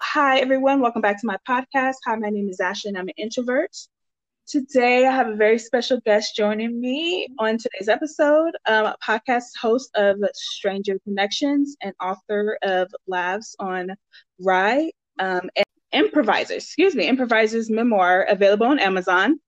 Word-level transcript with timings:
Hi, 0.00 0.38
everyone. 0.38 0.80
Welcome 0.80 1.02
back 1.02 1.20
to 1.20 1.26
my 1.26 1.36
podcast. 1.48 1.96
Hi, 2.06 2.16
my 2.16 2.30
name 2.30 2.48
is 2.48 2.60
Ashley, 2.60 2.90
and 2.90 2.98
I'm 2.98 3.08
an 3.08 3.14
introvert. 3.16 3.76
Today, 4.46 5.06
I 5.06 5.10
have 5.10 5.28
a 5.28 5.36
very 5.36 5.58
special 5.58 6.00
guest 6.00 6.36
joining 6.36 6.80
me 6.80 7.28
on 7.38 7.58
today's 7.58 7.88
episode, 7.88 8.52
um, 8.66 8.86
a 8.86 8.96
podcast 9.04 9.56
host 9.60 9.90
of 9.94 10.18
Stranger 10.34 10.98
Connections 11.04 11.76
and 11.82 11.94
author 12.00 12.58
of 12.62 12.90
Laughs 13.06 13.54
on 13.58 13.90
Rye, 14.40 14.90
um, 15.18 15.50
and 15.56 15.66
Improvisers, 15.92 16.64
excuse 16.64 16.94
me, 16.94 17.06
Improvisers 17.06 17.68
memoir 17.68 18.22
available 18.22 18.66
on 18.66 18.78
Amazon. 18.78 19.40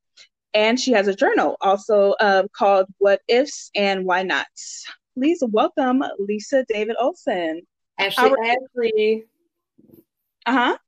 And 0.52 0.78
she 0.78 0.92
has 0.92 1.08
a 1.08 1.14
journal 1.14 1.56
also 1.60 2.12
uh, 2.20 2.44
called 2.54 2.86
What 2.98 3.22
Ifs 3.28 3.70
and 3.74 4.04
Why 4.04 4.22
Nots. 4.22 4.84
Please 5.16 5.42
welcome 5.46 6.02
Lisa 6.18 6.64
David 6.68 6.96
Olson. 7.00 7.62
Ashley, 7.98 8.32
Ashley. 8.44 9.24
Uh 10.46 10.52
huh. 10.52 10.78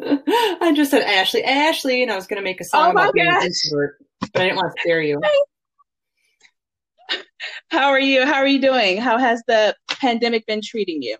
I 0.00 0.72
just 0.74 0.90
said 0.90 1.02
Ashley, 1.02 1.44
Ashley, 1.44 2.02
and 2.02 2.10
I 2.10 2.16
was 2.16 2.26
going 2.26 2.40
to 2.40 2.44
make 2.44 2.60
a 2.60 2.64
song 2.64 2.88
Oh 2.88 2.90
about 2.90 3.14
being 3.14 3.26
an 3.26 3.42
introvert, 3.42 3.98
but 4.20 4.36
I 4.36 4.44
didn't 4.44 4.56
want 4.56 4.74
to 4.76 4.80
scare 4.80 5.02
you. 5.02 5.20
How 7.70 7.88
are 7.88 8.00
you? 8.00 8.24
How 8.24 8.34
are 8.34 8.46
you 8.46 8.60
doing? 8.60 8.98
How 8.98 9.18
has 9.18 9.42
the 9.46 9.74
pandemic 9.88 10.46
been 10.46 10.60
treating 10.62 11.02
you? 11.02 11.16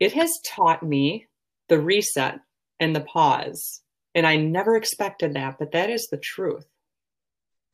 It 0.00 0.12
has 0.12 0.40
taught 0.44 0.82
me 0.82 1.26
the 1.68 1.80
reset 1.80 2.40
and 2.80 2.94
the 2.94 3.00
pause, 3.00 3.80
and 4.14 4.26
I 4.26 4.36
never 4.36 4.76
expected 4.76 5.34
that, 5.34 5.58
but 5.58 5.72
that 5.72 5.90
is 5.90 6.08
the 6.08 6.18
truth. 6.18 6.66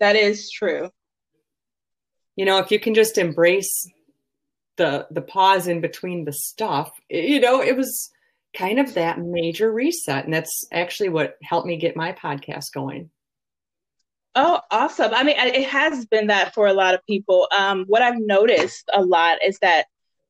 That 0.01 0.15
is 0.15 0.51
true. 0.51 0.91
You 2.37 2.45
know, 2.45 2.59
if 2.59 2.71
you 2.71 2.79
can 2.79 2.95
just 2.95 3.19
embrace 3.19 3.89
the 4.77 5.09
the 5.11 5.23
pause 5.23 5.67
in 5.67 5.81
between 5.81 6.25
the 6.25 6.33
stuff, 6.33 6.93
you 7.09 7.41
know, 7.41 7.63
it 7.63 7.77
was 7.77 8.11
kind 8.59 8.79
of 8.81 8.95
that 8.95 9.21
major 9.21 9.73
reset, 9.73 10.25
and 10.25 10.35
that's 10.35 10.67
actually 10.73 11.09
what 11.09 11.37
helped 11.43 11.67
me 11.67 11.77
get 11.77 11.97
my 11.97 12.13
podcast 12.13 12.73
going. 12.75 13.11
Oh, 14.35 14.61
awesome. 14.71 15.13
I 15.15 15.23
mean, 15.25 15.37
it 15.39 15.69
has 15.69 16.07
been 16.07 16.29
that 16.29 16.55
for 16.55 16.67
a 16.67 16.73
lot 16.73 16.95
of 16.95 17.01
people. 17.07 17.49
Um, 17.57 17.85
what 17.89 18.03
I've 18.03 18.19
noticed 18.19 18.89
a 18.93 19.03
lot 19.03 19.39
is 19.45 19.59
that 19.61 19.87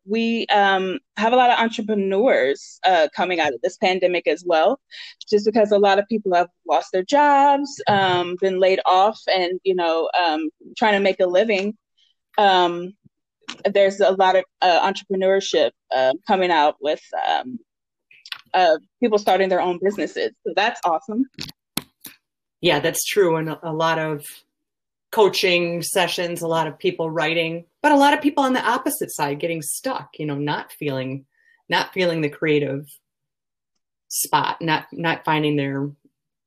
we 0.07 0.47
um, 0.47 0.99
have 1.19 1.35
a 1.35 1.37
lot 1.37 1.51
of 1.51 1.59
entrepreneurs 1.59 2.81
uh, 2.87 3.09
coming 3.15 3.41
out 3.41 3.53
of 3.53 3.61
this 3.61 3.77
pandemic 3.77 4.27
as 4.27 4.43
well, 4.47 4.81
just 5.29 5.45
because 5.45 5.73
a 5.73 5.79
lot 5.79 5.99
of 5.99 6.09
people 6.09 6.35
have 6.35 6.49
lost 6.67 6.89
their 6.93 7.03
jobs, 7.03 7.69
um, 7.89 8.37
been 8.41 8.59
laid 8.59 8.81
off, 8.87 9.21
and, 9.27 9.61
you 9.65 9.75
know, 9.75 10.09
um, 10.19 10.49
trying 10.79 10.95
to 10.95 11.01
make 11.01 11.21
a 11.21 11.27
living. 11.27 11.77
Um, 12.39 12.95
there's 13.71 14.01
a 14.01 14.13
lot 14.13 14.37
of 14.37 14.45
uh, 14.63 14.91
entrepreneurship 14.91 15.73
uh, 15.95 16.15
coming 16.27 16.51
out 16.51 16.77
with 16.81 17.03
uh, 18.55 18.79
people 19.01 19.19
starting 19.19 19.49
their 19.49 19.61
own 19.61 19.79
businesses. 19.83 20.33
So 20.47 20.53
that's 20.55 20.81
awesome. 20.85 21.25
Yeah, 22.61 22.81
that's 22.81 23.05
true. 23.05 23.37
And 23.37 23.51
a, 23.51 23.71
a 23.71 23.73
lot 23.73 23.99
of 23.99 24.25
coaching 25.11 25.83
sessions, 25.83 26.43
a 26.43 26.49
lot 26.49 26.67
of 26.67 26.79
people 26.79 27.11
writing, 27.11 27.65
but 27.83 27.93
a 27.93 27.97
lot 27.97 28.15
of 28.15 28.21
people 28.21 28.45
on 28.45 28.53
the 28.53 28.65
opposite 28.65 29.11
side 29.11 29.41
getting 29.41 29.63
stuck, 29.63 30.11
you 30.19 30.27
know, 30.27 30.37
not 30.37 30.73
feeling 30.73 31.25
not 31.69 31.93
feeling 31.93 32.21
the 32.21 32.29
creative 32.31 32.87
spot, 34.09 34.61
not 34.61 34.87
not 34.93 35.25
finding 35.25 35.57
their 35.57 35.91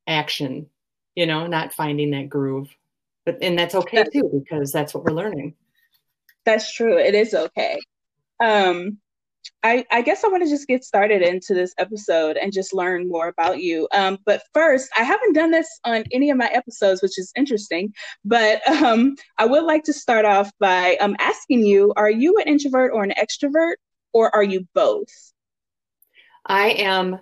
action, 0.07 0.67
you 1.15 1.25
know, 1.25 1.47
not 1.47 1.73
finding 1.73 2.11
that 2.11 2.29
groove. 2.29 2.69
But 3.25 3.37
and 3.41 3.57
that's 3.57 3.75
okay 3.75 4.03
too 4.11 4.43
because 4.43 4.71
that's 4.71 4.93
what 4.93 5.03
we're 5.03 5.13
learning. 5.13 5.55
That's 6.43 6.73
true. 6.73 6.97
It 6.97 7.13
is 7.13 7.33
okay. 7.33 7.79
Um, 8.43 8.97
I, 9.63 9.85
I 9.91 10.01
guess 10.01 10.23
I 10.23 10.27
want 10.27 10.43
to 10.43 10.49
just 10.49 10.67
get 10.67 10.83
started 10.83 11.21
into 11.21 11.53
this 11.53 11.73
episode 11.77 12.37
and 12.37 12.51
just 12.51 12.73
learn 12.73 13.07
more 13.07 13.27
about 13.27 13.59
you. 13.59 13.87
Um, 13.93 14.17
but 14.25 14.41
first, 14.53 14.89
I 14.97 15.03
haven't 15.03 15.33
done 15.33 15.51
this 15.51 15.67
on 15.85 16.03
any 16.11 16.29
of 16.31 16.37
my 16.37 16.47
episodes, 16.47 17.01
which 17.01 17.19
is 17.19 17.31
interesting. 17.35 17.93
But 18.25 18.67
um, 18.67 19.15
I 19.37 19.45
would 19.45 19.63
like 19.63 19.83
to 19.83 19.93
start 19.93 20.25
off 20.25 20.51
by 20.59 20.97
um, 20.99 21.15
asking 21.19 21.65
you 21.65 21.93
Are 21.95 22.09
you 22.09 22.37
an 22.37 22.47
introvert 22.47 22.91
or 22.93 23.03
an 23.03 23.13
extrovert, 23.17 23.75
or 24.13 24.33
are 24.35 24.43
you 24.43 24.67
both? 24.73 25.09
I 26.45 26.69
am 26.69 27.19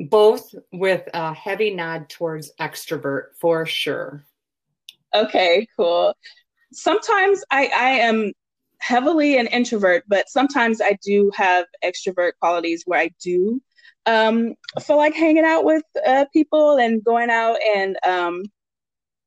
both 0.00 0.52
with 0.72 1.08
a 1.14 1.32
heavy 1.32 1.72
nod 1.72 2.08
towards 2.08 2.52
extrovert 2.60 3.36
for 3.40 3.64
sure. 3.66 4.24
Okay, 5.14 5.68
cool. 5.76 6.14
Sometimes 6.72 7.44
I, 7.52 7.66
I 7.66 7.90
am 8.00 8.32
heavily 8.84 9.38
an 9.38 9.46
introvert, 9.46 10.04
but 10.06 10.28
sometimes 10.28 10.82
I 10.82 10.98
do 11.02 11.30
have 11.34 11.64
extrovert 11.82 12.32
qualities 12.38 12.82
where 12.84 13.00
I 13.00 13.10
do 13.22 13.60
um, 14.04 14.54
feel 14.82 14.98
like 14.98 15.14
hanging 15.14 15.44
out 15.44 15.64
with 15.64 15.84
uh, 16.06 16.26
people 16.34 16.76
and 16.76 17.02
going 17.02 17.30
out 17.30 17.56
and 17.74 17.96
um, 18.06 18.42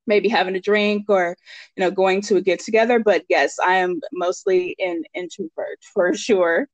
maybe 0.06 0.29
having 0.29 0.56
a 0.56 0.62
drink 0.62 1.06
or 1.09 1.35
you 1.75 1.84
know 1.84 1.90
going 1.90 2.22
to 2.23 2.38
a 2.38 2.41
get 2.41 2.59
together. 2.59 3.00
But 3.00 3.23
yes, 3.29 3.56
I 3.66 3.78
am 3.78 4.00
mostly 4.13 4.75
an 4.78 5.03
introvert 5.16 5.79
for 5.94 6.13
sure. 6.13 6.67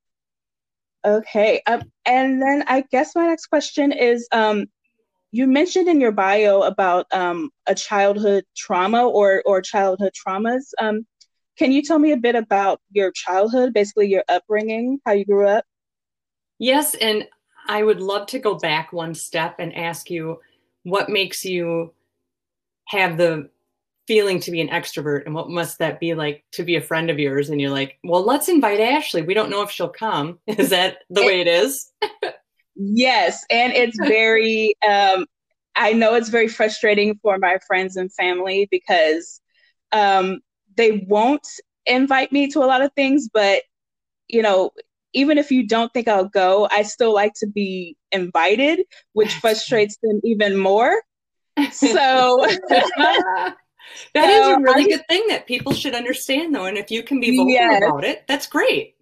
Okay, 1.06 1.62
um, 1.68 1.84
and 2.06 2.42
then 2.42 2.66
I 2.68 2.84
guess 2.92 3.16
my 3.16 3.28
next 3.28 3.46
question 3.46 3.94
is 3.94 4.28
um, 4.34 4.66
you 5.32 5.48
mentioned 5.48 5.88
in 5.88 6.02
your 6.02 6.12
bio 6.12 6.64
about 6.64 7.06
um, 7.14 7.50
a 7.66 7.76
childhood 7.76 8.44
trauma 8.58 9.08
or 9.08 9.42
or 9.46 9.62
childhood 9.62 10.12
traumas. 10.14 10.64
Um, 10.80 11.06
can 11.58 11.72
you 11.72 11.82
tell 11.82 12.00
me 12.00 12.12
a 12.12 12.18
bit 12.18 12.36
about 12.36 12.82
your 12.92 13.12
childhood, 13.12 13.74
basically 13.74 14.08
your 14.08 14.24
upbringing, 14.30 15.00
how 15.06 15.14
you 15.14 15.26
grew 15.26 15.48
up? 15.48 15.66
Yes, 16.60 16.96
and 16.96 17.28
I 17.68 17.84
would 17.84 18.02
love 18.02 18.28
to 18.28 18.40
go 18.40 18.56
back 18.56 18.94
one 18.94 19.14
step 19.14 19.56
and 19.60 19.76
ask 19.76 20.10
you 20.10 20.40
what 20.84 21.10
makes 21.10 21.46
you 21.46 21.94
have 22.88 23.18
the 23.18 23.50
feeling 24.08 24.40
to 24.42 24.52
be 24.52 24.60
an 24.60 24.68
extrovert 24.68 25.26
and 25.26 25.34
what 25.34 25.50
must 25.50 25.80
that 25.80 26.00
be 26.00 26.14
like 26.14 26.44
to 26.52 26.64
be 26.64 26.76
a 26.76 26.82
friend 26.82 27.10
of 27.10 27.20
yours 27.20 27.50
and 27.50 27.62
you're 27.62 27.70
like, 27.70 27.98
"Well, 28.04 28.24
let's 28.24 28.50
invite 28.50 28.80
Ashley. 28.80 29.22
We 29.22 29.34
don't 29.34 29.50
know 29.50 29.62
if 29.62 29.72
she'll 29.72 29.90
come." 29.90 30.40
Is 30.48 30.72
that 30.72 30.98
the 31.10 31.24
way 31.24 31.42
it 31.42 31.48
is? 31.48 31.92
Yes, 32.76 33.46
and 33.50 33.72
it's 33.72 33.98
very 34.00 34.76
um 34.88 35.26
I 35.76 35.94
know 35.94 36.16
it's 36.16 36.30
very 36.30 36.48
frustrating 36.48 37.20
for 37.22 37.38
my 37.38 37.60
friends 37.68 37.98
and 37.98 38.12
family 38.12 38.68
because 38.72 39.42
um 39.92 40.40
they 40.76 41.06
won't 41.08 41.48
invite 41.86 42.32
me 42.32 42.48
to 42.52 42.60
a 42.60 42.66
lot 42.68 42.82
of 42.82 42.92
things, 42.94 43.30
but 43.34 43.64
you 44.28 44.42
know, 44.42 44.72
even 45.14 45.38
if 45.38 45.52
you 45.52 45.68
don't 45.68 45.94
think 45.94 46.08
I'll 46.08 46.26
go, 46.30 46.68
I 46.72 46.84
still 46.84 47.14
like 47.14 47.34
to 47.36 47.48
be 47.48 47.96
invited, 48.12 48.82
which 49.14 49.34
frustrates 49.36 49.98
them 50.02 50.22
even 50.24 50.58
more. 50.58 51.02
So 51.72 52.46
That 54.16 54.30
is 54.30 54.48
So, 54.48 54.54
a 54.54 54.60
really 54.60 54.86
I- 54.86 54.88
good 54.88 55.04
thing 55.10 55.26
that 55.28 55.46
people 55.46 55.74
should 55.74 55.94
understand 55.94 56.56
though 56.56 56.66
and 56.66 56.78
if 56.78 56.90
you 56.90 57.04
can 57.04 57.20
be 57.20 57.36
vocal 57.38 57.52
Yes. 57.52 57.84
about 57.84 58.04
it, 58.06 58.24
that's 58.28 58.48
great. 58.48 58.96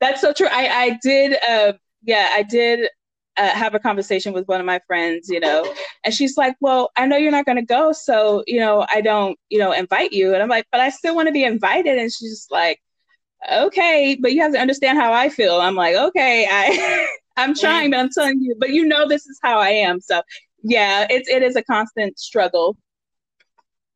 That's 0.00 0.20
so 0.20 0.32
true. 0.32 0.48
I 0.50 0.68
I 0.68 0.98
did. 1.02 1.36
Uh, 1.48 1.72
yeah, 2.02 2.30
I 2.34 2.42
did 2.42 2.90
uh, 3.36 3.50
have 3.50 3.74
a 3.74 3.78
conversation 3.78 4.32
with 4.32 4.46
one 4.48 4.60
of 4.60 4.66
my 4.66 4.80
friends. 4.86 5.28
You 5.28 5.40
know, 5.40 5.72
and 6.04 6.14
she's 6.14 6.36
like, 6.36 6.56
"Well, 6.60 6.90
I 6.96 7.06
know 7.06 7.16
you're 7.16 7.32
not 7.32 7.46
going 7.46 7.56
to 7.56 7.64
go, 7.64 7.92
so 7.92 8.42
you 8.46 8.60
know, 8.60 8.86
I 8.88 9.00
don't, 9.00 9.38
you 9.50 9.58
know, 9.58 9.72
invite 9.72 10.12
you." 10.12 10.34
And 10.34 10.42
I'm 10.42 10.48
like, 10.48 10.66
"But 10.72 10.80
I 10.80 10.90
still 10.90 11.14
want 11.14 11.28
to 11.28 11.32
be 11.32 11.44
invited." 11.44 11.98
And 11.98 12.12
she's 12.12 12.30
just 12.30 12.50
like, 12.50 12.80
"Okay, 13.50 14.16
but 14.20 14.32
you 14.32 14.42
have 14.42 14.52
to 14.52 14.60
understand 14.60 14.98
how 14.98 15.12
I 15.12 15.28
feel." 15.28 15.60
I'm 15.60 15.74
like, 15.76 15.96
"Okay, 15.96 16.46
I 16.50 17.08
I'm 17.36 17.54
trying, 17.54 17.90
but 17.90 18.00
I'm 18.00 18.10
telling 18.10 18.40
you, 18.42 18.56
but 18.58 18.70
you 18.70 18.86
know, 18.86 19.08
this 19.08 19.26
is 19.26 19.38
how 19.42 19.58
I 19.58 19.70
am." 19.70 20.00
So 20.00 20.22
yeah, 20.62 21.06
it's 21.10 21.28
it 21.28 21.42
is 21.42 21.56
a 21.56 21.62
constant 21.62 22.18
struggle. 22.18 22.76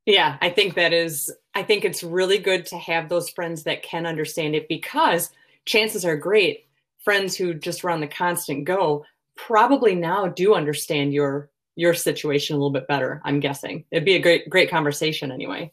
Yeah, 0.06 0.38
I 0.40 0.50
think 0.50 0.74
that 0.74 0.92
is, 0.92 1.32
I 1.54 1.62
think 1.62 1.84
it's 1.84 2.02
really 2.02 2.38
good 2.38 2.66
to 2.66 2.78
have 2.78 3.08
those 3.08 3.30
friends 3.30 3.64
that 3.64 3.82
can 3.82 4.06
understand 4.06 4.54
it 4.54 4.66
because 4.68 5.30
chances 5.66 6.04
are 6.04 6.16
great 6.16 6.66
friends 7.04 7.36
who 7.36 7.54
just 7.54 7.84
run 7.84 8.00
the 8.00 8.06
constant 8.06 8.64
go 8.64 9.04
probably 9.46 9.94
now 9.94 10.26
do 10.26 10.54
understand 10.54 11.12
your 11.12 11.50
your 11.76 11.94
situation 11.94 12.54
a 12.54 12.58
little 12.58 12.72
bit 12.72 12.88
better 12.88 13.20
i'm 13.24 13.40
guessing 13.40 13.84
it'd 13.90 14.04
be 14.04 14.16
a 14.16 14.20
great 14.20 14.48
great 14.48 14.70
conversation 14.70 15.30
anyway 15.32 15.70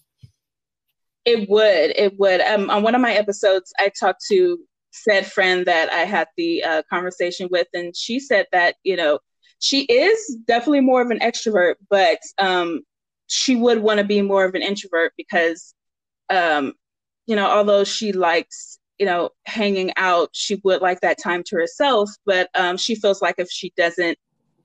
It 1.28 1.50
would. 1.50 1.92
It 1.98 2.18
would. 2.18 2.40
Um, 2.40 2.70
on 2.70 2.84
one 2.84 2.96
of 2.96 3.02
my 3.02 3.12
episodes, 3.12 3.74
I 3.78 3.92
talked 4.00 4.24
to 4.30 4.58
said 4.92 5.26
friend 5.26 5.66
that 5.66 5.92
I 5.92 6.06
had 6.06 6.30
the 6.38 6.64
uh, 6.64 6.84
conversation 6.90 7.50
with, 7.52 7.68
and 7.74 7.94
she 7.94 8.18
said 8.18 8.46
that 8.54 8.76
you 8.84 8.96
know 8.96 9.20
she 9.60 9.82
is 9.82 10.38
definitely 10.48 10.80
more 10.80 11.02
of 11.02 11.12
an 11.12 11.20
extrovert, 11.20 11.76
but 11.90 12.20
um, 12.38 12.82
she 13.28 13.58
would 13.58 13.80
want 13.80 13.98
to 14.00 14.06
be 14.06 14.22
more 14.22 14.46
of 14.46 14.56
an 14.56 14.62
introvert 14.62 15.12
because 15.18 15.76
um, 16.30 16.74
you 17.26 17.36
know 17.36 17.48
although 17.48 17.84
she 17.84 18.14
likes 18.14 18.77
you 19.00 19.06
know 19.06 19.30
hanging 19.46 19.92
out, 19.98 20.30
she 20.34 20.62
would 20.64 20.82
like 20.82 21.02
that 21.02 21.22
time 21.22 21.44
to 21.48 21.56
herself. 21.56 22.10
But 22.26 22.50
um, 22.56 22.78
she 22.78 22.96
feels 22.96 23.22
like 23.22 23.36
if 23.38 23.50
she 23.50 23.72
doesn't 23.78 24.18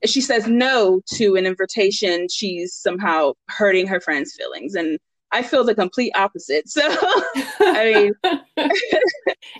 if 0.02 0.10
she 0.10 0.20
says 0.20 0.46
no 0.46 1.00
to 1.14 1.36
an 1.36 1.46
invitation, 1.46 2.26
she's 2.28 2.74
somehow 2.74 3.32
hurting 3.48 3.86
her 3.86 4.00
friend's 4.00 4.34
feelings. 4.34 4.74
And 4.74 4.98
I 5.30 5.42
feel 5.42 5.64
the 5.64 5.74
complete 5.74 6.12
opposite. 6.14 6.68
So, 6.68 6.82
I 7.60 8.12
mean, 8.24 8.36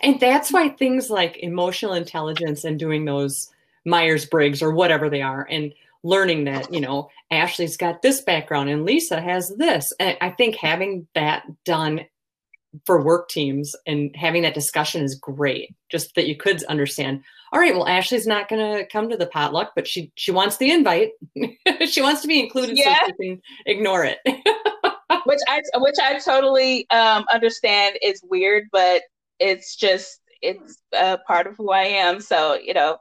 and 0.02 0.20
that's 0.20 0.52
why 0.52 0.68
things 0.68 1.08
like 1.08 1.38
emotional 1.38 1.94
intelligence 1.94 2.64
and 2.64 2.78
doing 2.78 3.04
those 3.04 3.50
Myers 3.86 4.26
Briggs 4.26 4.62
or 4.62 4.72
whatever 4.72 5.08
they 5.08 5.22
are, 5.22 5.46
and 5.48 5.72
learning 6.04 6.44
that, 6.44 6.72
you 6.72 6.80
know, 6.80 7.08
Ashley's 7.30 7.76
got 7.76 8.02
this 8.02 8.20
background 8.20 8.68
and 8.68 8.84
Lisa 8.84 9.20
has 9.20 9.54
this. 9.56 9.92
And 10.00 10.16
I 10.20 10.30
think 10.30 10.56
having 10.56 11.06
that 11.14 11.44
done 11.64 12.00
for 12.86 13.02
work 13.02 13.28
teams 13.28 13.76
and 13.86 14.14
having 14.16 14.42
that 14.42 14.54
discussion 14.54 15.02
is 15.02 15.14
great. 15.14 15.74
Just 15.90 16.14
that 16.14 16.26
you 16.26 16.36
could 16.36 16.62
understand, 16.64 17.22
all 17.52 17.60
right, 17.60 17.74
well, 17.74 17.86
Ashley's 17.86 18.26
not 18.26 18.48
going 18.48 18.76
to 18.76 18.86
come 18.86 19.10
to 19.10 19.16
the 19.16 19.26
potluck, 19.26 19.72
but 19.76 19.86
she 19.86 20.12
she 20.16 20.30
wants 20.30 20.56
the 20.56 20.70
invite. 20.70 21.10
she 21.86 22.00
wants 22.00 22.22
to 22.22 22.28
be 22.28 22.40
included 22.40 22.78
yeah. 22.78 23.00
so 23.00 23.06
she 23.06 23.28
can 23.28 23.42
ignore 23.66 24.04
it. 24.04 24.18
which 25.24 25.40
I 25.48 25.60
which 25.76 25.96
I 26.02 26.18
totally 26.18 26.88
um, 26.90 27.24
understand 27.32 27.98
is 28.02 28.22
weird, 28.24 28.68
but 28.72 29.02
it's 29.38 29.76
just 29.76 30.20
it's 30.40 30.78
a 30.92 31.18
part 31.18 31.46
of 31.46 31.56
who 31.56 31.70
I 31.70 31.84
am. 31.84 32.20
So 32.20 32.54
you 32.54 32.74
know, 32.74 32.98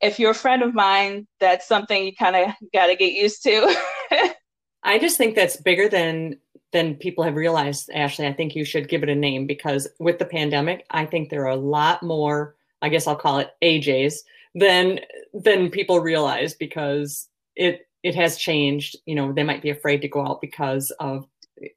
if 0.00 0.18
you're 0.18 0.30
a 0.30 0.34
friend 0.34 0.62
of 0.62 0.74
mine, 0.74 1.26
that's 1.40 1.66
something 1.66 2.04
you 2.04 2.14
kind 2.14 2.36
of 2.36 2.54
got 2.72 2.86
to 2.86 2.96
get 2.96 3.12
used 3.12 3.42
to. 3.44 3.74
I 4.82 4.98
just 4.98 5.18
think 5.18 5.34
that's 5.34 5.56
bigger 5.56 5.88
than 5.88 6.38
than 6.72 6.94
people 6.94 7.24
have 7.24 7.36
realized. 7.36 7.90
Ashley, 7.92 8.26
I 8.26 8.32
think 8.32 8.54
you 8.54 8.64
should 8.64 8.88
give 8.88 9.02
it 9.02 9.08
a 9.08 9.14
name 9.14 9.46
because 9.46 9.88
with 9.98 10.18
the 10.18 10.24
pandemic, 10.24 10.86
I 10.90 11.04
think 11.04 11.28
there 11.28 11.44
are 11.44 11.50
a 11.50 11.56
lot 11.56 12.02
more. 12.02 12.54
I 12.82 12.88
guess 12.88 13.06
I'll 13.06 13.16
call 13.16 13.38
it 13.38 13.50
AJs 13.62 14.14
than 14.54 15.00
than 15.34 15.70
people 15.70 16.00
realize 16.00 16.54
because 16.54 17.28
it 17.56 17.86
it 18.02 18.14
has 18.14 18.36
changed. 18.36 18.96
You 19.06 19.14
know, 19.14 19.32
they 19.32 19.42
might 19.42 19.62
be 19.62 19.70
afraid 19.70 20.02
to 20.02 20.08
go 20.08 20.24
out 20.24 20.40
because 20.40 20.90
of 21.00 21.26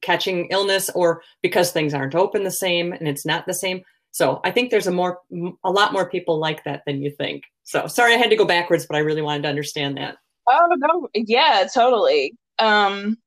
catching 0.02 0.48
illness 0.50 0.90
or 0.96 1.22
because 1.42 1.72
things 1.72 1.94
aren't 1.94 2.16
open 2.16 2.44
the 2.44 2.52
same 2.52 2.94
and 2.94 3.08
it's 3.08 3.26
not 3.26 3.46
the 3.46 3.54
same. 3.54 3.84
So 4.12 4.40
I 4.44 4.52
think 4.52 4.70
there's 4.70 4.88
a 4.88 4.92
more 4.92 5.20
a 5.64 5.72
lot 5.72 5.92
more 5.92 6.10
people 6.10 6.38
like 6.38 6.64
that 6.64 6.84
than 6.86 7.02
you 7.02 7.10
think. 7.10 7.44
So 7.64 7.88
sorry 7.88 8.14
I 8.14 8.18
had 8.18 8.30
to 8.30 8.36
go 8.36 8.46
backwards, 8.46 8.86
but 8.86 8.96
I 8.96 9.00
really 9.00 9.22
wanted 9.22 9.44
to 9.44 9.50
understand 9.50 9.98
that. 9.98 10.18
Oh 10.48 10.68
no, 10.78 11.10
yeah, 11.14 11.68
totally. 11.74 12.36
Um 12.60 13.18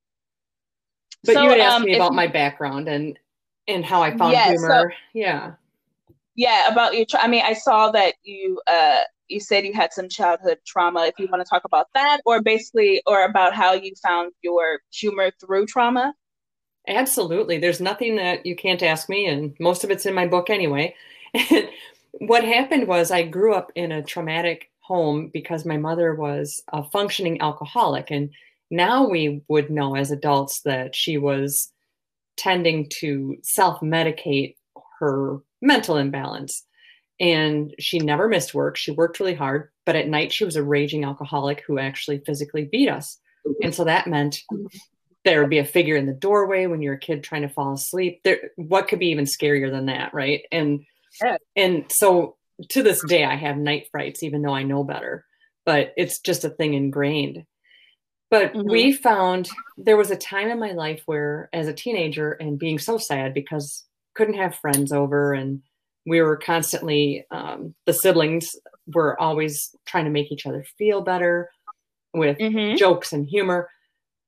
but 1.27 1.35
so, 1.35 1.43
you 1.43 1.51
had 1.51 1.61
asked 1.61 1.77
um, 1.77 1.85
me 1.85 1.97
about 1.97 2.15
my 2.15 2.27
background 2.27 2.89
and 2.89 3.19
and 3.69 3.85
how 3.85 4.03
I 4.03 4.17
found 4.17 4.33
yeah, 4.33 4.51
humor. 4.51 4.91
So, 4.91 4.97
yeah. 5.13 5.53
Yeah, 6.35 6.69
about 6.69 6.97
your 6.97 7.07
I 7.15 7.29
mean, 7.29 7.43
I 7.45 7.55
saw 7.55 7.91
that 7.91 8.15
you 8.23 8.61
uh 8.67 9.01
you 9.29 9.41
said 9.41 9.65
you 9.65 9.73
had 9.73 9.93
some 9.93 10.09
childhood 10.09 10.59
trauma. 10.67 11.07
If 11.07 11.19
you 11.19 11.27
want 11.31 11.45
to 11.45 11.49
talk 11.49 11.65
about 11.65 11.89
that 11.95 12.21
or 12.25 12.43
basically 12.43 13.03
or 13.07 13.25
about 13.25 13.55
how 13.55 13.73
you 13.73 13.93
found 14.03 14.33
your 14.43 14.81
humor 14.93 15.33
through 15.41 15.67
trauma. 15.67 16.15
Absolutely. 16.89 17.59
There's 17.59 17.81
nothing 17.81 18.17
that 18.17 18.47
you 18.47 18.55
can't 18.55 18.83
ask 18.83 19.09
me, 19.09 19.27
and 19.27 19.57
most 19.59 19.83
of 19.83 19.91
it's 19.91 20.07
in 20.07 20.15
my 20.15 20.27
book 20.27 20.51
anyway. 20.51 20.95
And 21.35 21.69
what 22.13 22.45
happened 22.45 22.87
was 22.87 23.11
I 23.11 23.25
grew 23.25 23.55
up 23.55 23.73
in 23.75 23.91
a 23.91 24.03
traumatic 24.03 24.71
home 24.81 25.31
because 25.33 25.65
my 25.65 25.77
mother 25.77 26.15
was 26.15 26.63
a 26.73 26.85
functioning 26.85 27.41
alcoholic. 27.41 28.11
And 28.11 28.31
now 28.71 29.09
we 29.09 29.43
would 29.49 29.71
know 29.71 29.97
as 29.97 30.11
adults 30.11 30.63
that 30.63 30.95
she 30.95 31.19
was 31.19 31.73
tending 32.37 32.89
to 33.01 33.37
self 33.43 33.81
medicate 33.81 34.57
her 34.99 35.39
mental 35.63 35.97
imbalance. 35.97 36.65
And 37.19 37.75
she 37.79 37.99
never 37.99 38.29
missed 38.29 38.55
work. 38.55 38.77
She 38.77 38.91
worked 38.91 39.21
really 39.21 39.35
hard, 39.35 39.71
but 39.87 39.97
at 39.97 40.09
night 40.09 40.33
she 40.33 40.45
was 40.45 40.57
a 40.57 40.63
raging 40.63 41.05
alcoholic 41.05 41.63
who 41.67 41.79
actually 41.79 42.19
physically 42.19 42.69
beat 42.71 42.91
us. 42.91 43.19
Mm-hmm. 43.47 43.65
And 43.65 43.75
so 43.75 43.85
that 43.85 44.07
meant 44.07 44.43
there 45.27 45.41
would 45.41 45.51
be 45.51 45.59
a 45.59 45.65
figure 45.65 45.97
in 45.97 46.07
the 46.07 46.13
doorway 46.13 46.67
when 46.67 46.81
you're 46.81 46.95
a 46.95 46.99
kid 46.99 47.23
trying 47.23 47.43
to 47.43 47.49
fall 47.49 47.75
asleep 47.75 48.21
there 48.23 48.53
what 48.55 48.89
could 48.89 49.01
be 49.01 49.09
even 49.09 49.25
scarier 49.25 49.71
than 49.71 49.87
that 49.87 50.15
right 50.15 50.45
and 50.53 50.87
yeah. 51.23 51.37
and 51.57 51.85
so 51.91 52.37
to 52.69 52.83
this 52.83 53.05
day 53.05 53.25
i 53.25 53.35
have 53.35 53.57
night 53.59 53.89
frights 53.91 54.23
even 54.23 54.41
though 54.41 54.55
i 54.55 54.63
know 54.63 54.85
better 54.85 55.27
but 55.67 55.93
it's 55.97 56.21
just 56.21 56.45
a 56.45 56.49
thing 56.49 56.75
ingrained 56.75 57.45
but 58.31 58.53
mm-hmm. 58.53 58.71
we 58.71 58.93
found 58.93 59.49
there 59.77 59.97
was 59.97 60.11
a 60.11 60.17
time 60.17 60.49
in 60.49 60.59
my 60.59 60.73
life 60.73 61.03
where 61.07 61.49
as 61.53 61.69
a 61.69 61.73
teenager 61.73 62.33
and 62.33 62.59
being 62.59 62.79
so 62.79 62.99
sad 62.99 63.35
because 63.35 63.85
couldn't 64.15 64.35
have 64.35 64.55
friends 64.57 64.93
over 64.93 65.33
and 65.33 65.61
we 66.07 66.21
were 66.21 66.37
constantly 66.37 67.27
um, 67.31 67.75
the 67.85 67.93
siblings 67.93 68.57
were 68.95 69.21
always 69.21 69.75
trying 69.87 70.05
to 70.05 70.11
make 70.11 70.31
each 70.31 70.47
other 70.47 70.65
feel 70.79 71.01
better 71.01 71.51
with 72.15 72.39
mm-hmm. 72.39 72.77
jokes 72.77 73.13
and 73.13 73.27
humor 73.27 73.69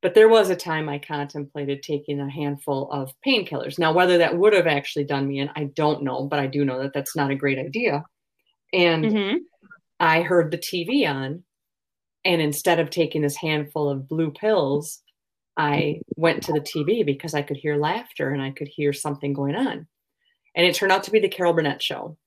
but 0.01 0.15
there 0.15 0.29
was 0.29 0.51
a 0.51 0.57
time 0.57 0.89
I 0.89 0.99
contemplated 0.99 1.83
taking 1.83 2.21
a 2.21 2.31
handful 2.31 2.91
of 2.93 3.13
painkillers. 3.27 3.79
Now, 3.79 3.93
whether 3.93 4.19
that 4.19 4.39
would 4.39 4.53
have 4.53 4.69
actually 4.69 5.05
done 5.05 5.27
me 5.27 5.41
in, 5.41 5.51
I 5.57 5.65
don't 5.75 6.05
know, 6.05 6.25
but 6.25 6.39
I 6.39 6.47
do 6.47 6.65
know 6.65 6.81
that 6.83 6.93
that's 6.93 7.17
not 7.17 7.33
a 7.33 7.37
great 7.37 7.59
idea. 7.59 8.05
And 8.73 9.05
mm-hmm. 9.05 9.37
I 9.99 10.23
heard 10.23 10.53
the 10.53 10.59
TV 10.59 11.09
on, 11.09 11.43
and 12.29 12.43
instead 12.43 12.79
of 12.79 12.91
taking 12.91 13.23
this 13.23 13.37
handful 13.37 13.89
of 13.89 14.07
blue 14.07 14.31
pills, 14.31 15.01
I 15.57 16.03
went 16.17 16.43
to 16.43 16.53
the 16.53 16.61
TV 16.61 17.05
because 17.05 17.33
I 17.33 17.41
could 17.41 17.57
hear 17.57 17.77
laughter 17.77 18.29
and 18.29 18.43
I 18.43 18.51
could 18.51 18.69
hear 18.69 18.93
something 18.93 19.33
going 19.33 19.57
on. 19.57 19.87
And 20.55 20.67
it 20.67 20.75
turned 20.75 20.93
out 20.93 21.05
to 21.05 21.11
be 21.11 21.21
the 21.21 21.31
Carol 21.31 21.55
Burnett 21.55 21.83
show. 21.83 22.19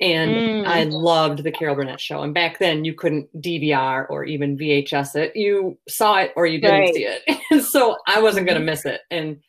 And 0.00 0.30
mm. 0.30 0.66
I 0.66 0.84
loved 0.84 1.44
the 1.44 1.52
Carol 1.52 1.74
Burnett 1.74 2.00
show. 2.00 2.22
And 2.22 2.32
back 2.32 2.58
then 2.58 2.86
you 2.86 2.94
couldn't 2.94 3.28
DVR 3.38 4.06
or 4.08 4.24
even 4.24 4.56
VHS 4.56 5.14
it. 5.16 5.36
You 5.36 5.78
saw 5.86 6.20
it 6.20 6.32
or 6.34 6.46
you 6.46 6.58
didn't 6.58 6.80
right. 6.80 6.94
see 6.94 7.06
it. 7.06 7.64
so 7.66 7.98
I 8.06 8.22
wasn't 8.22 8.46
going 8.46 8.58
to 8.58 8.64
miss 8.64 8.86
it. 8.86 9.02
And 9.10 9.40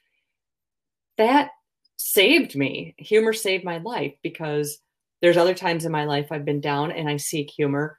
that 1.17 1.51
saved 1.95 2.53
me. 2.53 2.95
Humor 2.97 3.31
saved 3.31 3.63
my 3.63 3.77
life 3.77 4.15
because 4.23 4.77
there's 5.21 5.37
other 5.37 5.53
times 5.53 5.85
in 5.85 5.91
my 5.93 6.03
life 6.03 6.27
I've 6.31 6.45
been 6.45 6.59
down 6.59 6.91
and 6.91 7.07
I 7.07 7.15
seek 7.15 7.49
humor. 7.49 7.98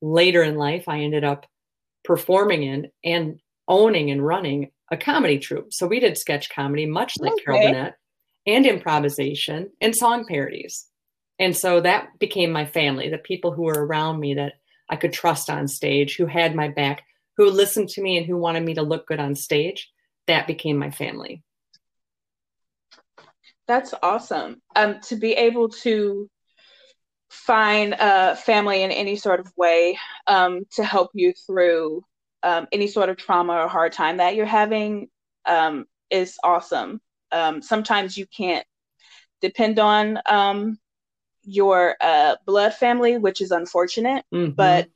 Later 0.00 0.42
in 0.42 0.56
life, 0.56 0.88
I 0.88 1.00
ended 1.00 1.24
up 1.24 1.46
performing 2.04 2.62
in 2.62 2.90
and 3.04 3.40
owning 3.66 4.10
and 4.10 4.24
running 4.24 4.70
a 4.90 4.96
comedy 4.96 5.38
troupe. 5.38 5.72
So 5.72 5.86
we 5.86 6.00
did 6.00 6.16
sketch 6.16 6.50
comedy, 6.50 6.86
much 6.86 7.14
like 7.18 7.32
okay. 7.32 7.44
Carol 7.44 7.60
Burnett, 7.60 7.94
and 8.46 8.66
improvisation 8.66 9.70
and 9.80 9.94
song 9.94 10.24
parodies. 10.26 10.86
And 11.38 11.56
so 11.56 11.80
that 11.80 12.18
became 12.18 12.50
my 12.50 12.64
family, 12.64 13.08
the 13.08 13.18
people 13.18 13.52
who 13.52 13.62
were 13.62 13.86
around 13.86 14.18
me 14.18 14.34
that 14.34 14.54
I 14.88 14.96
could 14.96 15.12
trust 15.12 15.50
on 15.50 15.68
stage, 15.68 16.16
who 16.16 16.26
had 16.26 16.54
my 16.54 16.68
back, 16.68 17.04
who 17.36 17.50
listened 17.50 17.90
to 17.90 18.02
me 18.02 18.16
and 18.16 18.26
who 18.26 18.36
wanted 18.36 18.64
me 18.64 18.74
to 18.74 18.82
look 18.82 19.06
good 19.06 19.20
on 19.20 19.34
stage. 19.34 19.90
That 20.26 20.46
became 20.46 20.76
my 20.76 20.90
family. 20.90 21.42
That's 23.66 23.94
awesome. 24.02 24.62
Um, 24.74 25.00
to 25.02 25.16
be 25.16 25.32
able 25.32 25.68
to 25.68 26.28
find 27.30 27.94
a 27.98 28.36
family 28.36 28.82
in 28.82 28.90
any 28.90 29.16
sort 29.16 29.40
of 29.40 29.52
way 29.56 29.98
um, 30.26 30.64
to 30.72 30.84
help 30.84 31.10
you 31.14 31.32
through 31.46 32.04
um, 32.42 32.66
any 32.72 32.86
sort 32.86 33.08
of 33.08 33.16
trauma 33.16 33.54
or 33.54 33.68
hard 33.68 33.92
time 33.92 34.18
that 34.18 34.34
you're 34.34 34.46
having 34.46 35.08
um, 35.46 35.86
is 36.10 36.38
awesome. 36.42 37.00
Um, 37.32 37.60
sometimes 37.60 38.16
you 38.16 38.26
can't 38.26 38.64
depend 39.40 39.78
on 39.78 40.18
um, 40.26 40.78
your 41.42 41.96
uh, 42.00 42.36
blood 42.46 42.74
family, 42.74 43.18
which 43.18 43.40
is 43.40 43.50
unfortunate, 43.50 44.24
mm-hmm. 44.32 44.52
but 44.52 44.88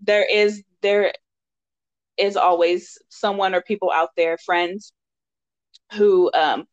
there 0.00 0.26
is 0.30 0.62
there 0.80 1.12
is 2.16 2.36
always 2.36 2.98
someone 3.08 3.54
or 3.54 3.60
people 3.60 3.90
out 3.92 4.10
there, 4.16 4.38
friends, 4.38 4.92
who 5.92 6.30
um, 6.34 6.66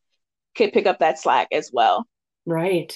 could 0.55 0.73
pick 0.73 0.85
up 0.85 0.99
that 0.99 1.19
slack 1.19 1.47
as 1.51 1.71
well. 1.71 2.05
Right, 2.45 2.93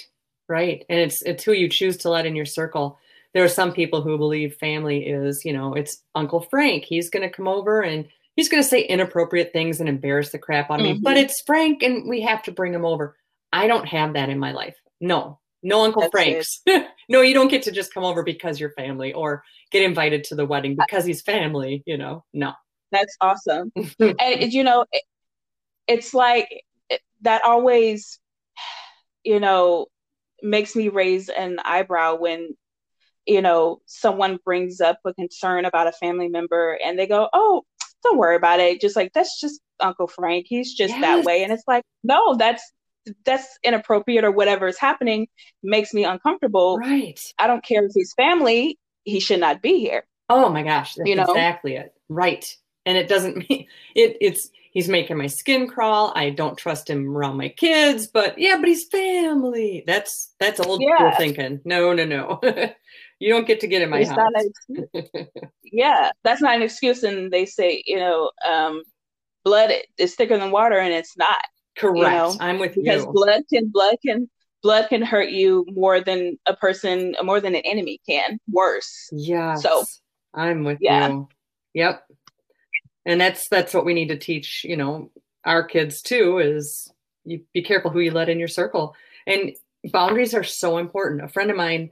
right, 0.49 0.85
and 0.89 0.99
it's 0.99 1.21
it's 1.21 1.43
who 1.43 1.53
you 1.53 1.69
choose 1.69 1.97
to 1.97 2.09
let 2.09 2.25
in 2.25 2.35
your 2.35 2.45
circle. 2.45 2.99
There 3.33 3.43
are 3.43 3.49
some 3.49 3.71
people 3.71 4.01
who 4.01 4.17
believe 4.17 4.55
family 4.55 5.05
is, 5.05 5.45
you 5.45 5.53
know, 5.53 5.75
it's 5.75 6.01
Uncle 6.15 6.41
Frank. 6.41 6.83
He's 6.83 7.11
going 7.11 7.21
to 7.21 7.33
come 7.33 7.47
over 7.47 7.81
and 7.81 8.07
he's 8.35 8.49
going 8.49 8.63
to 8.63 8.67
say 8.67 8.81
inappropriate 8.81 9.53
things 9.53 9.79
and 9.79 9.87
embarrass 9.87 10.31
the 10.31 10.39
crap 10.39 10.71
out 10.71 10.79
of 10.79 10.85
mm-hmm. 10.85 10.95
me. 10.95 11.01
But 11.03 11.17
it's 11.17 11.41
Frank, 11.41 11.83
and 11.83 12.09
we 12.09 12.21
have 12.21 12.41
to 12.43 12.51
bring 12.51 12.73
him 12.73 12.85
over. 12.85 13.15
I 13.53 13.67
don't 13.67 13.87
have 13.87 14.13
that 14.13 14.29
in 14.29 14.39
my 14.39 14.51
life. 14.51 14.75
No, 14.99 15.39
no 15.61 15.83
Uncle 15.83 16.01
That's 16.01 16.11
Franks. 16.11 16.61
no, 17.09 17.21
you 17.21 17.33
don't 17.33 17.49
get 17.49 17.63
to 17.63 17.71
just 17.71 17.93
come 17.93 18.03
over 18.03 18.23
because 18.23 18.59
you're 18.59 18.71
family 18.71 19.13
or 19.13 19.43
get 19.71 19.83
invited 19.83 20.23
to 20.25 20.35
the 20.35 20.45
wedding 20.45 20.75
because 20.75 21.05
he's 21.05 21.21
family, 21.21 21.83
you 21.85 21.97
know. 21.97 22.23
No. 22.33 22.53
That's 22.91 23.15
awesome. 23.21 23.71
and 23.99 24.51
you 24.53 24.63
know, 24.63 24.85
it, 24.91 25.03
it's 25.87 26.13
like 26.13 26.63
that 27.21 27.43
always 27.43 28.19
you 29.23 29.39
know 29.39 29.87
makes 30.43 30.75
me 30.75 30.89
raise 30.89 31.29
an 31.29 31.57
eyebrow 31.63 32.15
when 32.15 32.55
you 33.25 33.41
know 33.41 33.81
someone 33.85 34.39
brings 34.43 34.81
up 34.81 34.99
a 35.05 35.13
concern 35.13 35.65
about 35.65 35.87
a 35.87 35.91
family 35.91 36.29
member 36.29 36.77
and 36.83 36.97
they 36.97 37.07
go, 37.07 37.29
"Oh, 37.33 37.63
don't 38.03 38.17
worry 38.17 38.35
about 38.35 38.59
it. 38.59 38.81
Just 38.81 38.95
like 38.95 39.11
that's 39.13 39.39
just 39.39 39.61
Uncle 39.79 40.07
Frank. 40.07 40.45
He's 40.47 40.73
just 40.73 40.93
yes. 40.93 41.01
that 41.01 41.25
way." 41.25 41.43
And 41.43 41.51
it's 41.51 41.63
like, 41.67 41.83
"No, 42.03 42.35
that's 42.35 42.63
that's 43.25 43.57
inappropriate 43.63 44.23
or 44.23 44.31
whatever 44.31 44.67
is 44.67 44.79
happening 44.79 45.27
makes 45.63 45.93
me 45.93 46.03
uncomfortable. 46.03 46.77
Right. 46.77 47.19
I 47.37 47.47
don't 47.47 47.63
care 47.63 47.85
if 47.85 47.91
he's 47.93 48.13
family, 48.13 48.77
he 49.03 49.19
should 49.19 49.39
not 49.39 49.61
be 49.61 49.79
here. 49.79 50.05
Oh 50.29 50.49
my 50.49 50.63
gosh, 50.63 50.95
that's 50.95 51.09
you 51.09 51.15
know? 51.15 51.23
exactly 51.23 51.75
it. 51.75 51.93
Right. 52.07 52.45
And 52.89 52.97
it 52.97 53.07
doesn't 53.07 53.37
mean 53.49 53.67
it 53.95 54.17
it's 54.19 54.49
he's 54.71 54.89
making 54.89 55.17
my 55.17 55.27
skin 55.27 55.67
crawl. 55.67 56.11
I 56.15 56.31
don't 56.31 56.57
trust 56.57 56.89
him 56.89 57.15
around 57.15 57.37
my 57.37 57.49
kids, 57.49 58.07
but 58.07 58.37
yeah, 58.37 58.57
but 58.57 58.67
he's 58.67 58.85
family. 58.85 59.83
That's 59.85 60.33
that's 60.39 60.59
old 60.59 60.81
yeah. 60.81 60.97
school 60.97 61.11
thinking. 61.17 61.61
No, 61.65 61.93
no, 61.93 62.05
no. 62.05 62.39
you 63.19 63.29
don't 63.29 63.45
get 63.45 63.59
to 63.59 63.67
get 63.67 63.83
in 63.83 63.89
my 63.89 63.99
It's 63.99 64.09
house. 64.09 64.19
an 64.69 65.27
yeah, 65.63 66.11
that's 66.23 66.41
not 66.41 66.55
an 66.55 66.63
excuse. 66.63 67.03
And 67.03 67.31
they 67.31 67.45
say, 67.45 67.83
you 67.85 67.97
know, 67.97 68.31
um, 68.49 68.81
blood 69.43 69.71
is 69.99 70.15
thicker 70.15 70.37
than 70.37 70.49
water, 70.49 70.79
and 70.79 70.93
it's 70.93 71.15
not 71.15 71.37
Correct. 71.77 71.99
know, 71.99 72.35
I'm 72.39 72.57
with 72.57 72.75
you. 72.75 72.83
because 72.83 73.05
blood 73.05 73.43
can 73.51 73.67
blood 73.67 73.97
can 74.03 74.29
blood 74.63 74.89
can 74.89 75.01
hurt 75.03 75.29
you 75.29 75.65
more 75.69 76.01
than 76.01 76.37
a 76.47 76.55
person, 76.55 77.15
more 77.23 77.39
than 77.39 77.55
an 77.55 77.61
enemy 77.65 78.01
can. 78.07 78.39
Worse. 78.51 79.09
Yes. 79.11 79.63
So, 79.63 79.85
I'm 80.33 80.63
with 80.63 80.79
yeah. 80.81 81.09
you. 81.09 81.27
Yep. 81.75 82.03
And 83.05 83.19
that's 83.19 83.47
that's 83.49 83.73
what 83.73 83.85
we 83.85 83.93
need 83.93 84.09
to 84.09 84.17
teach, 84.17 84.63
you 84.63 84.77
know, 84.77 85.09
our 85.45 85.63
kids 85.63 86.01
too 86.01 86.39
is 86.39 86.91
you 87.25 87.41
be 87.53 87.61
careful 87.61 87.91
who 87.91 87.99
you 87.99 88.11
let 88.11 88.29
in 88.29 88.39
your 88.39 88.47
circle. 88.47 88.95
And 89.25 89.55
boundaries 89.91 90.33
are 90.33 90.43
so 90.43 90.77
important. 90.77 91.23
A 91.23 91.27
friend 91.27 91.49
of 91.49 91.57
mine 91.57 91.91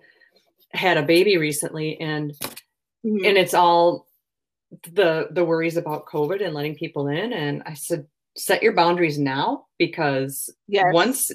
had 0.74 0.98
a 0.98 1.04
baby 1.04 1.38
recently 1.38 2.00
and 2.00 2.34
Mhm. 3.06 3.28
and 3.28 3.38
it's 3.38 3.54
all 3.54 4.08
the 4.84 5.30
the 5.32 5.46
worries 5.46 5.78
about 5.78 6.06
COVID 6.06 6.44
and 6.44 6.54
letting 6.54 6.76
people 6.76 7.08
in. 7.08 7.32
And 7.32 7.64
I 7.66 7.74
said, 7.74 8.08
set 8.36 8.62
your 8.62 8.74
boundaries 8.74 9.18
now 9.18 9.66
because 9.80 10.54
yes. 10.68 10.86
once 10.92 11.32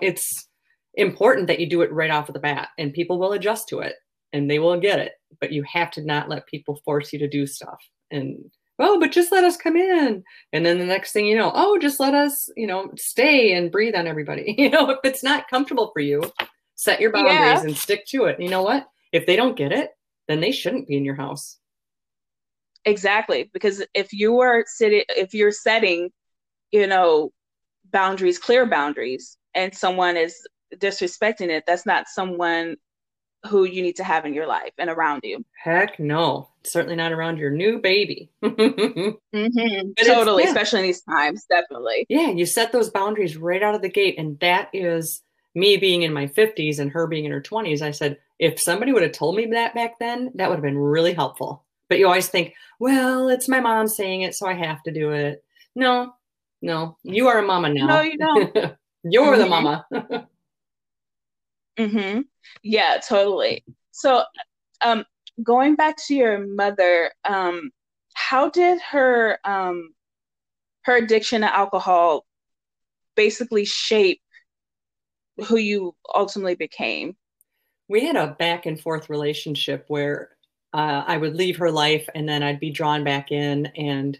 it's 0.00 0.48
important 0.94 1.46
that 1.46 1.60
you 1.60 1.68
do 1.68 1.82
it 1.82 1.92
right 1.92 2.10
off 2.10 2.28
of 2.28 2.32
the 2.32 2.40
bat 2.40 2.68
and 2.78 2.92
people 2.92 3.18
will 3.18 3.32
adjust 3.32 3.68
to 3.68 3.78
it 3.80 3.94
and 4.32 4.50
they 4.50 4.58
will 4.58 4.78
get 4.80 4.98
it 4.98 5.12
but 5.40 5.52
you 5.52 5.62
have 5.62 5.90
to 5.92 6.02
not 6.04 6.28
let 6.28 6.46
people 6.48 6.80
force 6.84 7.12
you 7.12 7.18
to 7.20 7.28
do 7.28 7.46
stuff 7.46 7.78
and 8.10 8.50
oh 8.80 8.98
but 8.98 9.12
just 9.12 9.30
let 9.30 9.44
us 9.44 9.56
come 9.56 9.76
in 9.76 10.24
and 10.52 10.66
then 10.66 10.78
the 10.78 10.84
next 10.84 11.12
thing 11.12 11.26
you 11.26 11.36
know 11.36 11.52
oh 11.54 11.78
just 11.78 12.00
let 12.00 12.14
us 12.14 12.48
you 12.56 12.66
know 12.66 12.90
stay 12.96 13.52
and 13.52 13.70
breathe 13.70 13.94
on 13.94 14.06
everybody 14.06 14.54
you 14.58 14.70
know 14.70 14.90
if 14.90 14.98
it's 15.04 15.22
not 15.22 15.48
comfortable 15.48 15.90
for 15.92 16.00
you 16.00 16.22
set 16.74 17.00
your 17.00 17.12
boundaries 17.12 17.38
Yeah. 17.38 17.60
and 17.62 17.76
stick 17.76 18.06
to 18.06 18.24
it 18.24 18.40
you 18.40 18.48
know 18.48 18.62
what 18.62 18.88
if 19.12 19.26
they 19.26 19.36
don't 19.36 19.56
get 19.56 19.70
it 19.72 19.90
then 20.28 20.40
they 20.40 20.52
shouldn't 20.52 20.88
be 20.88 20.96
in 20.96 21.04
your 21.04 21.16
house 21.16 21.58
Exactly. 22.86 23.50
Because 23.52 23.84
if 23.92 24.10
you 24.10 24.40
are 24.40 24.64
sitting, 24.66 25.02
if 25.10 25.34
you're 25.34 25.52
setting, 25.52 26.10
you 26.72 26.86
know, 26.86 27.30
boundaries, 27.92 28.38
clear 28.38 28.64
boundaries, 28.64 29.36
and 29.54 29.74
someone 29.74 30.16
is 30.16 30.34
disrespecting 30.76 31.50
it, 31.50 31.64
that's 31.66 31.84
not 31.84 32.08
someone 32.08 32.76
who 33.48 33.64
you 33.64 33.82
need 33.82 33.96
to 33.96 34.04
have 34.04 34.26
in 34.26 34.34
your 34.34 34.46
life 34.46 34.72
and 34.78 34.90
around 34.90 35.20
you. 35.24 35.44
heck 35.62 35.98
no 35.98 36.48
certainly 36.64 36.94
not 36.96 37.12
around 37.12 37.38
your 37.38 37.50
new 37.50 37.78
baby 37.80 38.30
Mm-hmm. 38.42 39.90
Totally, 40.04 40.42
yeah. 40.42 40.48
especially 40.50 40.80
in 40.80 40.86
these 40.86 41.02
times, 41.02 41.46
definitely. 41.48 42.04
Yeah, 42.08 42.30
you 42.30 42.44
set 42.46 42.72
those 42.72 42.90
boundaries 42.90 43.36
right 43.36 43.62
out 43.62 43.74
of 43.74 43.80
the 43.82 43.88
gate. 43.88 44.16
And 44.18 44.38
that 44.40 44.68
is 44.74 45.22
me 45.54 45.76
being 45.78 46.02
in 46.02 46.12
my 46.12 46.26
50s 46.26 46.78
and 46.78 46.90
her 46.90 47.06
being 47.06 47.24
in 47.24 47.30
her 47.32 47.40
20s. 47.40 47.80
I 47.80 47.92
said, 47.92 48.18
if 48.38 48.60
somebody 48.60 48.92
would 48.92 49.02
have 49.02 49.12
told 49.12 49.36
me 49.36 49.46
that 49.46 49.74
back 49.74 49.98
then, 50.00 50.30
that 50.34 50.48
would 50.48 50.56
have 50.56 50.62
been 50.62 50.76
really 50.78 51.12
helpful. 51.14 51.64
But 51.88 51.98
you 51.98 52.06
always 52.06 52.28
think, 52.28 52.54
well, 52.78 53.28
it's 53.28 53.48
my 53.48 53.60
mom 53.60 53.86
saying 53.88 54.22
it, 54.22 54.34
so 54.34 54.46
I 54.46 54.54
have 54.54 54.82
to 54.84 54.92
do 54.92 55.12
it. 55.12 55.42
No, 55.74 56.12
no, 56.60 56.98
you 57.02 57.28
are 57.28 57.38
a 57.38 57.46
mama 57.46 57.72
now. 57.72 57.86
No, 57.86 58.00
you 58.02 58.18
don't. 58.18 58.54
You're 59.04 59.36
the 59.38 59.44
Mhm. 59.44 59.48
mama. 59.48 59.86
Mm-hmm. 61.78 62.20
Yeah, 62.62 62.98
totally. 63.06 63.64
So, 63.90 64.22
um, 64.82 65.04
going 65.42 65.74
back 65.76 65.96
to 66.06 66.14
your 66.14 66.46
mother, 66.46 67.10
um, 67.24 67.70
how 68.14 68.50
did 68.50 68.80
her 68.90 69.38
um 69.44 69.94
her 70.82 70.96
addiction 70.96 71.42
to 71.42 71.54
alcohol 71.54 72.26
basically 73.14 73.64
shape 73.64 74.20
who 75.46 75.56
you 75.56 75.94
ultimately 76.14 76.54
became? 76.54 77.16
we 77.90 78.06
had 78.06 78.14
a 78.14 78.28
back 78.38 78.66
and 78.66 78.80
forth 78.80 79.10
relationship 79.10 79.84
where 79.88 80.30
uh, 80.72 81.02
I 81.06 81.16
would 81.16 81.34
leave 81.34 81.56
her 81.58 81.72
life 81.72 82.08
and 82.14 82.28
then 82.28 82.40
I'd 82.40 82.60
be 82.60 82.70
drawn 82.70 83.02
back 83.02 83.32
in 83.32 83.66
and 83.76 84.16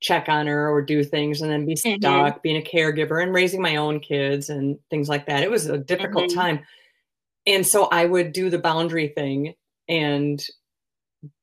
check 0.00 0.28
on 0.28 0.48
her 0.48 0.68
or 0.68 0.82
do 0.82 1.04
things 1.04 1.40
and 1.40 1.48
then 1.48 1.64
be 1.64 1.76
Mhm. 1.76 2.00
stuck 2.00 2.42
being 2.42 2.56
a 2.56 2.68
caregiver 2.68 3.22
and 3.22 3.32
raising 3.32 3.62
my 3.62 3.76
own 3.76 4.00
kids 4.00 4.50
and 4.50 4.80
things 4.90 5.08
like 5.08 5.26
that. 5.26 5.44
It 5.44 5.50
was 5.50 5.66
a 5.66 5.78
difficult 5.78 6.28
Mhm. 6.30 6.34
time. 6.34 6.66
And 7.46 7.66
so 7.66 7.86
I 7.86 8.04
would 8.04 8.32
do 8.32 8.50
the 8.50 8.58
boundary 8.58 9.08
thing 9.08 9.54
and 9.88 10.42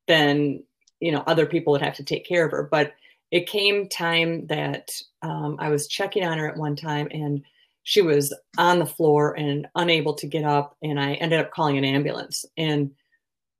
then, 0.08 0.63
you 1.00 1.12
know, 1.12 1.24
other 1.27 1.46
people 1.46 1.72
would 1.74 1.81
have 1.81 1.96
to 1.96 2.03
take 2.03 2.25
care 2.27 2.46
of 2.46 2.51
her. 2.51 2.67
But 2.70 2.93
it 3.31 3.48
came 3.48 3.88
time 3.88 4.48
that 4.48 4.89
um, 5.22 5.58
I 5.60 5.70
was 5.70 5.88
checking 5.88 6.25
on 6.25 6.38
her 6.38 6.50
at 6.50 6.58
one 6.58 6.75
time 6.75 7.08
and 7.12 7.43
she 7.84 8.01
was 8.01 8.36
on 8.58 8.79
the 8.79 8.86
floor 8.86 9.34
and 9.38 9.67
unable 9.75 10.13
to 10.15 10.27
get 10.27 10.43
up 10.43 10.75
and 10.84 11.00
i 11.00 11.13
ended 11.13 11.39
up 11.39 11.50
calling 11.51 11.77
an 11.77 11.86
ambulance. 11.86 12.46
And 12.58 12.91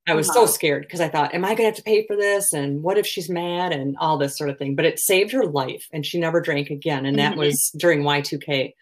i 0.08 0.14
was 0.14 0.28
so 0.28 0.44
Uh-huh. 0.44 0.52
scared 0.52 0.84
because 0.84 1.00
i 1.00 1.08
thought 1.08 1.34
am 1.34 1.46
i 1.46 1.50
going 1.50 1.58
to 1.58 1.64
have 1.66 1.76
to 1.76 1.84
pay 1.84 2.06
for 2.06 2.16
this? 2.16 2.54
And 2.54 2.84
what 2.84 2.98
if 2.98 3.06
she's 3.08 3.30
mad? 3.30 3.72
and 3.72 3.96
all 3.98 4.18
this 4.18 4.38
sort 4.38 4.50
of 4.50 4.58
thing. 4.58 4.76
But 4.76 4.86
it 4.86 5.00
saved 5.00 5.32
her 5.32 5.46
life 5.46 5.88
and 5.94 6.06
she 6.06 6.20
never 6.20 6.42
drank 6.42 6.70
again. 6.70 7.06
And 7.06 7.18
that 7.18 7.34
Mhm. 7.34 7.38
was 7.38 7.72
during 7.78 8.04
y2k 8.04 8.74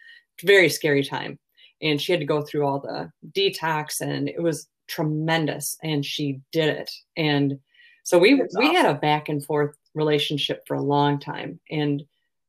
very 0.42 0.68
scary 0.68 1.04
time 1.04 1.38
and 1.82 2.00
she 2.00 2.12
had 2.12 2.20
to 2.20 2.26
go 2.26 2.42
through 2.42 2.66
all 2.66 2.80
the 2.80 3.10
detox 3.32 4.00
and 4.00 4.28
it 4.28 4.42
was 4.42 4.68
tremendous 4.88 5.76
and 5.82 6.04
she 6.04 6.40
did 6.52 6.68
it. 6.68 6.90
And 7.16 7.58
so 8.04 8.18
we 8.18 8.42
we 8.58 8.74
had 8.74 8.86
a 8.86 8.94
back 8.94 9.28
and 9.28 9.44
forth 9.44 9.76
relationship 9.94 10.62
for 10.66 10.74
a 10.74 10.82
long 10.82 11.18
time 11.20 11.60
and 11.70 12.02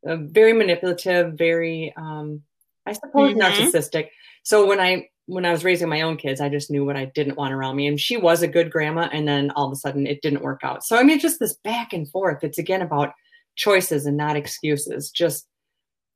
uh, 0.07 0.15
very 0.17 0.53
manipulative 0.53 1.33
very 1.33 1.93
um 1.97 2.41
i 2.87 2.93
suppose 2.93 3.33
Mhm. 3.33 3.41
narcissistic. 3.41 4.09
So 4.43 4.65
when 4.67 4.79
i 4.79 5.07
when 5.27 5.45
i 5.45 5.51
was 5.51 5.63
raising 5.63 5.87
my 5.89 6.01
own 6.01 6.17
kids 6.17 6.41
i 6.41 6.49
just 6.49 6.71
knew 6.71 6.83
what 6.85 6.97
i 6.97 7.05
didn't 7.05 7.37
want 7.37 7.53
around 7.53 7.75
me 7.75 7.87
and 7.87 7.99
she 7.99 8.17
was 8.17 8.41
a 8.41 8.47
good 8.47 8.71
grandma 8.71 9.07
and 9.13 9.27
then 9.27 9.51
all 9.51 9.67
of 9.67 9.71
a 9.71 9.75
sudden 9.75 10.07
it 10.07 10.21
didn't 10.21 10.41
work 10.43 10.61
out. 10.63 10.83
So 10.83 10.97
i 10.97 11.03
mean 11.03 11.19
just 11.19 11.39
this 11.39 11.55
back 11.63 11.93
and 11.93 12.09
forth. 12.09 12.43
It's 12.43 12.57
again 12.57 12.81
about 12.81 13.13
choices 13.55 14.05
and 14.07 14.17
not 14.17 14.35
excuses 14.35 15.11
just 15.11 15.47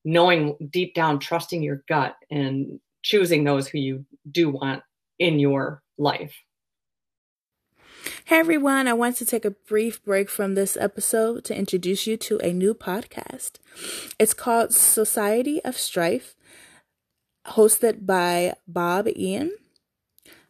knowing 0.04 0.56
deep 0.72 0.94
down 0.94 1.20
trusting 1.20 1.62
your 1.64 1.84
gut 1.88 2.16
and 2.32 2.80
choosing 3.06 3.44
those 3.44 3.68
who 3.68 3.78
you 3.78 4.04
do 4.30 4.50
want 4.50 4.82
in 5.20 5.40
your 5.40 5.82
life 5.98 6.36
Hey 8.26 8.40
everyone, 8.40 8.88
I 8.88 8.94
want 8.94 9.18
to 9.18 9.26
take 9.26 9.46
a 9.46 9.52
brief 9.52 10.04
break 10.04 10.30
from 10.30 10.56
this 10.56 10.76
episode 10.78 11.44
to 11.46 11.56
introduce 11.56 12.08
you 12.08 12.18
to 12.18 12.40
a 12.40 12.52
new 12.52 12.74
podcast. 12.74 13.60
It's 14.18 14.34
called 14.34 14.74
Society 14.74 15.64
of 15.64 15.78
Strife, 15.78 16.36
hosted 17.48 18.06
by 18.08 18.56
Bob 18.68 19.08
Ian. 19.16 19.52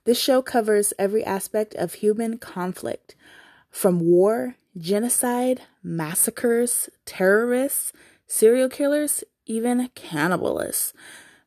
This 0.05 0.19
show 0.19 0.41
covers 0.41 0.93
every 0.97 1.23
aspect 1.23 1.75
of 1.75 1.95
human 1.95 2.37
conflict, 2.37 3.15
from 3.69 3.99
war, 3.99 4.55
genocide, 4.77 5.61
massacres, 5.83 6.89
terrorists, 7.05 7.91
serial 8.25 8.69
killers, 8.69 9.23
even 9.45 9.89
cannibalists. 9.95 10.93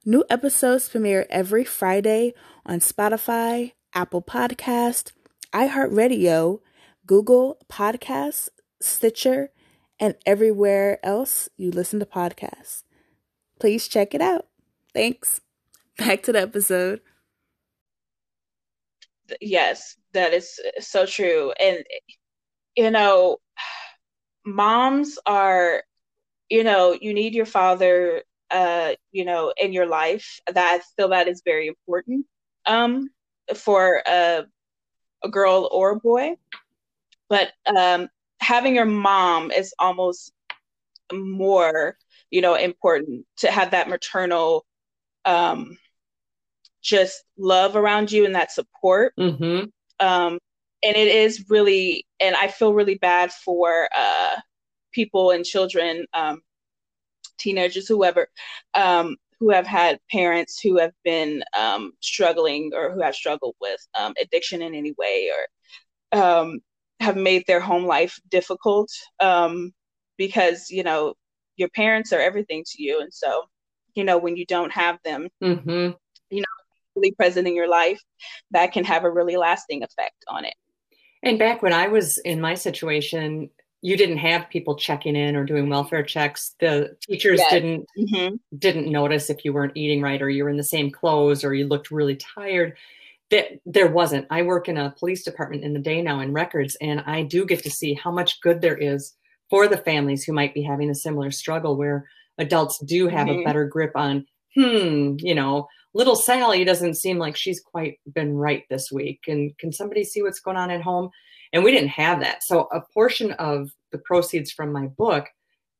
New 0.09 0.25
episodes 0.31 0.88
premiere 0.88 1.27
every 1.29 1.65
Friday 1.65 2.33
on 2.65 2.79
Spotify, 2.79 3.73
Apple 3.93 4.23
Podcast, 4.23 5.12
iHeartRadio, 5.53 6.61
Google 7.05 7.59
Podcasts, 7.71 8.49
Stitcher, 8.81 9.50
and 10.00 10.15
everywhere 10.25 10.99
else 11.03 11.50
you 11.59 11.71
listen 11.71 12.00
to 12.00 12.07
podcasts. 12.07 12.85
Please 13.61 13.87
check 13.87 14.15
it 14.15 14.23
out. 14.23 14.47
Thanks. 14.95 15.43
Back 15.99 16.23
to 16.23 16.33
the 16.33 16.41
episode. 16.41 17.03
Yes, 19.43 19.95
that 20.15 20.33
is 20.33 20.59
so 20.79 21.05
true. 21.05 21.53
And, 21.61 21.85
you 22.75 22.91
know, 22.91 23.37
moms 24.47 25.19
are, 25.27 25.83
you 26.49 26.65
know, 26.65 26.97
you 26.99 27.12
need 27.12 27.35
your 27.35 27.45
father, 27.45 28.23
uh, 28.50 28.93
you 29.12 29.25
know, 29.25 29.52
in 29.57 29.73
your 29.73 29.87
life. 29.87 30.40
That 30.52 30.81
I 30.81 30.83
feel 30.97 31.09
that 31.09 31.28
is 31.28 31.43
very 31.45 31.67
important 31.67 32.26
um, 32.67 33.09
for 33.55 34.02
a, 34.07 34.45
a 35.25 35.28
girl 35.28 35.69
or 35.73 35.90
a 35.90 35.97
boy. 35.97 36.37
But 37.28 37.52
um, 37.76 38.09
having 38.40 38.75
your 38.75 38.87
mom 38.87 39.50
is 39.50 39.75
almost 39.78 40.33
more, 41.12 41.97
you 42.31 42.40
know, 42.40 42.55
important 42.55 43.26
to 43.38 43.50
have 43.50 43.73
that 43.73 43.88
maternal 43.88 44.64
um, 45.25 45.76
just 46.83 47.25
love 47.37 47.76
around 47.76 48.11
you 48.11 48.25
and 48.25 48.35
that 48.35 48.52
support 48.52 49.12
mm-hmm. 49.19 49.64
um, 50.00 50.38
and 50.83 50.97
it 50.97 51.09
is 51.09 51.47
really 51.50 52.07
and 52.21 52.37
i 52.37 52.49
feel 52.49 52.73
really 52.73 52.95
bad 52.95 53.33
for 53.33 53.88
uh, 53.95 54.37
people 54.93 55.31
and 55.31 55.45
children 55.45 56.07
um, 56.14 56.40
teenagers 57.38 57.88
whoever 57.88 58.28
um, 58.75 59.16
who 59.40 59.50
have 59.50 59.66
had 59.66 59.99
parents 60.11 60.61
who 60.61 60.78
have 60.78 60.92
been 61.04 61.42
um, 61.59 61.92
struggling 62.00 62.73
or 62.75 62.90
who 62.92 63.00
have 63.00 63.14
struggled 63.14 63.54
with 63.61 63.80
um, 63.99 64.12
addiction 64.21 64.62
in 64.62 64.75
any 64.75 64.95
way 64.99 65.30
or 66.12 66.21
um, 66.21 66.59
have 67.00 67.16
made 67.16 67.45
their 67.47 67.61
home 67.61 67.85
life 67.85 68.18
difficult 68.30 68.90
um, 69.21 69.73
because 70.16 70.71
you 70.71 70.83
know 70.83 71.14
your 71.57 71.68
parents 71.71 72.12
are 72.12 72.21
everything 72.21 72.64
to 72.66 72.83
you 72.83 73.00
and 73.00 73.12
so 73.12 73.45
you 73.95 74.04
know 74.04 74.18
when 74.18 74.37
you 74.37 74.47
don't 74.47 74.73
have 74.73 74.99
them 75.04 75.28
Mm-hmm. 75.42 75.92
really 76.99 77.12
present 77.12 77.47
in 77.47 77.54
your 77.54 77.68
life, 77.68 78.00
that 78.50 78.73
can 78.73 78.85
have 78.85 79.04
a 79.04 79.11
really 79.11 79.37
lasting 79.37 79.83
effect 79.83 80.25
on 80.28 80.45
it. 80.45 80.54
And 81.23 81.38
back 81.38 81.62
when 81.62 81.73
I 81.73 81.88
was 81.88 82.18
in 82.18 82.40
my 82.40 82.54
situation, 82.54 83.50
you 83.80 83.97
didn't 83.97 84.18
have 84.18 84.49
people 84.50 84.76
checking 84.76 85.14
in 85.14 85.37
or 85.37 85.44
doing 85.44 85.68
welfare 85.68 86.02
checks. 86.02 86.54
The 86.61 86.97
teachers 87.02 87.38
yes. 87.38 87.52
didn't 87.52 87.87
mm-hmm. 87.99 88.37
didn't 88.56 88.90
notice 88.90 89.30
if 89.30 89.44
you 89.44 89.52
weren't 89.52 89.76
eating 89.76 90.02
right 90.02 90.20
or 90.20 90.28
you 90.28 90.44
were 90.44 90.50
in 90.50 90.56
the 90.56 90.64
same 90.64 90.90
clothes 90.90 91.44
or 91.44 91.54
you 91.54 91.66
looked 91.66 91.90
really 91.90 92.16
tired. 92.16 92.76
That 93.30 93.61
there 93.66 93.88
wasn't. 93.88 94.26
I 94.30 94.42
work 94.42 94.68
in 94.68 94.78
a 94.78 94.94
police 94.99 95.23
department 95.23 95.62
in 95.62 95.75
the 95.75 95.80
day 95.80 96.00
now 96.00 96.20
in 96.20 96.32
records, 96.32 96.76
and 96.80 97.00
I 97.00 97.23
do 97.23 97.44
get 97.44 97.62
to 97.64 97.70
see 97.70 97.92
how 97.92 98.11
much 98.11 98.40
good 98.40 98.62
there 98.62 98.76
is 98.76 99.14
for 99.50 99.68
the 99.68 99.76
families 99.76 100.25
who 100.25 100.32
might 100.32 100.54
be 100.54 100.62
having 100.62 100.90
a 100.90 100.94
similar 100.94 101.30
struggle 101.30 101.76
where 101.76 102.08
adults 102.38 102.78
do 102.85 103.06
have 103.08 103.26
mm-hmm. 103.26 103.40
a 103.40 103.44
better 103.44 103.66
grip 103.66 103.92
on, 103.94 104.26
hmm, 104.54 105.16
you 105.18 105.35
know, 105.35 105.68
little 105.94 106.16
Sally 106.16 106.64
doesn't 106.64 106.94
seem 106.94 107.18
like 107.18 107.37
she's 107.37 107.61
quite 107.61 107.99
been 108.14 108.35
right 108.35 108.64
this 108.70 108.90
week. 108.90 109.20
And 109.26 109.56
can 109.58 109.73
somebody 109.73 110.04
see 110.04 110.23
what's 110.23 110.40
going 110.40 110.56
on 110.56 110.70
at 110.70 110.82
home? 110.82 111.11
And 111.52 111.64
we 111.64 111.71
didn't 111.71 111.88
have 111.90 112.21
that. 112.21 112.43
So 112.43 112.69
a 112.73 112.81
portion 112.93 113.33
of 113.33 113.71
the 113.93 113.99
proceeds 113.99 114.50
from 114.50 114.73
my 114.73 114.87
book 114.87 115.26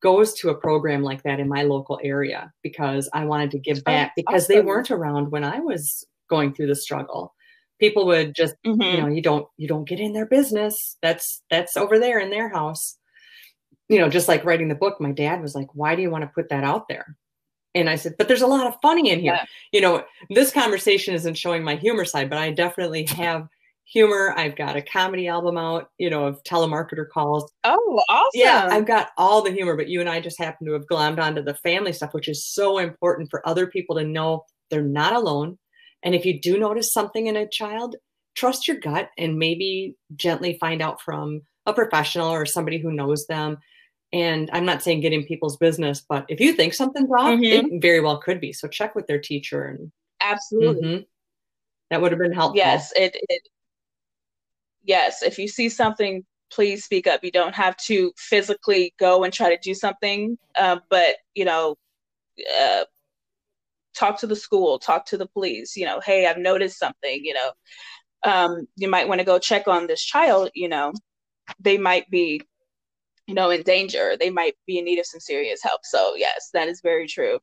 goes 0.01 0.33
to 0.35 0.51
a 0.51 0.55
program 0.55 1.03
like 1.03 1.23
that 1.25 1.41
in 1.41 1.49
my 1.49 1.63
local 1.63 2.01
area 2.03 2.53
because 2.63 3.09
I 3.13 3.25
wanted 3.25 3.51
to 3.53 3.59
give 3.59 3.83
back 3.85 4.13
because 4.17 4.45
awesome. 4.45 4.55
they 4.55 4.63
weren't 4.63 4.91
around 4.91 5.31
when 5.31 5.45
I 5.45 5.59
was 5.61 6.05
going 6.29 6.55
through 6.55 6.69
the 6.69 6.77
struggle. 6.77 7.35
People 7.81 8.07
would 8.07 8.35
just, 8.35 8.55
mm-hmm. 8.67 8.83
you 8.83 9.01
know, 9.01 9.09
you 9.09 9.23
don't 9.23 9.47
you 9.57 9.69
don't 9.69 9.89
get 9.89 10.01
in 10.01 10.13
their 10.13 10.27
business. 10.27 10.97
That's 11.03 11.43
that's 11.51 11.77
over 11.77 11.99
there 11.99 12.19
in 12.19 12.31
their 12.31 12.49
house. 12.49 12.97
You 13.89 13.99
know, 13.99 14.09
just 14.09 14.29
like 14.29 14.45
writing 14.45 14.69
the 14.69 14.75
book, 14.75 15.01
my 15.01 15.13
dad 15.13 15.41
was 15.41 15.55
like, 15.55 15.69
"Why 15.75 15.95
do 15.95 16.03
you 16.03 16.11
want 16.11 16.23
to 16.23 16.31
put 16.35 16.49
that 16.51 16.65
out 16.65 16.89
there?" 16.89 17.17
And 17.75 17.89
I 17.89 17.95
said, 17.97 18.17
"But 18.19 18.29
there's 18.29 18.43
a 18.43 18.47
lot 18.47 18.67
of 18.67 18.77
funny 18.83 19.11
in 19.11 19.21
here." 19.21 19.35
Yeah. 19.35 19.45
You 19.73 19.81
know, 19.81 20.05
this 20.31 20.53
conversation 20.53 21.15
isn't 21.15 21.39
showing 21.39 21.63
my 21.63 21.77
humor 21.77 22.05
side, 22.05 22.29
but 22.29 22.39
I 22.39 22.51
definitely 22.51 23.05
have 23.07 23.49
humor. 23.89 24.35
I've 24.37 24.57
got 24.57 24.77
a 24.77 24.83
comedy 24.83 25.29
album 25.29 25.57
out, 25.57 25.91
you 25.99 26.11
know, 26.11 26.27
of 26.27 26.43
telemarketer 26.45 27.09
calls. 27.09 27.51
Oh, 27.65 28.03
awesome. 28.09 28.31
Yeah, 28.35 28.69
I've 28.71 28.87
got 28.87 29.11
all 29.17 29.43
the 29.43 29.51
humor, 29.51 29.77
but 29.77 29.89
you 29.89 30.01
and 30.01 30.09
I 30.09 30.21
just 30.21 30.39
happen 30.39 30.67
to 30.67 30.75
have 30.75 30.87
glommed 30.87 31.19
onto 31.19 31.43
the 31.43 31.55
family 31.55 31.93
stuff, 31.93 32.13
which 32.13 32.29
is 32.29 32.47
so 32.47 32.79
important 32.79 33.31
for 33.31 33.47
other 33.49 33.67
people 33.67 33.97
to 33.97 34.05
know 34.05 34.45
they're 34.71 34.83
not 34.83 35.15
alone. 35.15 35.59
And 36.03 36.15
if 36.15 36.25
you 36.25 36.41
do 36.41 36.59
notice 36.59 36.93
something 36.93 37.27
in 37.27 37.37
a 37.37 37.49
child, 37.49 37.97
trust 38.37 38.69
your 38.69 38.77
gut 38.77 39.09
and 39.17 39.39
maybe 39.39 39.97
gently 40.17 40.59
find 40.61 40.83
out 40.83 41.01
from 41.01 41.41
a 41.67 41.73
professional 41.73 42.29
or 42.29 42.47
somebody 42.47 42.79
who 42.79 42.93
knows 42.93 43.27
them. 43.27 43.59
And 44.13 44.49
I'm 44.53 44.65
not 44.65 44.83
saying 44.83 45.01
get 45.01 45.13
in 45.13 45.25
people's 45.25 45.57
business, 45.57 46.05
but 46.07 46.25
if 46.29 46.41
you 46.41 46.53
think 46.53 46.75
something's 46.75 47.09
wrong, 47.11 47.43
mm-hmm. 47.43 47.75
it 47.75 47.83
very 47.83 48.01
well 48.01 48.19
could 48.19 48.41
be. 48.41 48.53
So 48.53 48.69
check 48.69 48.95
with 48.95 49.07
their 49.07 49.19
teacher 49.19 49.65
and 49.65 49.91
absolutely. 50.21 50.89
Mm-hmm. 50.89 51.03
That 51.91 52.03
would 52.03 52.13
have 52.13 52.21
been 52.21 52.33
helpful. 52.33 52.59
Yes, 52.59 52.93
it, 52.97 53.17
it 53.29 53.49
yes, 54.89 55.23
if 55.23 55.39
you 55.39 55.47
see 55.47 55.69
something, 55.69 56.25
please 56.51 56.83
speak 56.83 57.07
up. 57.07 57.23
You 57.23 57.31
don't 57.31 57.55
have 57.55 57.77
to 57.85 58.11
physically 58.17 58.95
go 58.99 59.23
and 59.23 59.33
try 59.33 59.55
to 59.55 59.61
do 59.63 59.75
something, 59.75 60.37
uh, 60.57 60.79
but 60.91 61.17
you 61.35 61.45
know, 61.45 61.77
uh, 62.61 62.85
talk 63.95 64.19
to 64.21 64.27
the 64.27 64.35
school, 64.35 64.79
talk 64.79 65.07
to 65.07 65.19
the 65.19 65.27
police. 65.27 65.77
You 65.77 65.87
know, 65.87 66.01
hey, 66.01 66.27
I've 66.27 66.39
noticed 66.39 66.79
something. 66.79 67.21
You 67.23 67.35
know, 67.35 67.51
um, 68.25 68.67
you 68.77 68.89
might 68.89 69.07
want 69.07 69.21
to 69.21 69.25
go 69.25 69.39
check 69.39 69.69
on 69.69 69.87
this 69.87 70.03
child. 70.03 70.51
You 70.55 70.69
know, 70.69 70.93
they 71.61 71.79
might 71.79 72.11
be, 72.11 72.41
you 73.27 73.35
know, 73.35 73.51
in 73.51 73.63
danger. 73.63 74.17
They 74.19 74.31
might 74.31 74.55
be 74.67 74.79
in 74.79 74.87
need 74.87 74.99
of 74.99 75.07
some 75.07 75.21
serious 75.21 75.63
help. 75.63 75.83
So 75.85 76.15
yes, 76.17 76.51
that 76.55 76.69
is 76.69 76.81
very 76.81 77.07
true. 77.07 77.39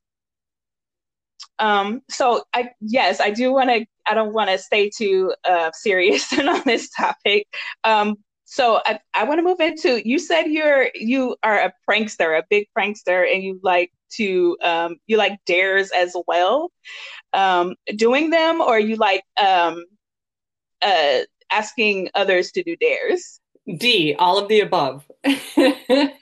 Um, 1.60 2.01
so 2.10 2.44
I 2.54 2.70
yes, 2.82 3.20
I 3.20 3.30
do 3.32 3.51
want 3.51 3.70
to. 3.70 3.86
I 4.08 4.13
don't 4.13 4.34
want 4.34 4.50
to 4.50 4.58
stay 4.58 4.89
too 4.89 5.34
uh, 5.46 5.72
serious 5.74 6.32
on 6.39 6.62
this 6.65 6.89
topic. 6.89 7.48
Um, 7.84 8.15
so 8.45 8.80
I, 8.86 9.00
I 9.13 9.24
want 9.24 9.39
to 9.39 9.43
move 9.43 9.60
into. 9.60 10.08
You 10.08 10.19
said 10.19 10.43
you're 10.43 10.89
you 10.93 11.36
are 11.43 11.60
a 11.60 11.74
prankster, 11.89 12.38
a 12.38 12.43
big 12.50 12.67
prankster, 12.78 13.32
and 13.32 13.43
you 13.43 13.60
like 13.63 13.91
to 14.17 14.58
um, 14.62 14.98
you 15.08 15.17
like 15.17 15.39
dares 15.45 15.91
as 15.91 16.15
well. 16.28 16.71
Um, 17.34 17.76
doing 17.95 18.30
them, 18.30 18.62
or 18.62 18.80
you 18.80 18.95
like 18.98 19.24
um, 19.43 19.84
uh, 20.82 21.19
asking 21.52 22.10
others 22.15 22.52
to 22.52 22.63
do 22.63 22.76
dares. 22.76 23.39
D, 23.78 24.15
all 24.19 24.38
of 24.38 24.47
the 24.47 24.60
above. 24.60 25.06
okay. 25.25 26.13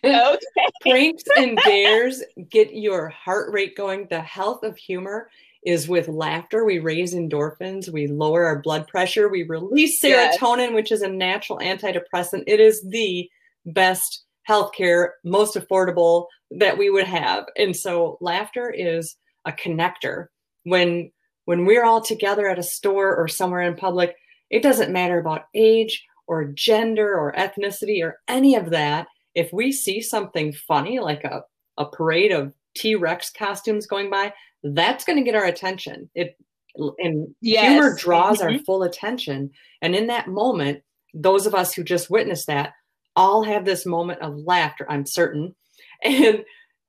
Pranks 0.82 1.23
and 1.38 1.58
dares 1.65 2.23
get 2.49 2.73
your 2.73 3.10
heart 3.10 3.51
rate 3.51 3.75
going. 3.75 4.08
The 4.10 4.21
health 4.21 4.63
of 4.63 4.77
humor 4.77 5.29
is 5.65 5.88
with 5.88 6.08
laughter. 6.08 6.65
We 6.65 6.79
raise 6.79 7.13
endorphins, 7.13 7.89
we 7.89 8.08
lower 8.08 8.45
our 8.45 8.60
blood 8.60 8.88
pressure, 8.88 9.29
we 9.29 9.43
release 9.43 10.01
serotonin, 10.01 10.67
yes. 10.67 10.73
which 10.73 10.91
is 10.91 11.01
a 11.01 11.08
natural 11.08 11.60
antidepressant. 11.60 12.43
It 12.47 12.60
is 12.60 12.84
the 12.88 13.29
best 13.65 14.23
healthcare, 14.49 15.12
most 15.23 15.56
affordable 15.56 16.27
that 16.51 16.77
we 16.77 16.89
would 16.89 17.08
have. 17.08 17.45
And 17.58 17.75
so 17.75 18.17
laughter 18.21 18.69
is 18.69 19.15
a 19.45 19.51
connector. 19.51 20.27
When 20.63 21.12
when 21.45 21.65
we're 21.65 21.84
all 21.84 22.01
together 22.01 22.47
at 22.47 22.60
a 22.60 22.63
store 22.63 23.15
or 23.15 23.27
somewhere 23.27 23.62
in 23.62 23.75
public, 23.75 24.15
it 24.49 24.63
doesn't 24.63 24.93
matter 24.93 25.19
about 25.19 25.47
age 25.53 26.06
or 26.27 26.45
gender 26.45 27.17
or 27.17 27.33
ethnicity 27.33 28.03
or 28.03 28.19
any 28.27 28.55
of 28.55 28.69
that, 28.69 29.07
if 29.36 29.51
we 29.51 29.71
see 29.71 30.01
something 30.01 30.53
funny 30.53 30.99
like 30.99 31.23
a, 31.23 31.43
a 31.77 31.86
parade 31.86 32.31
of 32.31 32.53
T-Rex 32.75 33.31
costumes 33.31 33.86
going 33.86 34.09
by, 34.09 34.33
that's 34.63 35.03
going 35.03 35.17
to 35.17 35.23
get 35.23 35.36
our 35.36 35.45
attention. 35.45 36.09
It 36.15 36.38
and 36.75 37.33
yes. 37.41 37.69
humor 37.69 37.95
draws 37.95 38.39
mm-hmm. 38.39 38.53
our 38.53 38.59
full 38.59 38.83
attention. 38.83 39.51
And 39.81 39.95
in 39.95 40.07
that 40.07 40.27
moment, 40.27 40.81
those 41.13 41.45
of 41.45 41.53
us 41.53 41.73
who 41.73 41.83
just 41.83 42.09
witnessed 42.09 42.47
that 42.47 42.73
all 43.15 43.43
have 43.43 43.63
this 43.63 43.86
moment 43.86 44.21
of 44.21 44.38
laughter, 44.38 44.86
I'm 44.89 45.05
certain. 45.05 45.55
And 46.03 46.43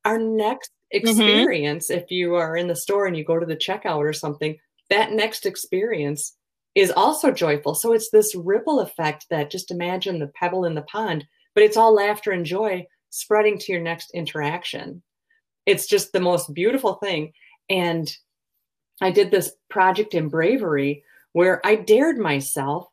our 0.05 0.19
next 0.19 0.73
mm-hmm. 0.93 1.09
experience, 1.09 1.89
mm-hmm. 1.89 2.01
if 2.01 2.11
you 2.11 2.35
are 2.35 2.57
in 2.57 2.67
the 2.67 2.75
store 2.75 3.07
and 3.07 3.17
you 3.17 3.25
go 3.25 3.39
to 3.39 3.47
the 3.47 3.57
checkout 3.57 3.99
or 3.99 4.13
something, 4.13 4.59
that 4.91 5.13
next 5.13 5.47
experience 5.47 6.35
is 6.75 6.91
also 6.91 7.31
joyful. 7.31 7.75
So 7.75 7.93
it's 7.93 8.11
this 8.11 8.35
ripple 8.35 8.81
effect 8.81 9.27
that 9.31 9.51
just 9.51 9.71
imagine 9.71 10.19
the 10.19 10.33
pebble 10.35 10.65
in 10.65 10.75
the 10.75 10.83
pond, 10.83 11.25
but 11.55 11.63
it's 11.63 11.77
all 11.77 11.95
laughter 11.95 12.33
and 12.33 12.45
joy 12.45 12.87
spreading 13.11 13.59
to 13.59 13.73
your 13.73 13.81
next 13.81 14.11
interaction. 14.13 15.03
It's 15.67 15.87
just 15.87 16.13
the 16.13 16.21
most 16.21 16.53
beautiful 16.53 16.95
thing. 16.95 17.33
And 17.71 18.11
I 19.01 19.11
did 19.11 19.31
this 19.31 19.53
project 19.71 20.15
in 20.15 20.29
bravery 20.29 21.05
where 21.33 21.65
I 21.65 21.77
dared 21.77 22.19
myself 22.19 22.87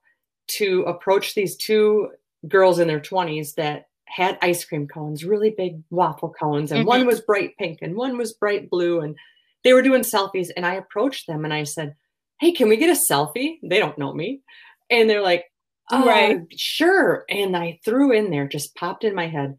to 0.58 0.84
approach 0.84 1.34
these 1.34 1.56
two 1.56 2.10
girls 2.48 2.80
in 2.80 2.88
their 2.88 3.00
20s 3.00 3.56
that 3.56 3.88
had 4.06 4.38
ice 4.42 4.66
cream 4.66 4.88
cones, 4.88 5.24
really 5.24 5.54
big 5.56 5.82
waffle 5.90 6.34
cones, 6.38 6.72
and 6.72 6.82
mm-hmm. 6.82 6.88
one 6.88 7.08
was 7.08 7.22
bright 7.22 7.56
pink 7.58 7.80
and 7.82 7.96
one 7.96 8.18
was 8.18 8.34
bright 8.34 8.70
blue. 8.70 9.00
And 9.00 9.16
they 9.64 9.74
were 9.74 9.82
doing 9.82 10.04
selfies. 10.04 10.50
And 10.56 10.66
I 10.66 10.76
approached 10.76 11.28
them 11.28 11.46
and 11.46 11.54
I 11.54 11.64
said, 11.64 11.96
hey, 12.42 12.52
can 12.52 12.68
we 12.68 12.76
get 12.76 12.90
a 12.90 13.00
selfie? 13.00 13.60
They 13.64 13.80
don't 13.80 13.98
know 13.98 14.14
me. 14.14 14.42
And 14.90 15.10
they're 15.10 15.22
like, 15.22 15.46
oh, 15.92 16.06
right. 16.06 16.40
sure. 16.58 17.24
And 17.30 17.56
I 17.56 17.80
threw 17.86 18.12
in 18.12 18.32
there, 18.32 18.48
just 18.48 18.76
popped 18.76 19.04
in 19.04 19.16
my 19.16 19.28
head, 19.28 19.58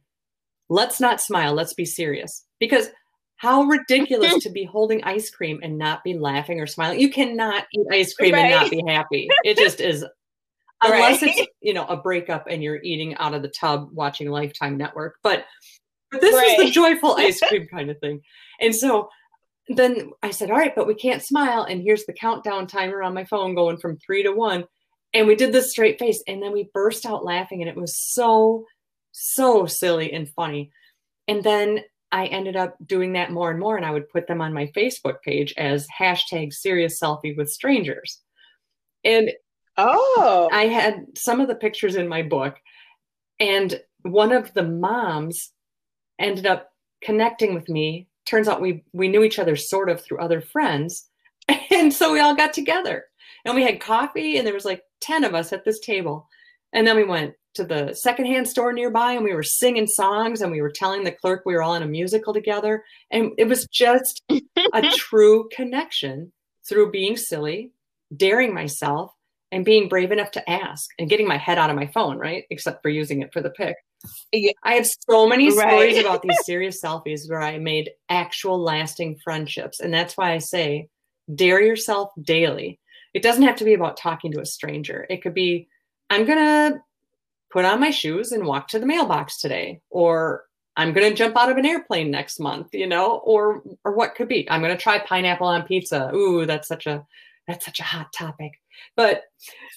let's 0.68 1.01
not 1.01 1.21
smile, 1.21 1.55
let's 1.55 1.75
be 1.75 1.85
serious. 1.85 2.45
Because 2.59 2.88
how 3.37 3.62
ridiculous 3.62 4.38
to 4.42 4.51
be 4.51 4.64
holding 4.64 5.03
ice 5.05 5.31
cream 5.31 5.61
and 5.62 5.79
not 5.79 6.05
be 6.05 6.18
laughing 6.18 6.61
or 6.61 6.66
smiling. 6.66 7.01
You 7.01 7.11
cannot 7.11 7.66
eat 7.73 7.87
ice 7.90 8.14
cream 8.14 8.35
right. 8.35 8.47
and 8.47 8.51
not 8.51 8.71
be 8.71 8.83
happy. 8.87 9.29
It 9.45 9.57
just 9.57 9.81
is 9.81 10.05
unless 10.83 11.23
right. 11.23 11.37
it's 11.37 11.53
you 11.61 11.75
know 11.75 11.85
a 11.87 11.97
breakup 11.97 12.47
and 12.49 12.62
you're 12.62 12.83
eating 12.83 13.16
out 13.16 13.35
of 13.35 13.42
the 13.42 13.49
tub 13.49 13.90
watching 13.92 14.29
Lifetime 14.29 14.77
Network. 14.77 15.16
But 15.23 15.45
but 16.11 16.21
this 16.21 16.35
right. 16.35 16.59
is 16.59 16.66
the 16.66 16.71
joyful 16.71 17.14
ice 17.18 17.40
cream 17.40 17.66
kind 17.66 17.90
of 17.90 17.99
thing. 17.99 18.21
And 18.61 18.75
so 18.75 19.09
then 19.77 20.11
I 20.23 20.31
said, 20.31 20.51
all 20.51 20.57
right, 20.57 20.75
but 20.75 20.87
we 20.87 20.95
can't 20.95 21.23
smile. 21.23 21.65
And 21.65 21.83
here's 21.83 22.05
the 22.05 22.13
countdown 22.13 22.67
timer 22.67 23.03
on 23.03 23.15
my 23.15 23.25
phone 23.25 23.55
going 23.55 23.79
from 23.79 23.99
three 23.99 24.23
to 24.23 24.33
one. 24.33 24.65
And 25.15 25.27
we 25.27 25.37
did 25.37 25.53
this 25.53 25.71
straight 25.71 25.99
face. 25.99 26.23
And 26.27 26.43
then 26.43 26.53
we 26.53 26.71
burst 26.73 27.07
out 27.07 27.25
laughing. 27.25 27.61
And 27.61 27.69
it 27.69 27.77
was 27.77 27.97
so, 27.97 28.65
so 29.13 29.67
silly 29.67 30.13
and 30.13 30.29
funny. 30.29 30.71
And 31.29 31.43
then 31.43 31.81
I 32.11 32.27
ended 32.27 32.57
up 32.57 32.77
doing 32.85 33.13
that 33.13 33.31
more 33.31 33.51
and 33.51 33.61
more. 33.61 33.77
And 33.77 33.87
I 33.87 33.91
would 33.91 34.09
put 34.09 34.27
them 34.27 34.41
on 34.41 34.53
my 34.53 34.67
Facebook 34.77 35.17
page 35.25 35.55
as 35.57 35.87
hashtag 35.99 36.53
serious 36.53 37.01
selfie 37.01 37.37
with 37.37 37.51
strangers. 37.51 38.21
And 39.05 39.33
oh, 39.77 40.49
I 40.53 40.65
had 40.67 41.17
some 41.17 41.41
of 41.41 41.49
the 41.49 41.55
pictures 41.55 41.95
in 41.95 42.09
my 42.09 42.23
book. 42.23 42.57
And 43.39 43.81
one 44.03 44.33
of 44.33 44.53
the 44.55 44.65
moms 44.65 45.51
ended 46.19 46.47
up 46.47 46.71
connecting 47.03 47.55
with 47.55 47.69
me 47.69 48.09
turns 48.27 48.49
out 48.49 48.61
we 48.61 48.85
we 48.93 49.09
knew 49.09 49.23
each 49.23 49.39
other 49.39 49.57
sort 49.57 49.89
of 49.89 50.01
through 50.01 50.19
other 50.19 50.41
friends 50.41 51.09
and 51.71 51.93
so 51.93 52.13
we 52.13 52.21
all 52.21 52.35
got 52.35 52.53
together 52.53 53.05
and 53.45 53.55
we 53.55 53.63
had 53.63 53.81
coffee 53.81 54.37
and 54.37 54.47
there 54.47 54.55
was 54.55 54.65
like 54.65 54.83
10 55.01 55.25
of 55.25 55.35
us 55.35 55.53
at 55.53 55.65
this 55.65 55.81
table 55.81 56.29
and 56.73 56.87
then 56.87 56.97
we 56.97 57.05
went 57.05 57.35
to 57.55 57.65
the 57.65 57.93
secondhand 57.95 58.49
store 58.49 58.73
nearby 58.73 59.13
and 59.13 59.25
we 59.25 59.35
were 59.35 59.43
singing 59.43 59.87
songs 59.87 60.41
and 60.41 60.51
we 60.51 60.63
were 60.63 60.73
telling 60.75 61.05
the 61.05 61.13
clerk 61.13 61.43
we 61.45 61.55
were 61.55 61.63
all 61.63 61.75
in 61.75 61.83
a 61.83 61.87
musical 61.87 62.33
together 62.33 62.85
and 63.11 63.33
it 63.37 63.47
was 63.47 63.67
just 63.67 64.23
a 64.31 64.83
true 64.97 65.49
connection 65.53 66.33
through 66.67 66.91
being 66.91 67.17
silly 67.17 67.73
daring 68.17 68.55
myself 68.55 69.13
and 69.51 69.65
being 69.65 69.89
brave 69.89 70.11
enough 70.11 70.31
to 70.33 70.51
ask 70.51 70.89
and 70.99 71.11
getting 71.11 71.29
my 71.29 71.37
head 71.37 71.59
out 71.59 71.71
of 71.71 71.77
my 71.77 71.87
phone, 71.89 72.17
right? 72.17 72.45
Except 72.51 72.83
for 72.83 72.89
using 72.89 73.21
it 73.21 73.33
for 73.33 73.43
the 73.43 73.51
pic. 73.51 73.77
Yeah. 74.33 74.53
I 74.62 74.75
have 74.75 74.87
so 74.87 75.27
many 75.29 75.49
Right. 75.57 75.69
stories 75.69 75.99
about 75.99 76.23
these 76.23 76.38
serious 76.45 76.81
selfies 76.83 77.29
where 77.29 77.41
I 77.43 77.59
made 77.59 77.91
actual 78.09 78.59
lasting 78.61 79.19
friendships. 79.23 79.81
And 79.81 79.93
that's 79.93 80.17
why 80.17 80.33
I 80.33 80.38
say 80.38 80.88
dare 81.35 81.62
yourself 81.62 82.11
daily. 82.23 82.81
It 83.15 83.23
doesn't 83.23 83.43
have 83.43 83.57
to 83.57 83.65
be 83.65 83.75
about 83.75 83.97
talking 83.97 84.33
to 84.33 84.41
a 84.41 84.47
stranger. 84.47 85.07
It 85.11 85.23
could 85.23 85.35
be, 85.35 85.69
I'm 86.11 86.25
going 86.25 86.38
to 86.38 86.81
put 87.51 87.65
on 87.65 87.81
my 87.81 87.91
shoes 87.91 88.33
and 88.33 88.47
walk 88.47 88.69
to 88.69 88.79
the 88.79 88.87
mailbox 88.87 89.38
today, 89.38 89.81
or 89.91 90.45
I'm 90.77 90.95
going 90.95 91.11
to 91.11 91.15
jump 91.17 91.37
out 91.37 91.51
of 91.51 91.59
an 91.59 91.67
airplane 91.67 92.11
next 92.11 92.41
month, 92.41 92.69
you 92.73 92.87
know, 92.87 93.17
or, 93.25 93.62
or 93.85 93.93
what 93.95 94.15
could 94.15 94.29
be, 94.29 94.51
I'm 94.51 94.62
going 94.62 94.75
to 94.75 94.83
try 94.83 94.99
pineapple 94.99 95.47
on 95.47 95.62
pizza. 95.65 96.11
Ooh, 96.15 96.47
that's 96.47 96.67
such 96.67 96.87
a, 96.87 97.07
that's 97.47 97.67
such 97.67 97.79
a 97.81 97.85
hot 97.85 98.11
topic. 98.15 98.53
But 98.97 99.25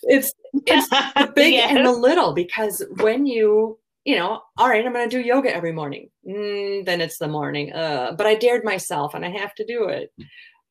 it's, 0.03 0.31
it's 0.65 0.87
the 0.89 1.31
big 1.35 1.55
and 1.55 1.85
the 1.85 1.91
little 1.91 2.33
because 2.33 2.81
when 3.01 3.25
you 3.25 3.77
you 4.05 4.15
know 4.15 4.39
all 4.57 4.69
right 4.69 4.85
i'm 4.85 4.93
going 4.93 5.09
to 5.09 5.17
do 5.17 5.27
yoga 5.27 5.53
every 5.53 5.73
morning. 5.73 6.09
Mm, 6.27 6.85
then 6.85 7.01
it's 7.01 7.17
the 7.17 7.27
morning. 7.27 7.73
Uh, 7.73 8.13
but 8.17 8.25
i 8.27 8.35
dared 8.35 8.63
myself 8.63 9.13
and 9.13 9.25
i 9.25 9.29
have 9.29 9.53
to 9.55 9.65
do 9.65 9.89
it. 9.89 10.11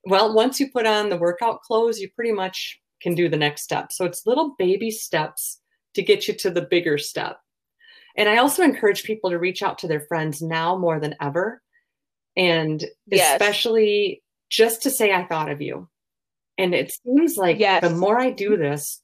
Well 0.07 0.35
once 0.35 0.59
you 0.61 0.71
put 0.71 0.87
on 0.87 1.11
the 1.11 1.17
workout 1.19 1.61
clothes 1.63 1.99
you 1.99 2.09
pretty 2.15 2.33
much 2.33 2.81
can 3.03 3.15
do 3.15 3.29
the 3.29 3.37
next 3.37 3.63
step. 3.63 3.93
So 3.93 4.07
it's 4.07 4.27
little 4.27 4.55
baby 4.59 4.91
steps 4.91 5.61
to 5.95 6.03
get 6.03 6.27
you 6.27 6.35
to 6.35 6.51
the 6.51 6.63
bigger 6.63 6.97
step. 6.97 7.39
And 8.17 8.29
i 8.29 8.39
also 8.39 8.63
encourage 8.63 9.03
people 9.05 9.31
to 9.31 9.39
reach 9.39 9.63
out 9.63 9.79
to 9.79 9.89
their 9.89 10.07
friends 10.09 10.41
now 10.41 10.79
more 10.79 10.99
than 11.01 11.15
ever. 11.21 11.61
And 12.37 12.83
Yes. 13.07 13.35
especially 13.35 14.23
just 14.49 14.83
to 14.85 14.91
say 14.91 15.13
i 15.13 15.25
thought 15.25 15.51
of 15.51 15.61
you. 15.61 15.89
And 16.57 16.73
it 16.73 16.93
seems 17.05 17.37
like 17.37 17.59
Yes. 17.59 17.83
the 17.83 17.91
more 17.91 18.19
i 18.19 18.31
do 18.31 18.57
this 18.57 19.01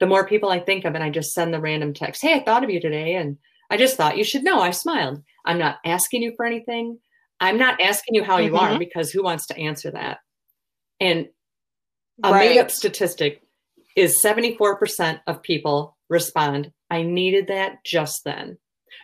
the 0.00 0.06
more 0.06 0.26
people 0.26 0.48
I 0.48 0.60
think 0.60 0.86
of, 0.86 0.94
and 0.94 1.04
I 1.04 1.10
just 1.10 1.34
send 1.34 1.52
the 1.52 1.60
random 1.60 1.92
text, 1.92 2.22
Hey, 2.22 2.32
I 2.32 2.42
thought 2.42 2.64
of 2.64 2.70
you 2.70 2.80
today. 2.80 3.16
And 3.16 3.36
I 3.70 3.76
just 3.76 3.96
thought 3.96 4.18
you 4.18 4.24
should 4.24 4.42
know 4.44 4.60
I 4.60 4.70
smiled. 4.72 5.22
I'm 5.44 5.58
not 5.58 5.78
asking 5.84 6.22
you 6.22 6.32
for 6.36 6.44
anything. 6.44 6.98
I'm 7.40 7.56
not 7.56 7.80
asking 7.80 8.14
you 8.16 8.24
how 8.24 8.38
you 8.38 8.56
are 8.56 8.70
Mhm. 8.74 8.78
because 8.78 9.10
who 9.10 9.22
wants 9.22 9.46
to 9.46 9.56
answer 9.56 9.90
that? 9.92 10.18
And 11.00 11.28
a 12.22 12.32
Right. 12.32 12.50
made 12.50 12.58
up 12.58 12.70
statistic 12.70 13.42
is 13.96 14.20
74% 14.20 15.20
of 15.26 15.42
people 15.42 15.96
respond, 16.08 16.72
I 16.90 17.02
needed 17.02 17.46
that 17.46 17.82
just 17.84 18.24
then. 18.24 18.58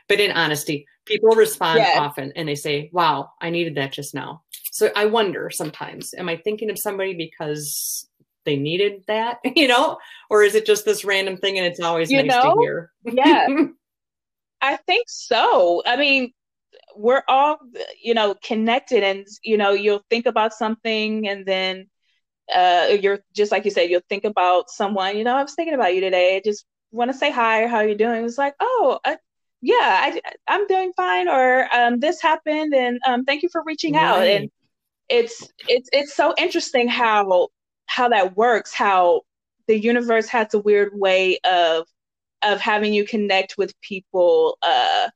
But 0.09 0.21
in 0.21 0.33
honesty, 0.33 0.87
people 1.05 1.31
respond 1.31 1.79
Yes. 1.79 1.97
often 1.97 2.33
and 2.37 2.49
they 2.49 2.55
say, 2.57 2.91
Wow, 2.93 3.31
I 3.41 3.51
needed 3.51 3.77
that 3.77 3.93
just 3.93 4.15
now. 4.15 4.43
So 4.73 4.91
I 4.95 5.07
wonder 5.07 5.49
sometimes, 5.51 6.13
am 6.15 6.29
I 6.29 6.37
thinking 6.37 6.69
of 6.71 6.79
somebody 6.79 7.15
because 7.15 8.09
they 8.45 8.57
needed 8.57 9.05
that, 9.07 9.39
you 9.57 9.69
know, 9.69 9.99
or 10.29 10.43
is 10.43 10.55
it 10.55 10.67
just 10.67 10.85
this 10.85 11.05
random 11.05 11.37
thing 11.39 11.57
and 11.59 11.67
it's 11.67 11.81
always 11.81 12.11
You 12.11 12.23
nice 12.23 12.35
know? 12.35 12.55
to 12.55 12.61
hear? 12.61 12.93
Yeah. 13.05 13.47
I 14.61 14.77
think 14.77 15.05
so. 15.09 15.83
I 15.87 15.97
mean, 15.97 16.33
we're 16.97 17.23
all, 17.29 17.59
you 18.03 18.15
know, 18.15 18.35
connected 18.43 19.03
and, 19.03 19.27
you 19.43 19.57
know, 19.57 19.73
you'll 19.73 20.05
think 20.11 20.27
about 20.27 20.55
something 20.55 21.29
and 21.29 21.47
then 21.47 21.87
uh 22.55 22.97
you're 23.01 23.21
just 23.35 23.51
like 23.53 23.65
you 23.65 23.71
said, 23.71 23.91
you'll 23.91 24.01
think 24.09 24.25
about 24.25 24.71
someone, 24.71 25.17
you 25.17 25.25
know, 25.25 25.37
I 25.37 25.43
was 25.43 25.55
thinking 25.55 25.75
about 25.75 25.95
you 25.95 26.01
today. 26.01 26.37
I 26.37 26.41
just 26.45 26.65
want 26.93 27.11
to 27.11 27.17
say 27.17 27.31
hi 27.31 27.63
or 27.65 27.69
how 27.69 27.81
you 27.81 27.95
doing. 27.97 28.25
It's 28.25 28.39
like, 28.39 28.55
oh, 28.61 28.99
uh, 29.05 29.17
yeah, 29.63 29.75
I, 29.81 30.21
I'm 30.47 30.67
doing 30.67 30.93
fine 30.97 31.29
or 31.29 31.69
um, 31.75 31.99
this 32.01 32.23
happened 32.23 32.75
and 32.75 33.01
um, 33.07 33.25
thank 33.25 33.43
you 33.43 33.49
for 33.51 33.63
reaching 33.67 33.97
out. 33.97 34.27
And 34.27 34.51
it's 35.09 35.49
it's 35.69 35.89
it's 35.93 36.15
so 36.15 36.35
interesting 36.39 36.89
how 36.89 37.49
how 37.87 38.09
that 38.09 38.37
works 38.37 38.75
how 38.75 39.23
the 39.69 39.79
universe 39.79 40.29
has 40.29 40.55
a 40.55 40.59
weird 40.59 40.93
way 40.95 41.39
of 41.45 41.87
of 42.47 42.61
having 42.61 42.93
you 42.95 43.05
connect 43.05 43.59
with 43.59 43.79
people 43.81 44.59
uh 44.63 45.09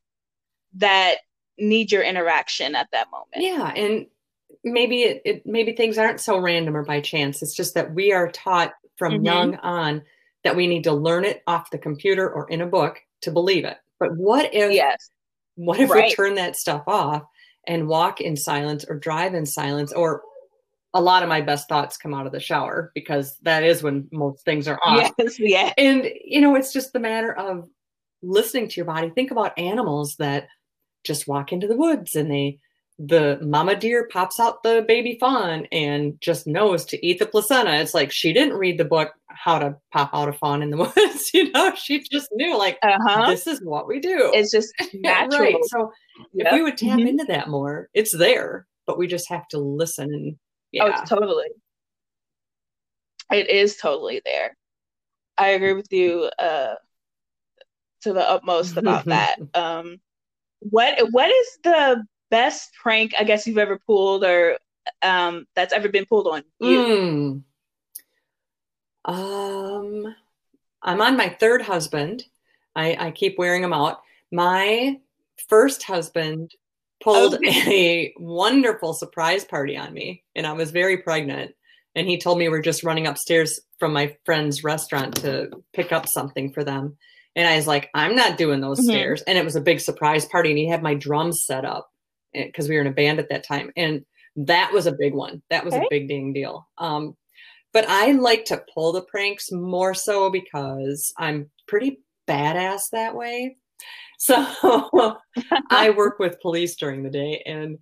that 0.74 1.16
need 1.58 1.90
your 1.92 2.02
interaction 2.02 2.74
at 2.74 2.88
that 2.92 3.10
moment 3.10 3.36
Yeah, 3.36 3.72
and 3.74 4.06
maybe 4.64 5.02
it, 5.02 5.22
it 5.24 5.46
maybe 5.46 5.72
things 5.72 5.98
aren't 5.98 6.20
so 6.20 6.38
random 6.38 6.76
or 6.76 6.84
by 6.84 7.00
chance. 7.00 7.42
It's 7.42 7.54
just 7.54 7.74
that 7.74 7.94
we 7.94 8.12
are 8.12 8.30
taught 8.30 8.72
from 8.96 9.20
Mhm. 9.20 9.24
young 9.24 9.54
on 9.56 10.02
that 10.44 10.56
we 10.56 10.66
need 10.66 10.84
to 10.84 10.92
learn 10.92 11.24
it 11.24 11.42
off 11.46 11.70
the 11.70 11.78
computer 11.78 12.30
or 12.30 12.48
in 12.48 12.60
a 12.60 12.66
book 12.66 13.00
to 13.22 13.30
believe 13.30 13.64
it. 13.64 13.78
But 13.98 14.16
what 14.16 14.54
if 14.54 14.72
yes 14.72 15.10
what 15.56 15.80
if 15.80 15.90
we 15.90 16.14
turn 16.14 16.36
that 16.36 16.56
stuff 16.56 16.84
off 16.86 17.22
and 17.66 17.86
walk 17.88 18.20
in 18.20 18.36
silence 18.36 18.84
or 18.88 18.98
drive 18.98 19.34
in 19.34 19.44
silence 19.44 19.92
or 19.92 20.22
a 20.94 21.00
lot 21.00 21.22
of 21.22 21.28
my 21.28 21.40
best 21.40 21.68
thoughts 21.68 21.96
come 21.96 22.12
out 22.14 22.26
of 22.26 22.32
the 22.32 22.40
shower 22.40 22.90
because 22.94 23.36
that 23.42 23.62
is 23.62 23.82
when 23.82 24.08
most 24.12 24.44
things 24.44 24.66
are 24.66 24.78
off. 24.84 25.12
yes 25.18 25.36
yeah 25.38 25.72
And 25.78 26.10
you 26.24 26.40
know, 26.40 26.54
it's 26.56 26.72
just 26.72 26.92
the 26.92 26.98
matter 27.00 27.32
of 27.32 27.68
listening 28.22 28.68
to 28.68 28.76
your 28.76 28.86
body. 28.86 29.10
Think 29.10 29.30
about 29.30 29.58
animals 29.58 30.16
that 30.16 30.48
just 31.04 31.28
walk 31.28 31.52
into 31.52 31.66
the 31.68 31.76
woods 31.76 32.16
and 32.16 32.30
they 32.30 32.58
the 32.98 33.38
mama 33.40 33.74
deer 33.74 34.06
pops 34.12 34.38
out 34.38 34.62
the 34.62 34.84
baby 34.86 35.16
fawn 35.18 35.66
and 35.72 36.20
just 36.20 36.46
knows 36.46 36.84
to 36.84 37.06
eat 37.06 37.18
the 37.18 37.24
placenta. 37.24 37.74
It's 37.80 37.94
like 37.94 38.10
she 38.12 38.34
didn't 38.34 38.58
read 38.58 38.76
the 38.76 38.84
book 38.84 39.12
how 39.28 39.58
to 39.58 39.74
pop 39.90 40.10
out 40.12 40.28
a 40.28 40.34
fawn 40.34 40.62
in 40.62 40.68
the 40.68 40.76
woods, 40.96 41.30
you 41.32 41.50
know, 41.52 41.74
she 41.74 42.00
just 42.12 42.28
knew 42.32 42.58
like 42.58 42.78
uh-huh 42.82 43.30
this 43.30 43.46
is 43.46 43.60
what 43.62 43.86
we 43.86 44.00
do. 44.00 44.30
it's 44.34 44.50
just 44.52 44.70
natural 44.94 45.40
right. 45.40 45.56
So 45.68 45.90
if 46.34 46.52
we 46.52 46.62
would 46.62 46.76
tap 46.76 46.98
Mhm. 46.98 47.08
into 47.08 47.24
that 47.26 47.48
more, 47.48 47.88
it's 47.94 48.14
there, 48.14 48.66
but 48.86 48.98
we 48.98 49.06
just 49.06 49.28
have 49.30 49.48
to 49.48 49.58
listen 49.58 50.12
and 50.12 50.36
yeah. 50.72 50.88
it's 50.88 51.08
totally 51.08 51.48
it 53.32 53.48
is 53.48 53.76
totally 53.76 54.20
there 54.24 54.56
i 55.38 55.48
agree 55.48 55.72
with 55.72 55.92
you 55.92 56.30
uh 56.38 56.74
to 58.02 58.12
the 58.12 58.28
utmost 58.28 58.76
about 58.76 59.04
that 59.06 59.36
um 59.54 59.98
what 60.60 60.98
what 61.12 61.28
is 61.28 61.58
the 61.64 62.04
best 62.30 62.72
prank 62.80 63.12
i 63.18 63.24
guess 63.24 63.46
you've 63.46 63.58
ever 63.58 63.78
pulled 63.86 64.24
or 64.24 64.58
um 65.02 65.46
that's 65.54 65.72
ever 65.72 65.88
been 65.88 66.06
pulled 66.06 66.26
on 66.26 66.42
you 66.60 66.78
Mm. 66.78 67.42
Um, 69.04 70.14
I'm 70.82 71.00
on 71.00 71.16
my 71.16 71.28
third 71.28 71.62
husband. 71.62 72.24
I, 72.76 72.96
I 73.06 73.10
keep 73.10 73.38
wearing 73.38 73.62
them 73.62 73.72
out. 73.72 74.00
My 74.30 75.00
first 75.48 75.82
husband 75.82 76.52
pulled 77.02 77.38
a 77.46 78.12
wonderful 78.18 78.92
surprise 78.94 79.44
party 79.44 79.76
on 79.76 79.92
me, 79.92 80.22
and 80.34 80.46
I 80.46 80.52
was 80.52 80.70
very 80.70 80.98
pregnant. 80.98 81.54
And 81.96 82.06
he 82.08 82.18
told 82.18 82.38
me 82.38 82.48
we're 82.48 82.62
just 82.62 82.84
running 82.84 83.08
upstairs 83.08 83.58
from 83.80 83.92
my 83.92 84.16
friend's 84.24 84.62
restaurant 84.62 85.16
to 85.22 85.50
pick 85.72 85.90
up 85.90 86.06
something 86.08 86.52
for 86.52 86.62
them. 86.62 86.96
And 87.34 87.48
I 87.48 87.56
was 87.56 87.66
like, 87.66 87.90
I'm 87.94 88.14
not 88.14 88.38
doing 88.38 88.60
those 88.60 88.78
Mhm. 88.80 88.84
stairs. 88.84 89.22
And 89.22 89.36
it 89.36 89.44
was 89.44 89.56
a 89.56 89.60
big 89.60 89.80
surprise 89.80 90.24
party, 90.26 90.50
and 90.50 90.58
he 90.58 90.68
had 90.68 90.82
my 90.82 90.94
drums 90.94 91.44
set 91.44 91.64
up 91.64 91.90
because 92.32 92.68
we 92.68 92.76
were 92.76 92.80
in 92.82 92.86
a 92.86 92.92
band 92.92 93.18
at 93.18 93.28
that 93.30 93.44
time. 93.44 93.72
And 93.76 94.04
that 94.36 94.72
was 94.72 94.86
a 94.86 94.92
big 94.92 95.14
one. 95.14 95.42
That 95.50 95.64
was 95.64 95.74
Okay. 95.74 95.84
a 95.84 95.88
big 95.90 96.06
ding 96.08 96.32
deal. 96.32 96.68
Um, 96.78 97.16
but 97.72 97.84
I 97.88 98.12
like 98.12 98.44
to 98.46 98.64
pull 98.72 98.92
the 98.92 99.02
pranks 99.02 99.50
more 99.50 99.94
so 99.94 100.30
because 100.30 101.12
I'm 101.18 101.50
pretty 101.66 102.00
badass 102.28 102.90
that 102.92 103.14
way. 103.16 103.56
So 104.20 104.34
I 105.70 105.90
work 105.96 106.18
with 106.18 106.40
police 106.42 106.76
during 106.76 107.02
the 107.02 107.10
day 107.10 107.42
and 107.46 107.78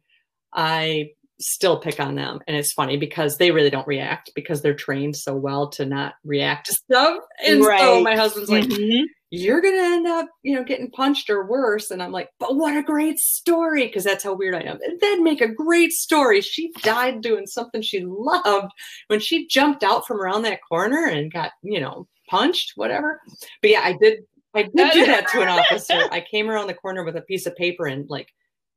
I 0.55 1.11
still 1.41 1.79
pick 1.79 1.99
on 1.99 2.15
them. 2.15 2.39
And 2.47 2.57
it's 2.57 2.73
funny 2.73 2.97
because 2.97 3.39
they 3.39 3.51
really 3.51 3.71
don't 3.71 3.87
react 3.89 4.31
because 4.37 4.63
they're 4.63 4.75
trained 4.75 5.17
so 5.17 5.35
well 5.35 5.69
to 5.71 5.85
not 5.85 6.15
react 6.25 6.67
to 6.67 6.75
stuff. 6.75 7.19
And 7.45 7.63
so 7.65 8.03
my 8.03 8.15
husband's 8.17 8.51
like, 8.51 8.65
Mhm. 8.65 9.03
you're 9.31 9.61
gonna 9.61 9.77
end 9.79 10.07
up, 10.07 10.29
you 10.45 10.55
know, 10.55 10.63
getting 10.63 10.91
punched 10.93 11.29
or 11.29 11.45
worse. 11.45 11.91
And 11.91 12.01
I'm 12.01 12.13
like, 12.13 12.29
but 12.39 12.55
what 12.55 12.77
a 12.77 12.83
great 12.83 13.19
story, 13.19 13.87
because 13.87 14.05
that's 14.05 14.23
how 14.23 14.35
weird 14.35 14.55
I 14.55 14.61
am. 14.61 14.79
And 14.85 15.01
then 15.01 15.25
make 15.25 15.41
a 15.41 15.49
great 15.53 15.91
story. 15.93 16.41
She 16.41 16.71
died 16.83 17.21
doing 17.21 17.47
something 17.49 17.83
she 17.83 18.05
loved 18.07 18.71
when 19.09 19.19
she 19.19 19.49
jumped 19.49 19.83
out 19.83 20.07
from 20.07 20.21
around 20.21 20.43
that 20.43 20.61
corner 20.69 21.05
and 21.07 21.33
got, 21.33 21.51
you 21.63 21.81
know, 21.81 22.07
punched, 22.29 22.73
whatever. 22.77 23.21
But 23.61 23.71
yeah, 23.73 23.83
I 23.85 23.95
did 24.01 24.21
I 24.59 24.63
did 24.75 24.93
do 24.93 25.07
that 25.07 25.29
to 25.29 25.41
an 25.43 25.49
officer. 25.49 26.09
I 26.11 26.21
came 26.21 26.51
around 26.51 26.67
the 26.67 26.75
corner 26.75 27.05
with 27.05 27.17
a 27.17 27.23
piece 27.23 27.47
of 27.47 27.57
paper 27.57 27.87
and 27.87 28.09
like 28.09 28.29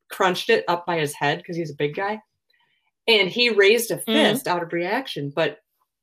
crunched 0.10 0.50
it 0.50 0.64
up 0.68 0.86
by 0.86 1.00
his 1.00 1.14
head 1.14 1.38
because 1.40 1.56
he's 1.58 1.72
a 1.72 1.76
big 1.76 1.96
guy. 1.96 2.22
And 3.08 3.30
he 3.30 3.50
raised 3.50 3.92
a 3.92 3.98
Mhm. 3.98 4.06
fist 4.06 4.48
out 4.48 4.62
of 4.64 4.74
reaction. 4.74 5.32
But 5.36 5.60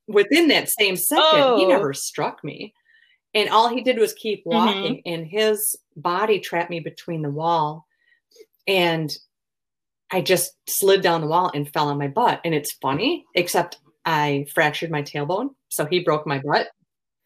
within 0.07 0.47
that 0.49 0.69
same 0.69 0.95
second, 0.95 1.57
he 1.57 1.65
Oh. 1.65 1.69
never 1.69 1.93
struck 1.93 2.43
me. 2.43 2.73
And 3.33 3.49
all 3.49 3.69
he 3.69 3.81
did 3.81 3.97
was 3.99 4.13
keep 4.13 4.43
Mhm. 4.45 4.51
walking, 4.51 5.01
and 5.05 5.25
his 5.27 5.77
body 5.95 6.39
trapped 6.39 6.69
me 6.71 6.79
between 6.79 7.21
the 7.21 7.29
wall. 7.29 7.85
And 8.67 9.15
I 10.11 10.21
just 10.21 10.53
slid 10.67 11.01
down 11.01 11.21
the 11.21 11.27
wall 11.27 11.51
and 11.53 11.71
fell 11.71 11.87
on 11.89 11.99
my 11.99 12.07
butt. 12.07 12.41
And 12.43 12.55
it's 12.55 12.73
funny, 12.81 13.25
except 13.35 13.77
I 14.05 14.47
fractured 14.53 14.89
my 14.89 15.03
tailbone. 15.03 15.53
So 15.69 15.85
he 15.85 15.99
broke 15.99 16.25
my 16.25 16.39
butt. 16.39 16.69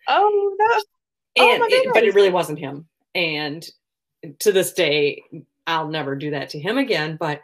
oh 0.09 0.55
no 0.59 0.81
Oh 1.37 1.51
and 1.51 1.59
my 1.59 1.67
it- 1.69 1.93
but 1.93 2.03
it 2.03 2.13
really 2.13 2.29
wasn't 2.29 2.59
him. 2.59 2.87
And 3.15 3.65
to 4.39 4.51
this 4.51 4.73
day, 4.73 5.23
I'll 5.67 5.87
never 5.87 6.15
do 6.15 6.31
that 6.31 6.49
to 6.49 6.59
him 6.59 6.77
again. 6.77 7.17
But 7.19 7.41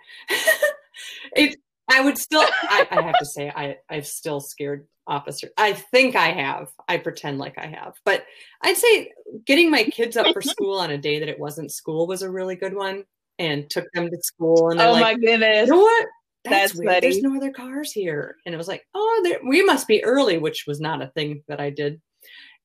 it 1.36 1.58
I 1.89 2.02
would 2.02 2.17
still, 2.17 2.41
I, 2.41 2.88
I 2.91 3.02
have 3.02 3.17
to 3.17 3.25
say, 3.25 3.52
I, 3.54 3.78
I've 3.89 4.06
still 4.06 4.39
scared 4.39 4.88
officers. 5.08 5.49
I 5.58 5.73
think 5.73 6.15
I 6.15 6.28
have. 6.28 6.67
I 6.88 6.97
pretend 6.97 7.39
like 7.39 7.58
I 7.58 7.65
have. 7.65 7.95
But 8.06 8.25
I'd 8.62 8.78
say 8.78 9.12
getting 9.45 9.71
my 9.71 9.84
kids 9.84 10.15
up 10.15 10.28
for 10.32 10.41
school 10.41 10.80
on 10.80 10.91
a 10.91 10.97
day 10.97 11.19
that 11.19 11.30
it 11.30 11.39
wasn't 11.39 11.71
school 11.71 12.06
was 12.06 12.21
a 12.21 12.30
really 12.30 12.56
good 12.56 12.75
one 12.75 13.06
and 13.39 13.67
took 13.69 13.91
them 13.93 14.10
to 14.10 14.17
school. 14.21 14.69
And 14.69 14.80
oh 14.80 14.91
like, 14.91 15.02
my 15.02 15.13
goodness. 15.15 15.67
You 15.67 15.73
know 15.73 15.82
what? 15.82 16.08
That's, 16.45 16.75
weird. 16.75 16.88
funny. 16.88 16.99
There's 17.02 17.21
no 17.21 17.36
other 17.36 17.52
cars 17.52 17.91
here. 17.91 18.36
And 18.45 18.54
it 18.54 18.58
was 18.58 18.67
like, 18.67 18.86
oh, 18.93 19.21
there, 19.23 19.39
we 19.43 19.63
must 19.63 19.88
be 19.88 20.04
early, 20.04 20.38
which 20.38 20.65
was 20.67 20.80
not 20.80 21.02
a 21.02 21.08
thing 21.08 21.43
that 21.47 21.60
I 21.60 21.71
did. 21.71 21.99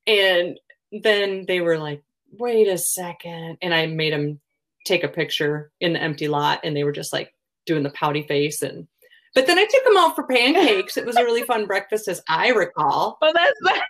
And 0.07 0.61
then 1.03 1.45
they 1.47 1.61
were 1.61 1.79
like, 1.79 2.03
wait 2.33 2.69
a 2.69 2.79
second. 2.79 3.59
And 3.63 3.75
I 3.75 3.87
made 3.87 4.13
them 4.13 4.41
take 4.87 5.05
a 5.05 5.09
picture 5.09 5.71
in 5.81 5.93
the 5.95 6.03
empty 6.03 6.29
lot. 6.29 6.61
And 6.65 6.77
they 6.77 6.85
were 6.85 6.93
just 6.93 7.13
like 7.13 7.33
doing 7.67 7.83
the 7.83 7.91
pouty 7.91 8.23
face. 8.23 8.63
And, 8.63 8.87
but 9.35 9.47
then 9.47 9.59
I 9.59 9.65
took 9.65 9.85
them 9.85 9.97
out 9.97 10.15
for 10.15 10.25
pancakes. 10.25 10.97
it 10.97 11.07
was 11.07 11.17
a 11.17 11.25
really 11.25 11.43
fun 11.43 11.67
breakfast, 11.69 12.09
as 12.09 12.23
I 12.29 12.49
recall. 12.49 13.19
Well, 13.21 13.33
that's, 13.35 13.85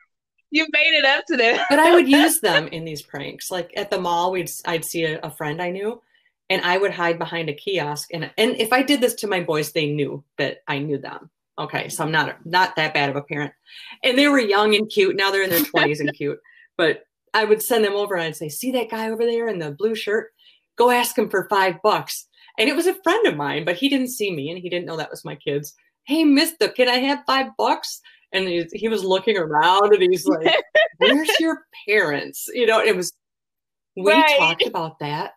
you 0.50 0.66
made 0.72 0.96
it 0.96 1.04
up 1.04 1.24
to 1.26 1.36
them. 1.36 1.58
but 1.68 1.78
I 1.78 1.94
would 1.94 2.08
use 2.08 2.40
them 2.42 2.68
in 2.68 2.84
these 2.84 3.02
pranks. 3.02 3.50
Like 3.50 3.72
at 3.76 3.90
the 3.90 4.00
mall, 4.00 4.30
we'd, 4.30 4.50
I'd 4.64 4.84
see 4.84 5.04
a, 5.04 5.20
a 5.20 5.30
friend 5.30 5.60
I 5.60 5.70
knew 5.70 6.00
and 6.50 6.62
I 6.62 6.76
would 6.76 6.92
hide 6.92 7.18
behind 7.18 7.48
a 7.48 7.54
kiosk. 7.54 8.10
And 8.12 8.30
and 8.36 8.56
if 8.56 8.72
I 8.72 8.82
did 8.82 9.00
this 9.00 9.14
to 9.16 9.26
my 9.26 9.40
boys, 9.40 9.72
they 9.72 9.86
knew 9.86 10.24
that 10.38 10.58
I 10.68 10.78
knew 10.78 10.98
them. 10.98 11.30
Okay, 11.58 11.88
so 11.88 12.04
I'm 12.04 12.10
not 12.10 12.44
not 12.44 12.76
that 12.76 12.94
bad 12.94 13.10
of 13.10 13.16
a 13.16 13.22
parent. 13.22 13.52
And 14.02 14.18
they 14.18 14.28
were 14.28 14.38
young 14.38 14.74
and 14.74 14.88
cute. 14.88 15.16
Now 15.16 15.30
they're 15.30 15.42
in 15.42 15.50
their 15.50 15.60
20s 15.74 16.00
and 16.00 16.12
cute. 16.14 16.38
But 16.76 17.04
I 17.32 17.44
would 17.44 17.62
send 17.62 17.84
them 17.84 17.94
over 17.94 18.14
and 18.14 18.24
I'd 18.24 18.36
say, 18.36 18.48
"See 18.48 18.70
that 18.72 18.90
guy 18.90 19.10
over 19.10 19.24
there 19.24 19.48
in 19.48 19.58
the 19.58 19.72
blue 19.72 19.94
shirt? 19.94 20.32
Go 20.76 20.90
ask 20.90 21.16
him 21.16 21.28
for 21.28 21.48
five 21.48 21.76
bucks." 21.82 22.26
And 22.58 22.68
it 22.68 22.76
was 22.76 22.86
a 22.86 23.00
friend 23.02 23.26
of 23.26 23.36
mine, 23.36 23.64
but 23.64 23.76
he 23.76 23.88
didn't 23.88 24.08
see 24.08 24.30
me 24.30 24.50
and 24.50 24.58
he 24.58 24.68
didn't 24.68 24.86
know 24.86 24.96
that 24.96 25.10
was 25.10 25.24
my 25.24 25.34
kids. 25.36 25.74
Hey, 26.06 26.24
Mister, 26.24 26.68
can 26.68 26.88
I 26.88 26.98
have 26.98 27.24
five 27.26 27.48
bucks? 27.58 28.00
And 28.32 28.48
he, 28.48 28.66
he 28.72 28.88
was 28.88 29.04
looking 29.04 29.36
around 29.36 29.92
and 29.92 30.02
he's 30.02 30.26
like, 30.26 30.54
"Where's 30.98 31.40
your 31.40 31.62
parents?" 31.88 32.48
You 32.52 32.66
know, 32.66 32.80
it 32.80 32.96
was. 32.96 33.12
We 33.96 34.10
Right. 34.10 34.36
talked 34.38 34.66
about 34.66 34.98
that 34.98 35.34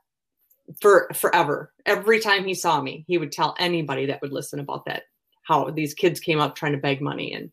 for 0.81 1.07
forever. 1.13 1.73
Every 1.85 2.19
time 2.19 2.43
he 2.43 2.53
saw 2.53 2.81
me, 2.81 3.05
he 3.07 3.17
would 3.17 3.31
tell 3.31 3.55
anybody 3.59 4.07
that 4.07 4.21
would 4.21 4.33
listen 4.33 4.59
about 4.59 4.85
that 4.85 5.03
how 5.43 5.69
these 5.69 5.93
kids 5.93 6.19
came 6.19 6.39
up 6.39 6.55
trying 6.55 6.73
to 6.73 6.77
beg 6.77 7.01
money 7.01 7.33
and 7.33 7.51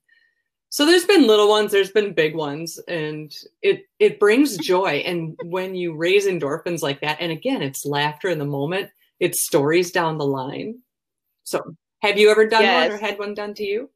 so 0.75 0.85
there's 0.85 1.05
been 1.05 1.29
little 1.29 1.49
ones, 1.49 1.71
there's 1.71 1.93
been 1.93 2.15
big 2.15 2.35
ones 2.35 2.81
and 2.89 3.33
it 3.63 3.85
it 4.01 4.19
brings 4.19 4.59
joy 4.73 5.05
and 5.07 5.37
when 5.41 5.77
you 5.77 5.95
raise 5.95 6.27
endorphins 6.27 6.83
like 6.83 7.01
that 7.01 7.19
and 7.21 7.31
again 7.31 7.63
it's 7.63 7.87
laughter 7.87 8.29
in 8.29 8.41
the 8.41 8.45
moment, 8.45 8.91
it's 9.21 9.45
stories 9.45 9.93
down 9.93 10.19
the 10.19 10.27
line. 10.27 10.81
So, 11.45 11.77
have 12.03 12.19
you 12.19 12.29
ever 12.29 12.49
done 12.49 12.73
one 12.73 12.91
or 12.91 12.99
had 12.99 13.21
one 13.21 13.35
done 13.35 13.55
to 13.55 13.63
you? 13.63 13.89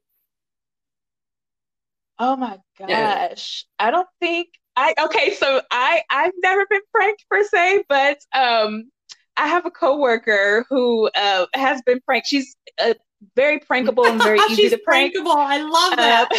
Oh 2.17 2.37
my 2.37 2.59
Yeah. 2.87 3.27
gosh. 3.29 3.65
I 3.77 3.91
don't 3.91 4.07
think 4.21 4.47
I 4.77 4.93
okay, 5.01 5.33
so 5.33 5.61
I 5.71 6.01
I've 6.09 6.31
never 6.41 6.65
been 6.69 6.81
pranked 6.93 7.25
per 7.29 7.43
se, 7.43 7.83
but 7.89 8.19
um 8.33 8.89
I 9.35 9.47
have 9.47 9.65
a 9.65 9.71
coworker 9.71 10.65
who 10.69 11.09
uh 11.13 11.45
has 11.53 11.81
been 11.81 11.99
pranked. 11.99 12.27
She's 12.27 12.55
uh, 12.81 12.93
very 13.35 13.59
prankable 13.59 14.09
and 14.09 14.21
very 14.21 14.39
easy 14.49 14.63
She's 14.63 14.71
to 14.71 14.77
prank. 14.79 15.15
prankable. 15.15 15.35
I 15.35 15.61
love 15.61 15.95
that. 15.97 16.29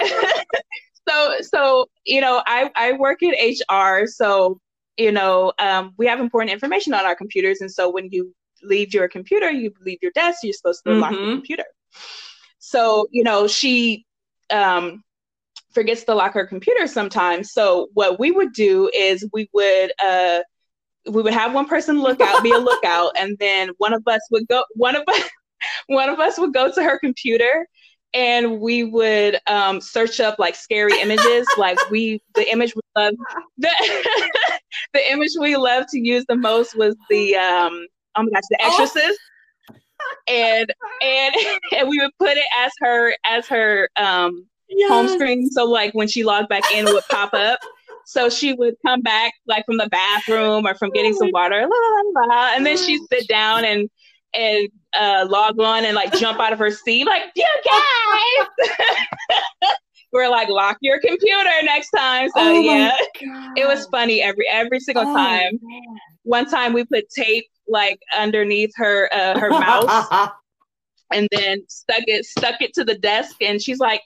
so 1.08 1.34
so 1.40 1.86
you 2.04 2.20
know 2.20 2.42
I 2.46 2.70
I 2.76 2.92
work 2.92 3.22
in 3.22 3.34
HR 3.34 4.06
so 4.06 4.58
you 4.96 5.12
know 5.12 5.52
um 5.58 5.92
we 5.98 6.06
have 6.06 6.20
important 6.20 6.52
information 6.52 6.94
on 6.94 7.04
our 7.04 7.14
computers 7.14 7.60
and 7.60 7.70
so 7.70 7.90
when 7.90 8.08
you 8.10 8.32
leave 8.62 8.94
your 8.94 9.08
computer 9.08 9.50
you 9.50 9.72
leave 9.84 9.98
your 10.02 10.12
desk 10.12 10.40
you're 10.42 10.52
supposed 10.52 10.82
to 10.86 10.92
lock 10.94 11.12
Mhm. 11.12 11.22
your 11.22 11.32
computer 11.34 11.64
so 12.58 13.06
you 13.10 13.24
know 13.24 13.46
she 13.46 14.04
um 14.50 15.02
forgets 15.74 16.04
to 16.04 16.14
lock 16.14 16.34
her 16.34 16.46
computer 16.46 16.86
sometimes 16.86 17.52
so 17.52 17.88
what 17.94 18.18
we 18.20 18.30
would 18.30 18.52
do 18.52 18.88
is 18.94 19.26
we 19.32 19.48
would 19.52 19.92
uh 20.04 20.40
we 21.08 21.22
would 21.22 21.34
have 21.34 21.52
one 21.52 21.66
person 21.66 22.00
look 22.00 22.20
out 22.20 22.42
be 22.42 22.52
a 22.52 22.58
lookout 22.58 23.12
and 23.18 23.36
then 23.38 23.70
one 23.78 23.92
of 23.92 24.02
us 24.06 24.20
would 24.30 24.46
go 24.48 24.62
one 24.74 24.96
of 24.96 25.02
us 25.08 25.22
one 25.86 26.08
of 26.08 26.18
us 26.20 26.38
would 26.38 26.52
go 26.52 26.70
to 26.72 26.82
her 26.82 26.98
computer 26.98 27.66
and 28.14 28.60
we 28.60 28.84
would 28.84 29.38
um, 29.46 29.80
search 29.80 30.20
up 30.20 30.38
like 30.38 30.54
scary 30.54 31.00
images. 31.00 31.46
like 31.58 31.78
we, 31.90 32.20
the 32.34 32.50
image 32.50 32.74
we 32.74 32.82
love, 32.96 33.14
the, 33.58 33.70
the 34.92 35.10
image 35.10 35.30
we 35.38 35.56
love 35.56 35.84
to 35.90 35.98
use 35.98 36.24
the 36.28 36.36
most 36.36 36.76
was 36.76 36.94
the 37.08 37.36
um, 37.36 37.86
oh 38.16 38.22
my 38.22 38.30
gosh, 38.32 38.42
The 38.50 38.58
Oh. 38.60 38.68
Exorcist, 38.68 39.18
and 40.28 40.72
and 41.02 41.34
and 41.76 41.88
we 41.88 41.98
would 42.00 42.10
put 42.18 42.36
it 42.36 42.44
as 42.58 42.72
her 42.80 43.14
as 43.24 43.46
her 43.48 43.88
um, 43.96 44.46
home 44.88 45.08
screen. 45.08 45.50
So 45.50 45.64
like 45.64 45.94
when 45.94 46.08
she 46.08 46.24
logged 46.24 46.48
back 46.48 46.64
in, 46.74 46.86
it 46.86 46.92
would 46.92 47.04
pop 47.10 47.32
up. 47.34 47.58
So 48.12 48.28
she 48.28 48.52
would 48.52 48.74
come 48.84 49.00
back 49.00 49.32
like 49.46 49.64
from 49.64 49.78
the 49.78 49.88
bathroom 49.88 50.66
or 50.66 50.74
from 50.74 50.90
getting 50.90 51.14
some 51.14 51.30
water, 51.32 51.62
la, 51.62 52.20
la, 52.20 52.26
la, 52.26 52.52
and 52.54 52.66
then 52.66 52.76
she'd 52.76 53.00
sit 53.10 53.26
down 53.26 53.64
and 53.64 53.88
and 54.34 54.68
uh, 54.94 55.26
log 55.30 55.58
on 55.58 55.86
and 55.86 55.94
like 55.94 56.12
jump 56.18 56.38
out 56.38 56.52
of 56.52 56.58
her 56.58 56.70
seat, 56.70 57.06
like 57.06 57.22
you 57.34 57.46
guys. 57.64 58.68
We're 60.12 60.28
like 60.28 60.50
lock 60.50 60.76
your 60.82 61.00
computer 61.00 61.48
next 61.64 61.88
time. 61.96 62.28
So 62.28 62.34
Oh 62.36 62.60
yeah, 62.60 62.94
it 63.56 63.66
was 63.66 63.86
funny 63.86 64.20
every 64.20 64.46
every 64.50 64.78
single 64.80 65.04
Oh, 65.08 65.14
time. 65.16 65.58
man. 65.62 65.82
One 66.24 66.44
time 66.50 66.74
we 66.74 66.84
put 66.84 67.08
tape 67.08 67.46
like 67.66 67.98
underneath 68.14 68.72
her 68.76 69.08
uh, 69.10 69.38
her 69.38 69.48
mouse 69.48 70.06
and 71.14 71.28
then 71.32 71.62
stuck 71.68 72.02
it 72.06 72.26
stuck 72.26 72.60
it 72.60 72.74
to 72.74 72.84
the 72.84 72.96
desk 72.98 73.36
and 73.40 73.62
she's 73.62 73.78
like 73.78 74.02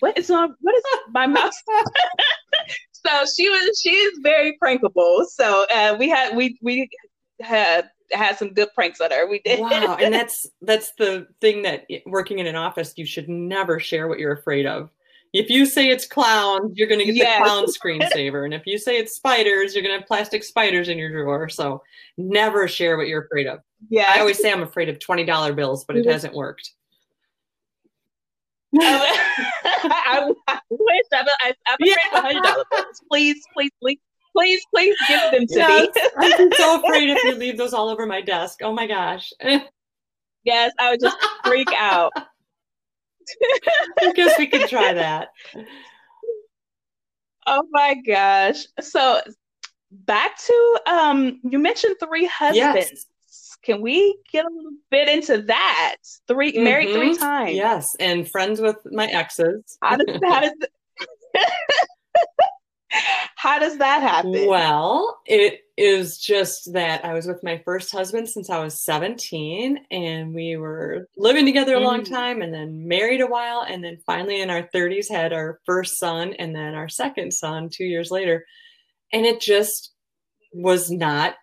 what 0.00 0.18
is 0.18 0.30
on 0.30 0.52
what 0.60 0.74
is 0.74 0.82
my 1.12 1.26
mouse 1.28 1.62
so 3.06 3.24
she 3.36 3.48
was 3.48 3.80
she 3.80 3.90
is 3.90 4.18
very 4.22 4.56
prankable. 4.62 5.24
So 5.26 5.66
uh 5.74 5.96
we 5.98 6.08
had 6.08 6.36
we 6.36 6.58
we 6.62 6.88
had 7.40 7.90
had 8.12 8.38
some 8.38 8.52
good 8.54 8.68
pranks 8.74 9.00
on 9.00 9.10
her. 9.10 9.26
We 9.28 9.40
did. 9.40 9.60
Wow. 9.60 9.96
And 10.00 10.12
that's 10.14 10.46
that's 10.62 10.92
the 10.98 11.26
thing 11.40 11.62
that 11.62 11.86
working 12.06 12.38
in 12.38 12.46
an 12.46 12.56
office 12.56 12.94
you 12.96 13.04
should 13.06 13.28
never 13.28 13.78
share 13.80 14.08
what 14.08 14.18
you're 14.18 14.32
afraid 14.32 14.66
of. 14.66 14.90
If 15.32 15.50
you 15.50 15.66
say 15.66 15.88
it's 15.90 16.06
clowns 16.06 16.72
you're 16.78 16.88
going 16.88 17.00
to 17.00 17.04
get 17.06 17.16
Yes. 17.16 17.38
the 17.38 17.44
clown 17.44 17.66
screensaver. 18.10 18.44
And 18.44 18.54
if 18.54 18.64
you 18.66 18.78
say 18.78 18.96
it's 18.98 19.14
spiders 19.16 19.74
you're 19.74 19.82
going 19.82 19.94
to 19.94 19.98
have 20.00 20.06
plastic 20.08 20.44
spiders 20.44 20.88
in 20.88 20.98
your 20.98 21.10
drawer. 21.10 21.48
So 21.48 21.82
never 22.16 22.68
share 22.68 22.96
what 22.96 23.08
you're 23.08 23.22
afraid 23.24 23.46
of. 23.46 23.60
Yeah, 23.90 24.06
i 24.14 24.20
always 24.20 24.38
say 24.38 24.50
i'm 24.50 24.62
afraid 24.62 24.88
of 24.88 24.98
$20 24.98 25.54
bills 25.54 25.84
but 25.84 25.96
it 25.96 26.06
Mhm. 26.06 26.12
hasn't 26.12 26.34
worked 26.34 26.70
I, 29.84 30.32
I 30.48 30.58
wish 30.70 31.04
I, 31.12 31.26
I, 31.40 31.54
I'm 31.66 31.74
afraid 31.80 31.96
of 32.14 32.20
hundred 32.22 32.42
dollar 32.42 32.64
bills. 32.70 33.02
Please, 33.10 33.42
please, 33.54 33.70
please, 33.80 33.98
please, 34.36 34.60
please 34.74 34.96
give 35.08 35.20
them 35.32 35.46
to 35.46 35.54
Yes, 35.58 35.88
me. 36.38 36.48
be 36.50 36.56
so 36.56 36.80
afraid 36.82 37.10
if 37.10 37.22
you 37.24 37.34
leave 37.34 37.56
those 37.58 37.72
all 37.74 37.88
over 37.88 38.06
my 38.06 38.20
desk 38.20 38.58
oh 38.62 38.72
my 38.72 38.86
gosh 38.86 39.32
yes, 40.44 40.72
I 40.78 40.90
would 40.90 41.00
just 41.00 41.16
freak 41.44 41.68
out. 41.76 42.12
i 44.00 44.12
guess 44.12 44.38
we 44.38 44.46
could 44.46 44.68
try 44.68 44.92
that 44.94 45.28
Oh 47.48 47.62
my 47.70 47.94
gosh. 48.06 48.66
So 48.80 49.20
back 49.92 50.36
to 50.38 50.80
um 50.86 51.40
you 51.44 51.58
mentioned 51.60 51.94
three 52.00 52.26
husbands. 52.26 52.56
Yes. 52.90 53.06
Can 53.66 53.82
we 53.82 54.16
get 54.32 54.44
a 54.44 54.48
little 54.48 54.70
bit 54.92 55.08
into 55.08 55.42
that? 55.42 55.96
3 56.28 56.52
married 56.58 56.92
three 56.94 57.14
Mhm. 57.14 57.18
times. 57.18 57.56
yes 57.56 57.96
and 57.98 58.30
friends 58.30 58.60
with 58.60 58.76
my 58.92 59.06
exes 59.06 59.76
How 59.82 59.96
does 59.96 60.06
how 60.24 60.40
does 60.40 60.52
how 63.36 63.58
does 63.58 63.78
that 63.78 64.02
happen? 64.02 64.46
Well, 64.46 65.18
it 65.26 65.60
is 65.76 66.18
just 66.18 66.72
that 66.72 67.04
I 67.04 67.12
was 67.12 67.26
with 67.26 67.42
my 67.42 67.60
first 67.64 67.92
husband 67.92 68.28
since 68.28 68.48
I 68.48 68.62
was 68.62 68.82
17, 68.84 69.78
and 69.90 70.34
we 70.34 70.56
were 70.56 71.06
living 71.18 71.44
together 71.44 71.74
a 71.74 71.80
long 71.80 72.00
Mhm. 72.02 72.08
time, 72.08 72.42
and 72.42 72.54
then 72.54 72.88
married 72.88 73.20
a 73.20 73.26
while, 73.26 73.62
and 73.68 73.84
then 73.84 73.98
finally 74.06 74.40
in 74.40 74.48
our 74.48 74.62
30s 74.72 75.08
had 75.10 75.32
our 75.32 75.60
first 75.66 75.98
son, 75.98 76.32
and 76.34 76.54
then 76.56 76.74
our 76.74 76.88
second 76.88 77.32
son 77.32 77.68
two 77.68 77.84
years 77.84 78.10
later. 78.10 78.46
And 79.12 79.26
it 79.26 79.40
just 79.40 79.92
was 80.52 80.90
not 80.90 81.34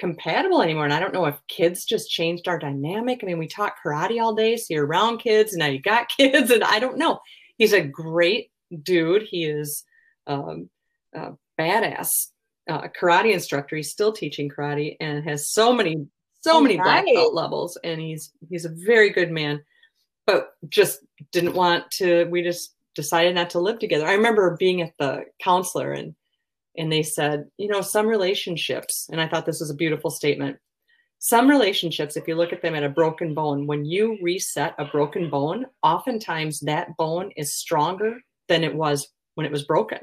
compatible 0.00 0.62
anymore. 0.62 0.84
And 0.84 0.94
I 0.94 0.98
don't 0.98 1.12
know 1.12 1.26
if 1.26 1.36
kids 1.46 1.84
just 1.84 2.10
changed 2.10 2.48
our 2.48 2.58
dynamic. 2.58 3.20
I 3.22 3.26
mean, 3.26 3.38
we 3.38 3.46
taught 3.46 3.74
karate 3.84 4.20
all 4.20 4.34
day, 4.34 4.56
so 4.56 4.74
you're 4.74 4.86
around 4.86 5.18
kids, 5.18 5.52
and 5.52 5.60
now 5.60 5.66
you 5.66 5.80
got 5.80 6.08
kids, 6.16 6.50
and 6.50 6.64
I 6.64 6.80
don't 6.80 6.98
know. 6.98 7.20
He's 7.58 7.74
a 7.74 7.82
great 7.82 8.50
dude. 8.82 9.22
He 9.22 9.44
is 9.44 9.84
um, 10.26 10.70
uh, 11.14 11.32
badass 11.58 12.28
uh, 12.68 12.88
karate 12.88 13.32
instructor. 13.32 13.76
He's 13.76 13.90
still 13.90 14.12
teaching 14.12 14.48
karate 14.48 14.96
and 15.00 15.22
has 15.24 15.50
so 15.50 15.72
many, 15.72 16.06
so 16.40 16.60
many 16.60 16.76
black 16.76 17.04
belt 17.04 17.34
levels. 17.34 17.76
And 17.84 18.00
he's 18.00 18.32
he's 18.48 18.64
a 18.64 18.70
very 18.70 19.10
good 19.10 19.30
man, 19.30 19.62
but 20.26 20.54
just 20.68 21.00
didn't 21.30 21.54
want 21.54 21.90
to. 21.98 22.24
We 22.30 22.42
just 22.42 22.74
decided 22.94 23.34
not 23.34 23.50
to 23.50 23.60
live 23.60 23.78
together. 23.78 24.06
I 24.06 24.14
remember 24.14 24.56
being 24.58 24.80
at 24.80 24.94
the 24.98 25.24
counselor 25.42 25.92
and 25.92 26.14
and 26.80 26.90
they 26.90 27.02
said, 27.02 27.44
you 27.58 27.68
know, 27.68 27.82
some 27.82 28.06
relationships, 28.06 29.06
and 29.12 29.20
I 29.20 29.28
thought 29.28 29.44
this 29.44 29.60
was 29.60 29.70
a 29.70 29.74
beautiful 29.74 30.10
statement. 30.10 30.56
some 31.18 31.50
relationships, 31.50 32.16
if 32.16 32.26
you 32.26 32.34
look 32.34 32.50
at 32.54 32.62
them 32.62 32.74
at 32.74 32.82
a 32.82 32.88
broken 32.88 33.34
bone, 33.34 33.66
when 33.66 33.84
you 33.84 34.16
reset 34.22 34.74
a 34.78 34.86
broken 34.86 35.28
bone, 35.28 35.66
oftentimes 35.82 36.60
that 36.60 36.96
bone 36.96 37.30
is 37.36 37.52
stronger 37.52 38.18
than 38.48 38.64
it 38.64 38.74
was 38.74 39.06
when 39.34 39.44
it 39.44 39.52
was 39.52 39.64
broken. 39.64 39.98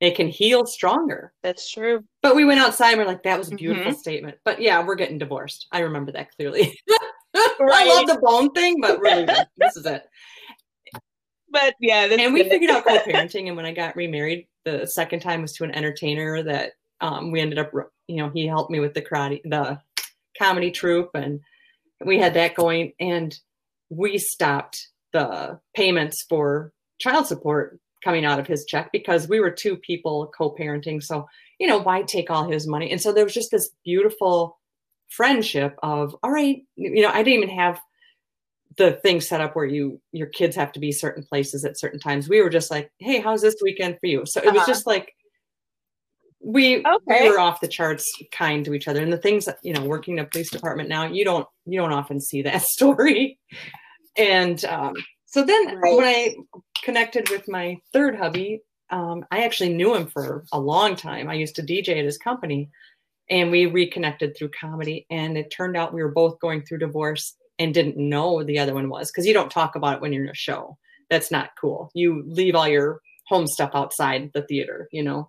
It 0.00 0.14
can 0.14 0.28
heal 0.28 0.66
stronger. 0.66 1.32
That's 1.42 1.70
true. 1.72 2.04
But 2.20 2.36
we 2.36 2.44
went 2.44 2.60
outside 2.60 2.90
and 2.90 2.98
we're 2.98 3.06
like, 3.06 3.22
that 3.22 3.38
was 3.38 3.50
a 3.50 3.56
beautiful 3.56 3.92
mm-hmm. 3.92 3.98
statement. 3.98 4.36
But 4.44 4.60
yeah, 4.60 4.84
we're 4.84 4.94
getting 4.94 5.16
divorced. 5.16 5.66
I 5.72 5.78
remember 5.78 6.12
that 6.12 6.28
clearly. 6.36 6.78
I 7.34 7.86
love 7.86 8.06
the 8.06 8.20
bone 8.22 8.50
thing, 8.52 8.76
but 8.82 9.00
really, 9.00 9.24
this 9.56 9.76
is 9.76 9.86
it. 9.86 10.06
But 11.56 11.74
yeah, 11.80 12.04
and 12.04 12.34
we 12.34 12.46
figured 12.46 12.70
out 12.70 12.84
co-parenting. 12.86 13.46
And 13.46 13.56
when 13.56 13.64
I 13.64 13.72
got 13.72 13.96
remarried, 13.96 14.46
the 14.66 14.86
second 14.86 15.20
time 15.20 15.40
was 15.40 15.54
to 15.54 15.64
an 15.64 15.74
entertainer 15.74 16.42
that 16.42 16.72
um, 17.00 17.30
we 17.30 17.40
ended 17.40 17.58
up, 17.58 17.72
you 18.08 18.16
know, 18.16 18.28
he 18.28 18.46
helped 18.46 18.70
me 18.70 18.78
with 18.78 18.92
the 18.92 19.00
karate, 19.00 19.40
the 19.42 19.80
comedy 20.38 20.70
troupe, 20.70 21.12
and 21.14 21.40
we 22.04 22.18
had 22.18 22.34
that 22.34 22.56
going. 22.56 22.92
And 23.00 23.34
we 23.88 24.18
stopped 24.18 24.88
the 25.14 25.58
payments 25.74 26.26
for 26.28 26.74
child 26.98 27.26
support 27.26 27.80
coming 28.04 28.26
out 28.26 28.38
of 28.38 28.46
his 28.46 28.66
check 28.66 28.90
because 28.92 29.26
we 29.26 29.40
were 29.40 29.50
two 29.50 29.78
people 29.78 30.30
co-parenting. 30.36 31.02
So, 31.02 31.26
you 31.58 31.66
know, 31.66 31.78
why 31.78 32.02
take 32.02 32.30
all 32.30 32.50
his 32.50 32.66
money? 32.66 32.90
And 32.90 33.00
so 33.00 33.14
there 33.14 33.24
was 33.24 33.32
just 33.32 33.50
this 33.50 33.70
beautiful 33.82 34.58
friendship 35.08 35.74
of, 35.82 36.14
all 36.22 36.30
right, 36.30 36.62
you 36.76 37.00
know, 37.00 37.08
I 37.08 37.22
didn't 37.22 37.44
even 37.44 37.56
have 37.56 37.80
the 38.78 38.92
thing 38.92 39.20
set 39.20 39.40
up 39.40 39.56
where 39.56 39.64
you 39.64 40.00
your 40.12 40.26
kids 40.26 40.54
have 40.56 40.72
to 40.72 40.80
be 40.80 40.92
certain 40.92 41.24
places 41.24 41.64
at 41.64 41.78
certain 41.78 41.98
times. 41.98 42.28
We 42.28 42.42
were 42.42 42.50
just 42.50 42.70
like, 42.70 42.90
hey, 42.98 43.20
how's 43.20 43.42
this 43.42 43.56
weekend 43.62 43.98
for 44.00 44.06
you? 44.06 44.24
So 44.26 44.40
it 44.40 44.52
was 44.52 44.62
uh-huh. 44.62 44.66
just 44.66 44.86
like 44.86 45.14
we, 46.46 46.78
okay. 46.78 47.22
we 47.22 47.30
were 47.30 47.40
off 47.40 47.60
the 47.60 47.66
charts 47.66 48.10
kind 48.30 48.64
to 48.64 48.74
each 48.74 48.86
other 48.86 49.02
and 49.02 49.12
the 49.12 49.18
things 49.18 49.46
that 49.46 49.58
you 49.62 49.72
know 49.72 49.84
working 49.84 50.18
in 50.18 50.24
a 50.24 50.28
police 50.28 50.50
department 50.50 50.88
now 50.88 51.04
you 51.04 51.24
don't 51.24 51.46
you 51.64 51.78
don't 51.78 51.92
often 51.92 52.20
see 52.20 52.40
that 52.42 52.62
story 52.66 53.38
and 54.16 54.64
um, 54.66 54.94
so 55.24 55.42
then 55.42 55.76
right. 55.78 55.96
when 55.96 56.04
i 56.04 56.34
connected 56.84 57.28
with 57.30 57.48
my 57.48 57.76
third 57.92 58.16
hubby 58.16 58.60
um, 58.90 59.24
i 59.32 59.44
actually 59.44 59.72
knew 59.74 59.94
him 59.94 60.06
for 60.06 60.44
a 60.52 60.60
long 60.60 60.94
time 60.94 61.28
i 61.28 61.34
used 61.34 61.56
to 61.56 61.62
dj 61.62 61.88
at 61.88 62.04
his 62.04 62.18
company 62.18 62.70
and 63.28 63.50
we 63.50 63.66
reconnected 63.66 64.36
through 64.36 64.50
comedy 64.50 65.04
and 65.10 65.36
it 65.36 65.50
turned 65.50 65.76
out 65.76 65.92
we 65.92 66.02
were 66.02 66.12
both 66.12 66.38
going 66.38 66.62
through 66.62 66.78
divorce 66.78 67.34
and 67.58 67.74
didn't 67.74 67.96
know 67.96 68.42
the 68.42 68.58
other 68.58 68.74
one 68.74 68.88
was 68.88 69.10
because 69.10 69.26
you 69.26 69.34
don't 69.34 69.50
talk 69.50 69.76
about 69.76 69.96
it 69.96 70.00
when 70.00 70.12
you're 70.12 70.24
in 70.24 70.30
a 70.30 70.34
show 70.34 70.76
that's 71.10 71.30
not 71.30 71.50
cool 71.60 71.90
you 71.94 72.22
leave 72.26 72.54
all 72.54 72.68
your 72.68 73.00
home 73.26 73.46
stuff 73.46 73.70
outside 73.74 74.30
the 74.34 74.42
theater 74.42 74.88
you 74.92 75.02
know 75.02 75.28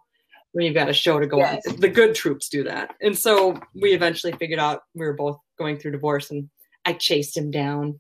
when 0.58 0.66
you've 0.66 0.74
got 0.74 0.90
a 0.90 0.94
show 0.94 1.20
to 1.20 1.28
go 1.28 1.38
yes. 1.38 1.68
on. 1.68 1.80
The 1.80 1.88
good 1.88 2.16
troops 2.16 2.50
do 2.50 2.64
that. 2.64 2.96
And 3.00 3.16
so 3.16 3.60
we 3.76 3.94
eventually 3.94 4.34
figured 4.34 4.60
out 4.60 4.82
we 4.96 5.06
were 5.06 5.14
both 5.14 5.40
going 5.58 5.78
through 5.78 5.92
divorce 5.92 6.32
and 6.32 6.50
I 6.84 6.94
chased 6.94 7.38
him 7.38 7.52
down. 7.52 8.00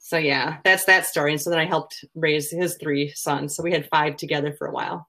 So 0.00 0.18
yeah, 0.18 0.58
that's 0.64 0.84
that 0.84 1.06
story. 1.06 1.32
And 1.32 1.40
so 1.40 1.48
then 1.48 1.58
I 1.58 1.64
helped 1.64 2.04
raise 2.14 2.50
his 2.50 2.76
three 2.76 3.12
sons. 3.14 3.56
So 3.56 3.62
we 3.62 3.72
had 3.72 3.88
five 3.88 4.18
together 4.18 4.52
for 4.52 4.66
a 4.66 4.72
while. 4.72 5.08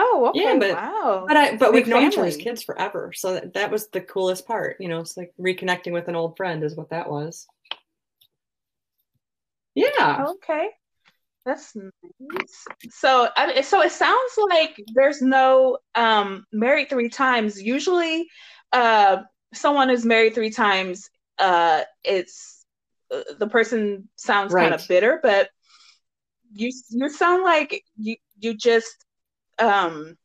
Oh, 0.00 0.28
okay. 0.28 0.40
Yeah, 0.44 0.58
but, 0.60 0.70
wow. 0.74 1.24
But 1.26 1.36
I 1.36 1.56
but 1.56 1.72
we've 1.72 1.88
known 1.88 2.06
each 2.06 2.16
other's 2.16 2.36
kids 2.36 2.62
forever. 2.62 3.12
So 3.12 3.34
that, 3.34 3.54
that 3.54 3.72
was 3.72 3.88
the 3.88 4.00
coolest 4.00 4.46
part. 4.46 4.76
You 4.78 4.88
know, 4.88 5.00
it's 5.00 5.16
like 5.16 5.32
reconnecting 5.40 5.92
with 5.92 6.06
an 6.06 6.14
old 6.14 6.36
friend 6.36 6.62
is 6.62 6.76
what 6.76 6.90
that 6.90 7.10
was. 7.10 7.48
Yeah. 9.74 10.26
Okay. 10.28 10.68
That's 11.44 11.74
nice. 11.74 12.64
So, 12.90 13.28
so 13.62 13.80
it 13.82 13.90
sounds 13.90 14.32
like 14.50 14.80
there's 14.94 15.20
no 15.20 15.78
um, 15.96 16.46
married 16.52 16.90
three 16.90 17.08
times. 17.08 17.60
Usually, 17.60 18.28
uh, 18.72 19.22
someone 19.52 19.88
who's 19.88 20.04
married 20.04 20.34
three 20.34 20.50
times, 20.50 21.10
uh, 21.40 21.82
it's 22.04 22.64
uh, 23.12 23.22
the 23.38 23.48
person 23.48 24.08
sounds 24.14 24.52
right. 24.52 24.70
kind 24.70 24.80
of 24.80 24.86
bitter, 24.86 25.18
but 25.24 25.48
you 26.52 26.70
you 26.90 27.08
sound 27.08 27.42
like 27.42 27.82
you 27.96 28.16
you 28.38 28.54
just 28.54 29.06
um, 29.58 30.16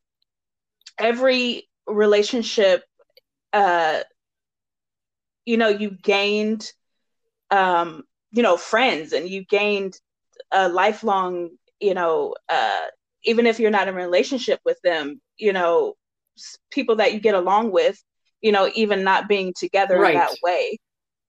every 0.97 1.67
relationship, 1.87 2.83
uh, 3.51 4.01
you 5.45 5.57
know, 5.57 5.69
you 5.69 5.91
gained 5.91 6.71
um, 7.51 8.03
you 8.31 8.41
know 8.41 8.57
friends 8.57 9.13
and 9.13 9.29
you 9.29 9.45
gained 9.45 9.99
a 10.51 10.69
lifelong, 10.69 11.49
you 11.79 11.93
know, 11.93 12.35
uh, 12.49 12.81
even 13.23 13.45
if 13.45 13.59
you're 13.59 13.71
not 13.71 13.87
in 13.87 13.93
a 13.93 13.97
relationship 13.97 14.59
with 14.65 14.79
them, 14.83 15.21
you 15.37 15.53
know, 15.53 15.95
people 16.71 16.97
that 16.97 17.13
you 17.13 17.19
get 17.19 17.35
along 17.35 17.71
with, 17.71 18.01
you 18.41 18.51
know, 18.51 18.69
even 18.75 19.03
not 19.03 19.27
being 19.27 19.53
together 19.57 19.99
right. 19.99 20.15
that 20.15 20.35
way. 20.43 20.77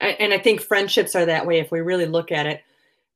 And 0.00 0.34
I 0.34 0.38
think 0.38 0.60
friendships 0.60 1.14
are 1.14 1.26
that 1.26 1.46
way 1.46 1.60
if 1.60 1.70
we 1.70 1.80
really 1.80 2.06
look 2.06 2.32
at 2.32 2.46
it. 2.46 2.62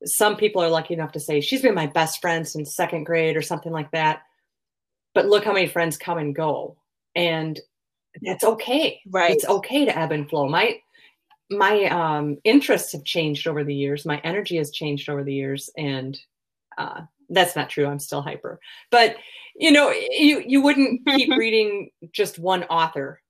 Some 0.04 0.36
people 0.36 0.62
are 0.62 0.70
lucky 0.70 0.94
enough 0.94 1.12
to 1.12 1.20
say, 1.20 1.40
she's 1.40 1.60
been 1.60 1.74
my 1.74 1.88
best 1.88 2.20
friend 2.20 2.46
since 2.46 2.74
second 2.74 3.04
grade 3.04 3.36
or 3.36 3.42
something 3.42 3.72
like 3.72 3.90
that. 3.90 4.22
But 5.14 5.26
look 5.26 5.44
how 5.44 5.52
many 5.52 5.66
friends 5.66 5.96
come 5.96 6.18
and 6.18 6.34
go. 6.34 6.76
And 7.14 7.58
that's 8.22 8.44
okay. 8.44 9.00
Right. 9.10 9.32
It's 9.32 9.44
okay 9.46 9.84
to 9.84 9.98
ebb 9.98 10.12
and 10.12 10.28
flow. 10.28 10.48
My 10.48 10.78
my 11.50 11.84
um, 11.84 12.36
interests 12.44 12.92
have 12.92 13.04
changed 13.04 13.46
over 13.46 13.64
the 13.64 13.74
years. 13.74 14.04
My 14.04 14.20
energy 14.24 14.56
has 14.56 14.70
changed 14.70 15.08
over 15.08 15.24
the 15.24 15.34
years, 15.34 15.70
and 15.76 16.18
uh, 16.76 17.02
that's 17.30 17.56
not 17.56 17.70
true. 17.70 17.86
I'm 17.86 17.98
still 17.98 18.22
hyper, 18.22 18.60
but 18.90 19.16
you 19.56 19.70
know, 19.70 19.90
you 19.90 20.42
you 20.46 20.60
wouldn't 20.60 21.06
keep 21.08 21.30
reading 21.30 21.90
just 22.12 22.38
one 22.38 22.64
author 22.64 23.20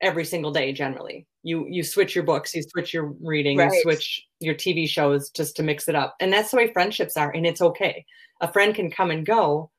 every 0.00 0.24
single 0.24 0.52
day. 0.52 0.72
Generally, 0.72 1.26
you 1.42 1.66
you 1.68 1.84
switch 1.84 2.14
your 2.14 2.24
books, 2.24 2.54
you 2.54 2.62
switch 2.62 2.92
your 2.92 3.14
reading, 3.22 3.58
right. 3.58 3.72
you 3.72 3.82
switch 3.82 4.26
your 4.40 4.54
TV 4.54 4.88
shows 4.88 5.30
just 5.30 5.56
to 5.56 5.62
mix 5.62 5.88
it 5.88 5.94
up, 5.94 6.16
and 6.20 6.32
that's 6.32 6.50
the 6.50 6.56
way 6.56 6.72
friendships 6.72 7.16
are, 7.16 7.30
and 7.30 7.46
it's 7.46 7.62
okay. 7.62 8.04
A 8.40 8.52
friend 8.52 8.74
can 8.74 8.90
come 8.90 9.10
and 9.10 9.24
go, 9.24 9.70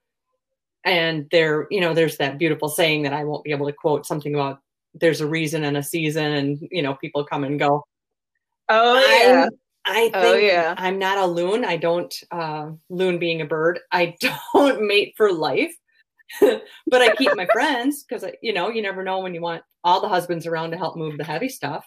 and 0.84 1.28
there, 1.32 1.68
you 1.70 1.82
know, 1.82 1.94
there's 1.94 2.18
that 2.18 2.38
beautiful 2.38 2.70
saying 2.70 3.04
that 3.04 3.14
I 3.14 3.24
won't 3.24 3.44
be 3.44 3.52
able 3.52 3.68
to 3.68 3.74
quote 3.74 4.06
something 4.06 4.34
about 4.34 4.60
there's 4.94 5.22
a 5.22 5.28
reason 5.28 5.64
and 5.64 5.78
a 5.78 5.84
season 5.84 6.32
and 6.32 6.68
you 6.72 6.82
know 6.82 6.96
people 6.96 7.24
come 7.24 7.44
and 7.44 7.60
go. 7.60 7.84
Oh 8.70 9.00
yeah. 9.00 9.48
I 9.86 10.12
oh, 10.14 10.22
think 10.22 10.36
oh, 10.36 10.38
yeah. 10.38 10.76
i'm 10.78 11.00
not 11.00 11.18
a 11.18 11.26
loon. 11.26 11.66
I 11.66 11.78
don't 11.78 12.14
uh, 12.32 12.72
loon 12.90 13.18
being 13.18 13.42
a 13.42 13.46
bird. 13.46 13.80
I 13.92 14.16
don't 14.54 14.86
mate 14.86 15.14
for 15.18 15.32
life. 15.32 15.74
But 16.42 17.02
i 17.02 17.16
keep 17.16 17.36
my 17.36 17.48
friends 17.52 18.04
because 18.04 18.24
you 18.42 18.54
know 18.54 18.70
you 18.70 18.82
never 18.82 19.04
know 19.04 19.20
when 19.20 19.34
you 19.34 19.42
want 19.42 19.64
all 19.84 20.02
the 20.02 20.10
husbands 20.10 20.46
around 20.46 20.72
to 20.72 20.78
help 20.78 20.96
move 20.96 21.18
the 21.18 21.24
heavy 21.24 21.50
stuff. 21.50 21.86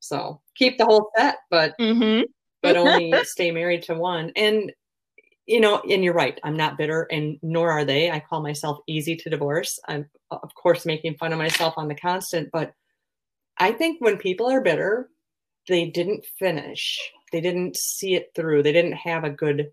So 0.00 0.40
keep 0.56 0.78
the 0.78 0.84
whole 0.84 1.10
set 1.16 1.38
but 1.50 1.74
mm-hmm. 1.80 2.24
but 2.62 2.76
only 2.76 3.12
stay 3.24 3.50
married 3.50 3.82
to 3.84 3.94
one. 3.94 4.32
And 4.36 4.72
you 5.46 5.60
know, 5.60 5.80
and 5.88 6.02
you're 6.02 6.14
right. 6.14 6.38
I'm 6.42 6.56
not 6.56 6.78
bitter, 6.78 7.02
and 7.10 7.38
nor 7.42 7.70
are 7.70 7.84
they. 7.84 8.10
I 8.10 8.20
call 8.20 8.42
myself 8.42 8.78
easy 8.86 9.16
to 9.16 9.30
divorce. 9.30 9.78
I'm, 9.86 10.08
of 10.30 10.54
course, 10.54 10.86
making 10.86 11.16
fun 11.16 11.32
of 11.32 11.38
myself 11.38 11.74
on 11.76 11.88
the 11.88 11.94
constant, 11.94 12.50
but 12.52 12.72
I 13.58 13.72
think 13.72 14.00
when 14.00 14.16
people 14.16 14.50
are 14.50 14.60
bitter, 14.60 15.10
they 15.68 15.86
didn't 15.86 16.24
finish. 16.38 16.98
They 17.32 17.40
didn't 17.40 17.76
see 17.76 18.14
it 18.14 18.32
through. 18.34 18.62
They 18.62 18.72
didn't 18.72 18.94
have 18.94 19.24
a 19.24 19.30
good. 19.30 19.70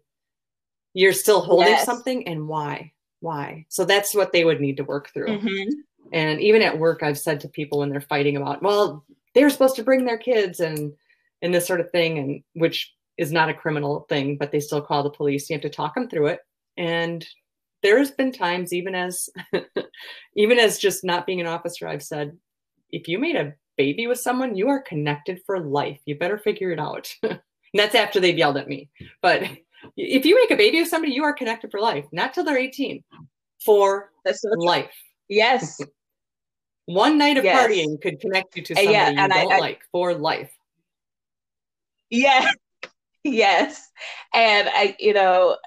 You're 0.94 1.14
still 1.14 1.42
holding 1.42 1.70
yes. 1.70 1.86
something, 1.86 2.28
and 2.28 2.48
why? 2.48 2.92
Why? 3.22 3.66
So 3.70 3.86
that's 3.86 4.14
what 4.14 4.34
they 4.34 4.44
would 4.46 4.60
need 4.60 4.78
to 4.78 4.84
work 4.84 5.12
through. 5.14 5.40
Mm-hmm. 5.40 5.72
And 6.12 6.42
even 6.42 6.62
at 6.62 6.78
work, 6.78 7.04
I've 7.04 7.20
said 7.20 7.40
to 7.42 7.48
people 7.48 7.80
when 7.80 7.90
they're 7.90 8.02
fighting 8.02 8.36
about, 8.36 8.62
well, 8.62 9.06
they're 9.34 9.50
supposed 9.50 9.78
to 9.78 9.84
bring 9.84 10.06
their 10.06 10.18
kids 10.18 10.60
and 10.60 10.94
and 11.42 11.54
this 11.54 11.66
sort 11.66 11.80
of 11.80 11.92
thing, 11.92 12.20
and 12.20 12.44
which 12.54 12.94
is 13.22 13.32
not 13.32 13.50
a 13.50 13.54
criminal 13.54 14.08
thing, 14.10 14.36
but 14.36 14.52
they 14.52 14.60
still 14.60 14.82
call 14.82 15.04
the 15.04 15.12
police. 15.12 15.48
You 15.48 15.54
have 15.54 15.62
to 15.62 15.70
talk 15.70 15.94
them 15.94 16.10
through 16.10 16.28
it. 16.28 16.40
And 16.76 17.24
there's 17.84 18.10
been 18.10 18.32
times, 18.32 18.74
even 18.74 18.96
as 18.96 19.30
even 20.36 20.58
as 20.58 20.80
just 20.80 21.04
not 21.04 21.28
being 21.28 21.40
an 21.40 21.46
officer, 21.46 21.88
I've 21.88 22.02
said, 22.02 22.36
if 22.90 23.08
you 23.08 23.20
made 23.20 23.36
a 23.36 23.54
baby 23.78 24.08
with 24.08 24.20
someone, 24.20 24.56
you 24.56 24.70
are 24.70 24.82
connected 24.82 25.40
for 25.46 25.60
life. 25.60 26.00
You 26.06 26.18
better 26.18 26.40
figure 26.40 26.72
it 26.72 26.80
out. 26.80 27.14
and 27.24 27.40
that's 27.76 27.94
after 27.94 28.20
they've 28.20 28.38
yelled 28.38 28.58
at 28.58 28.68
me. 28.68 28.90
But 29.22 29.44
if 29.96 30.26
you 30.26 30.36
make 30.36 30.50
a 30.50 30.58
baby 30.58 30.80
with 30.80 30.90
somebody, 30.90 31.14
you 31.14 31.24
are 31.24 31.34
connected 31.34 31.70
for 31.70 31.80
life, 31.80 32.06
not 32.12 32.34
till 32.34 32.44
they're 32.44 32.58
18, 32.58 33.04
for 33.64 34.10
that's 34.26 34.42
so 34.42 34.50
life. 34.58 34.92
Yes. 35.30 35.80
One 36.86 37.20
night 37.20 37.38
of 37.38 37.44
yes. 37.44 37.56
partying 37.56 38.02
could 38.02 38.20
connect 38.20 38.58
you 38.58 38.64
to 38.64 38.74
uh, 38.74 38.78
somebody 38.78 38.94
yeah, 38.94 39.10
you 39.12 39.16
don't 39.16 39.32
I, 39.32 39.56
I, 39.56 39.60
like 39.60 39.82
for 39.92 40.16
life. 40.16 40.52
Yeah. 42.10 42.50
yes. 43.24 43.90
And 44.34 44.70
I, 44.70 44.96
you 45.00 45.14
know, 45.14 45.58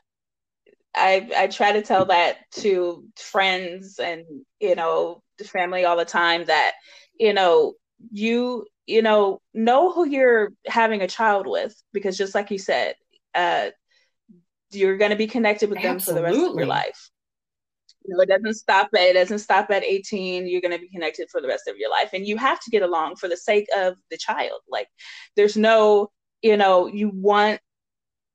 I 0.95 1.29
I 1.37 1.47
try 1.49 1.73
to 1.73 1.83
tell 1.83 2.07
that 2.07 2.37
to 2.59 3.05
friends 3.17 3.99
and 3.99 4.25
you 4.61 4.75
know 4.77 5.23
the 5.39 5.45
family 5.45 5.85
all 5.85 5.97
the 5.97 6.05
time 6.05 6.45
that 6.47 6.73
you 7.19 7.33
know 7.33 7.75
you 8.13 8.67
you 8.87 9.03
know 9.03 9.41
know 9.53 9.91
who 9.93 10.07
you're 10.07 10.53
having 10.67 11.03
a 11.03 11.09
child 11.09 11.47
with 11.47 11.75
because 11.93 12.17
just 12.17 12.35
like 12.35 12.51
you 12.51 12.59
said 12.59 12.95
uh 13.35 13.71
you're 14.73 14.97
going 14.97 15.11
to 15.11 15.17
be 15.17 15.27
connected 15.27 15.71
with 15.71 15.79
Absolutely. 15.79 15.91
them 15.91 16.01
for 16.01 16.13
the 16.13 16.23
rest 16.23 16.47
of 16.47 16.55
your 16.55 16.67
life 16.67 17.11
You 18.07 18.15
know, 18.15 18.23
it 18.23 18.29
doesn't 18.29 18.55
stop 18.55 18.89
at 18.95 19.01
it 19.03 19.15
doesn't 19.15 19.39
stop 19.39 19.71
at 19.71 19.85
18. 19.85 20.47
You're 20.47 20.61
gonna 20.61 20.79
be 20.79 20.89
connected 20.91 21.29
for 21.31 21.41
the 21.41 21.49
rest 21.49 21.69
of 21.69 21.77
your 21.79 21.91
life. 21.91 22.11
And 22.13 22.27
you 22.27 22.37
have 22.37 22.61
to 22.61 22.71
get 22.71 22.83
along 22.83 23.17
for 23.17 23.29
the 23.29 23.37
sake 23.37 23.67
of 23.77 23.97
the 24.11 24.19
child. 24.19 24.61
Like 24.69 24.89
there's 25.37 25.57
no, 25.57 26.11
you 26.45 26.59
know, 26.59 26.87
you 26.87 27.09
want, 27.09 27.59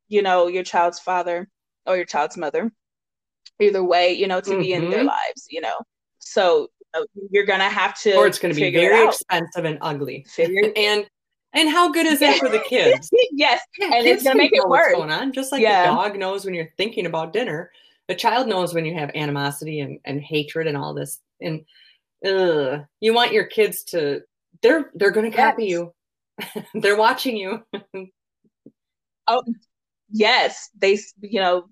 you 0.08 0.24
know, 0.24 0.48
your 0.48 0.64
child's 0.64 1.00
father 1.00 1.48
or 1.86 1.96
your 1.96 2.06
child's 2.06 2.38
mother, 2.38 2.72
either 3.60 3.84
way, 3.84 4.14
you 4.14 4.28
know, 4.28 4.42
to 4.42 4.50
mm-hmm. 4.50 4.62
be 4.62 4.74
in 4.74 4.90
their 4.90 5.00
mm-hmm. 5.00 5.10
lives, 5.10 5.46
you 5.50 5.62
know. 5.62 5.78
So 6.18 6.70
you're 7.30 7.46
gonna 7.46 7.70
have 7.70 7.98
to 8.02 8.16
or 8.16 8.26
it's 8.26 8.40
gonna 8.40 8.56
be 8.56 8.72
very 8.72 9.08
expensive 9.08 9.64
and 9.64 9.78
ugly. 9.82 10.26
Figure- 10.28 10.74
and 10.76 11.06
and 11.54 11.70
how 11.70 11.92
good 11.92 12.08
is 12.08 12.20
that 12.20 12.40
for 12.40 12.50
the 12.50 12.60
kids? 12.68 13.12
yes, 13.32 13.62
yeah, 13.78 13.94
and 13.94 14.08
it's 14.08 14.24
gonna 14.24 14.38
make 14.38 14.54
it 14.54 14.68
worse. 14.68 14.96
Going 14.96 15.12
on, 15.12 15.32
just 15.32 15.52
like 15.52 15.62
yeah. 15.62 15.84
the 15.84 15.96
dog 15.96 16.18
knows 16.18 16.46
when 16.46 16.56
you're 16.56 16.74
thinking 16.78 17.06
about 17.06 17.32
dinner, 17.32 17.72
the 18.08 18.16
child 18.16 18.48
knows 18.48 18.74
when 18.74 18.86
you 18.86 18.96
have 18.96 19.12
animosity 19.14 19.82
and, 19.82 20.00
and 20.04 20.20
hatred 20.20 20.66
and 20.66 20.76
all 20.76 20.96
this. 20.96 21.20
And 21.42 21.64
uh, 22.26 22.80
you 23.00 23.14
want 23.14 23.34
your 23.34 23.46
kids 23.46 23.84
to 23.86 24.24
they're 24.64 24.90
they're 24.96 25.12
gonna 25.12 25.32
copy 25.32 25.66
yes. 25.66 25.72
you. 25.72 25.94
They're 26.74 26.98
watching 26.98 27.38
you. 27.38 27.64
oh 29.28 29.44
yes, 30.10 30.70
they 30.78 30.98
you 31.22 31.40
know 31.40 31.66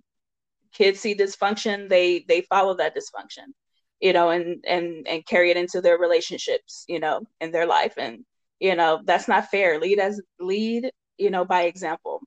kids 0.73 0.99
see 0.99 1.15
dysfunction, 1.15 1.89
they 1.89 2.25
they 2.27 2.41
follow 2.41 2.75
that 2.75 2.95
dysfunction, 2.95 3.53
you 3.99 4.13
know, 4.13 4.29
and 4.29 4.63
and 4.67 5.07
and 5.07 5.25
carry 5.25 5.51
it 5.51 5.57
into 5.57 5.81
their 5.81 5.97
relationships, 5.97 6.85
you 6.87 6.99
know, 6.99 7.21
in 7.41 7.51
their 7.51 7.65
life 7.65 7.93
and 7.97 8.23
you 8.59 8.75
know 8.75 9.01
that's 9.05 9.27
not 9.27 9.49
fair 9.49 9.79
lead 9.79 9.99
as 9.99 10.21
lead 10.39 10.91
you 11.17 11.29
know 11.29 11.45
by 11.45 11.63
example 11.63 12.21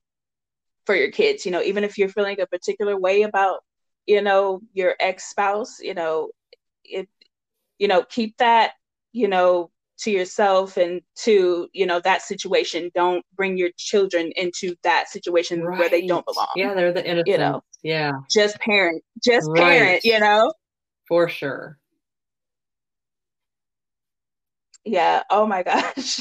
for 0.86 0.94
your 0.94 1.10
kids 1.10 1.44
you 1.44 1.52
know 1.52 1.62
even 1.62 1.84
if 1.84 1.98
you're 1.98 2.08
feeling 2.08 2.40
a 2.40 2.46
particular 2.46 2.98
way 2.98 3.22
about 3.22 3.60
you 4.06 4.22
know 4.22 4.60
your 4.72 4.94
ex-spouse 5.00 5.80
you 5.80 5.94
know 5.94 6.30
it 6.84 7.08
you 7.78 7.88
know 7.88 8.02
keep 8.02 8.36
that 8.38 8.72
you 9.12 9.28
know 9.28 9.70
to 10.00 10.10
yourself 10.10 10.76
and 10.76 11.00
to 11.14 11.68
you 11.72 11.86
know 11.86 12.00
that 12.00 12.22
situation. 12.22 12.90
Don't 12.94 13.24
bring 13.36 13.56
your 13.56 13.70
children 13.76 14.32
into 14.36 14.74
that 14.82 15.08
situation 15.08 15.62
right. 15.62 15.78
where 15.78 15.88
they 15.88 16.06
don't 16.06 16.26
belong 16.26 16.48
yeah 16.56 16.74
they're 16.74 16.92
the 16.92 17.04
innocent 17.04 17.28
you 17.28 17.38
know? 17.38 17.62
yeah. 17.82 18.12
Just 18.30 18.58
parent 18.60 19.02
just 19.22 19.48
right. 19.50 19.60
parent 19.60 20.04
you 20.04 20.18
know? 20.20 20.52
For 21.08 21.28
sure. 21.28 21.78
Yeah. 24.84 25.22
Oh 25.30 25.46
my 25.46 25.62
gosh. 25.64 26.20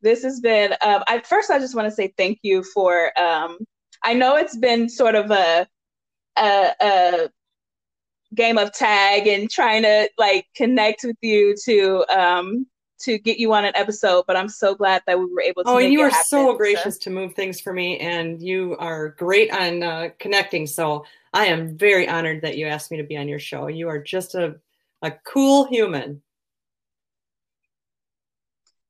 This 0.00 0.22
has 0.22 0.40
been 0.40 0.72
um 0.80 1.02
I 1.06 1.20
first 1.20 1.50
I 1.50 1.58
just 1.58 1.74
want 1.74 1.86
to 1.86 1.94
say 1.94 2.12
thank 2.16 2.38
you 2.42 2.62
for 2.62 3.18
um 3.18 3.58
I 4.04 4.14
know 4.14 4.36
it's 4.36 4.56
been 4.56 4.88
sort 4.88 5.14
of 5.14 5.30
a 5.30 5.66
a, 6.36 6.70
a 6.80 7.28
game 8.34 8.58
of 8.58 8.72
tag 8.72 9.26
and 9.26 9.50
trying 9.50 9.82
to 9.82 10.08
like 10.18 10.46
connect 10.54 11.02
with 11.04 11.16
you 11.22 11.54
to 11.64 12.04
um 12.08 12.66
to 13.00 13.18
get 13.18 13.38
you 13.38 13.52
on 13.52 13.64
an 13.64 13.72
episode, 13.74 14.24
but 14.26 14.36
I'm 14.36 14.48
so 14.48 14.74
glad 14.74 15.02
that 15.06 15.18
we 15.18 15.26
were 15.26 15.40
able 15.40 15.64
to. 15.64 15.70
Oh, 15.70 15.78
and 15.78 15.92
you 15.92 16.00
are 16.00 16.10
so 16.10 16.56
gracious 16.56 16.96
so. 16.96 17.00
to 17.02 17.10
move 17.10 17.34
things 17.34 17.60
for 17.60 17.72
me, 17.72 17.98
and 17.98 18.42
you 18.42 18.76
are 18.78 19.10
great 19.10 19.52
on 19.52 19.82
uh, 19.82 20.08
connecting. 20.18 20.66
So 20.66 21.04
I 21.32 21.46
am 21.46 21.76
very 21.76 22.08
honored 22.08 22.42
that 22.42 22.56
you 22.56 22.66
asked 22.66 22.90
me 22.90 22.96
to 22.96 23.04
be 23.04 23.16
on 23.16 23.28
your 23.28 23.38
show. 23.38 23.68
You 23.68 23.88
are 23.88 23.98
just 23.98 24.34
a 24.34 24.56
a 25.02 25.12
cool 25.24 25.66
human. 25.66 26.22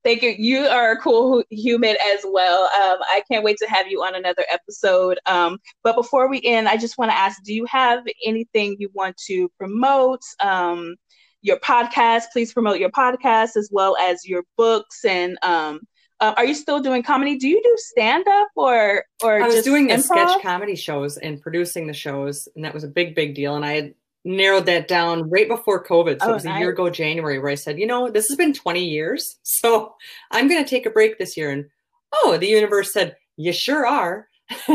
Thank 0.05 0.23
you. 0.23 0.31
You 0.39 0.61
are 0.61 0.93
a 0.93 0.97
cool 0.97 1.43
human 1.51 1.97
as 2.15 2.25
well. 2.25 2.63
Um, 2.63 2.99
I 3.03 3.23
can't 3.31 3.45
wait 3.45 3.59
to 3.59 3.69
have 3.69 3.89
you 3.89 4.03
on 4.03 4.15
another 4.15 4.45
episode. 4.51 5.19
Um, 5.27 5.59
but 5.83 5.97
before 5.97 6.31
we 6.31 6.41
end, 6.45 6.69
I 6.69 6.77
just 6.77 6.97
want 6.97 7.11
to 7.11 7.17
ask 7.17 7.43
do 7.43 7.53
you 7.53 7.67
have 7.67 8.05
anything 8.25 8.77
you 8.79 8.91
want 8.95 9.17
to 9.27 9.51
promote? 9.59 10.23
Um, 10.41 10.97
your 11.49 11.59
podcast, 11.59 12.25
please 12.33 12.53
promote 12.53 12.79
your 12.79 12.91
podcast 12.91 13.57
as 13.57 13.69
well 13.73 13.97
as 13.97 14.25
your 14.25 14.45
books. 14.57 15.05
And 15.05 15.37
um, 15.43 15.81
uh, 16.21 16.35
are 16.37 16.45
you 16.45 16.55
still 16.55 16.81
doing 16.81 17.03
comedy? 17.03 17.37
Do 17.37 17.49
you 17.49 17.61
do 17.63 17.75
stand 17.79 18.27
up 18.29 18.49
or 18.55 19.05
or 19.23 19.43
I 19.43 19.49
was 19.49 19.65
doing 19.65 19.89
the 19.89 19.99
sketch 19.99 20.43
comedy 20.43 20.77
shows 20.77 21.17
and 21.17 21.41
producing 21.41 21.87
the 21.87 21.93
shows, 21.95 22.49
and 22.55 22.65
that 22.65 22.75
was 22.75 22.85
a 22.85 22.89
big 22.89 23.15
big 23.15 23.35
deal. 23.35 23.57
And 23.57 23.65
I 23.65 23.73
had 23.73 23.95
narrowed 24.25 24.67
that 24.67 24.89
down 24.89 25.29
right 25.31 25.49
before 25.49 25.85
COVID. 25.85 26.21
So 26.21 26.27
oh, 26.27 26.31
it 26.31 26.35
was 26.35 26.45
nice. 26.45 26.57
a 26.57 26.59
year 26.61 26.71
ago, 26.71 26.91
January, 26.91 27.39
where 27.39 27.51
I 27.51 27.55
said, 27.55 27.79
you 27.79 27.87
know, 27.87 28.11
this 28.11 28.29
has 28.29 28.37
been 28.37 28.53
20 28.53 28.85
years. 28.85 29.37
So 29.45 29.95
I'm 30.31 30.47
going 30.49 30.63
to 30.63 30.69
take 30.69 30.87
a 30.87 30.91
break 30.91 31.19
this 31.19 31.37
year. 31.37 31.51
And 31.51 31.67
oh, 32.13 32.37
the 32.39 32.47
universe 32.47 32.93
said, 32.93 33.17
you 33.37 33.53
sure 33.53 33.85
are. 33.87 34.29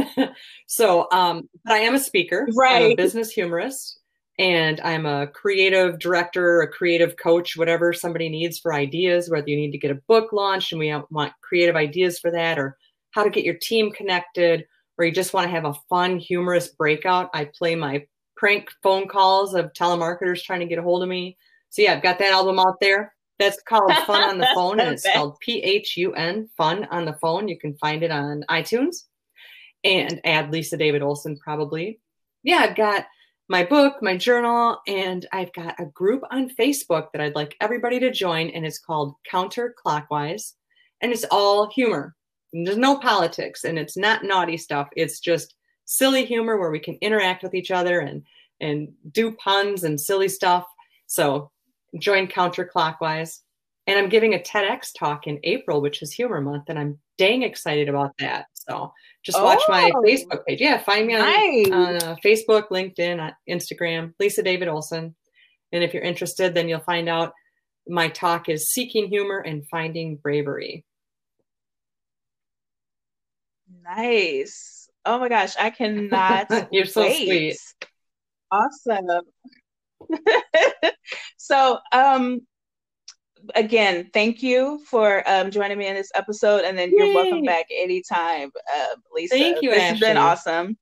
so, 0.68 1.08
um, 1.12 1.48
but 1.64 1.74
I 1.74 1.80
am 1.80 1.96
a 1.96 2.00
speaker, 2.00 2.48
right? 2.54 2.84
I'm 2.84 2.92
a 2.92 2.96
business 2.96 3.32
humorist, 3.32 4.00
and 4.40 4.82
I'm 4.82 5.06
a 5.06 5.28
creative 5.28 6.00
director, 6.00 6.62
a 6.62 6.68
creative 6.68 7.18
coach, 7.18 7.56
whatever 7.56 7.94
somebody 7.94 8.30
needs 8.30 8.60
for 8.60 8.74
ideas, 8.74 9.30
whether 9.30 9.48
you 9.48 9.56
need 9.56 9.72
to 9.72 9.78
get 9.78 9.92
a 9.92 10.02
book 10.08 10.34
launched 10.34 10.72
and 10.72 10.80
we 10.80 10.94
want 11.12 11.34
creative 11.42 11.76
ideas 11.76 12.20
for 12.20 12.32
that, 12.32 12.58
or 12.58 12.78
how 13.12 13.24
to 13.24 13.30
get 13.30 13.44
your 13.44 13.54
team 13.56 13.92
connected, 13.92 14.66
or 14.98 15.06
you 15.06 15.12
just 15.12 15.34
want 15.34 15.46
to 15.46 15.52
have 15.52 15.66
a 15.66 15.76
fun, 15.90 16.18
humorous 16.18 16.70
breakout. 16.70 17.30
I 17.34 17.46
play 17.46 17.76
my 17.76 18.06
prank 18.36 18.70
phone 18.82 19.08
calls 19.08 19.54
of 19.54 19.72
telemarketers 19.74 20.44
trying 20.44 20.62
to 20.62 20.66
get 20.66 20.80
a 20.80 20.84
hold 20.84 21.04
of 21.04 21.10
me. 21.10 21.38
So 21.70 21.84
yeah, 21.84 21.94
I've 21.94 22.04
got 22.04 22.20
that 22.20 22.34
album 22.34 22.60
out 22.60 22.80
there. 22.82 23.14
That's 23.40 23.62
called 23.62 23.92
Phun 24.08 24.30
on 24.30 24.38
the 24.38 24.50
Phone, 24.56 24.80
and 24.80 24.90
it's 24.90 25.04
spelled 25.04 25.40
P 25.40 25.62
H 25.62 25.98
U 25.98 26.14
N, 26.14 26.50
Phun 26.60 26.88
on 26.92 27.06
the 27.06 27.14
Phone. 27.14 27.48
You 27.48 27.58
can 27.58 27.76
find 27.76 28.04
it 28.04 28.12
on 28.12 28.44
iTunes 28.50 29.04
and 29.84 30.22
add 30.24 30.52
Lisa 30.52 30.78
David 30.78 31.02
Olson 31.02 31.38
probably. 31.38 32.00
Yeah, 32.44 32.58
I've 32.58 32.76
got 32.76 33.06
my 33.50 33.64
book, 33.64 33.96
my 34.02 34.18
journal, 34.18 34.80
and 34.88 35.26
I've 35.34 35.54
got 35.54 35.80
a 35.80 35.86
group 35.86 36.24
on 36.32 36.50
Facebook 36.50 37.08
that 37.12 37.22
I'd 37.22 37.36
like 37.36 37.56
everybody 37.60 38.00
to 38.00 38.12
join, 38.12 38.50
and 38.50 38.66
it's 38.66 38.80
called 38.80 39.16
Counterclockwise, 39.30 40.54
and 41.02 41.12
it's 41.12 41.26
all 41.30 41.70
humor. 41.70 42.16
And 42.54 42.66
there's 42.66 42.78
no 42.78 42.98
politics, 42.98 43.64
and 43.64 43.78
it's 43.78 43.98
not 43.98 44.24
naughty 44.24 44.58
stuff. 44.58 44.88
It's 44.96 45.20
just 45.20 45.56
silly 45.86 46.26
humor 46.26 46.58
where 46.58 46.72
we 46.72 46.80
can 46.80 46.98
interact 47.02 47.44
with 47.44 47.54
each 47.54 47.72
other 47.72 48.00
and 48.00 48.24
and 48.62 48.88
do 49.12 49.34
puns 49.34 49.84
and 49.84 50.00
silly 50.00 50.30
stuff. 50.30 50.66
So 51.08 51.52
join 52.00 52.28
counterclockwise. 52.28 53.40
And 53.88 54.00
I'm 54.00 54.08
giving 54.08 54.34
a 54.34 54.40
TEDx 54.40 54.92
talk 54.98 55.28
in 55.28 55.40
April, 55.44 55.82
which 55.82 56.02
is 56.02 56.14
Humor 56.14 56.40
Month, 56.40 56.66
and 56.70 56.80
I'm 56.80 56.98
dang 57.18 57.44
excited 57.44 57.90
about 57.90 58.14
that. 58.20 58.46
So 58.54 58.94
just 59.24 59.42
watch 59.42 59.62
oh, 59.68 59.72
my 59.72 59.92
Facebook 60.06 60.46
page. 60.46 60.60
Yeah, 60.60 60.78
find 60.80 61.08
me 61.08 61.16
on, 61.16 61.22
nice. 61.22 61.72
on 61.72 61.96
uh, 61.96 62.16
Facebook, 62.24 62.70
LinkedIn, 62.70 63.26
uh, 63.26 63.32
Instagram, 63.50 64.14
Lisa 64.20 64.44
David 64.44 64.68
Olson. 64.68 65.16
And 65.72 65.84
if 65.84 65.94
you're 65.94 66.04
interested, 66.04 66.54
then 66.54 66.68
you'll 66.68 66.82
find 66.82 67.08
out 67.08 67.34
my 67.88 68.10
talk 68.10 68.50
is 68.50 68.72
Seeking 68.72 69.08
Humor 69.08 69.40
and 69.40 69.68
Finding 69.68 70.18
Bravery. 70.18 70.86
Nice. 73.84 74.90
Oh 75.06 75.20
my 75.20 75.30
gosh, 75.30 75.56
I 75.60 75.70
cannot. 75.70 76.48
You're 76.72 76.86
so 76.86 77.02
wait. 77.02 77.26
sweet. 77.26 77.58
Awesome. 78.52 79.22
so, 81.38 81.80
um, 81.92 82.42
again, 83.56 84.10
thank 84.14 84.42
you 84.42 84.80
for 84.86 85.24
um, 85.30 85.52
joining 85.52 85.78
me 85.78 85.88
in 85.88 85.96
this 85.96 86.12
episode, 86.16 86.64
and 86.64 86.78
then 86.78 86.92
Yay. 86.92 86.98
you're 86.98 87.16
welcome 87.16 87.44
back 87.44 87.66
anytime, 87.72 88.52
uh, 88.74 88.96
Lisa. 89.14 89.36
Thank 89.36 89.62
you. 89.62 89.72
This 89.72 89.80
Ashley. 89.80 89.90
has 89.90 90.00
been 90.00 90.18
awesome. 90.18 90.78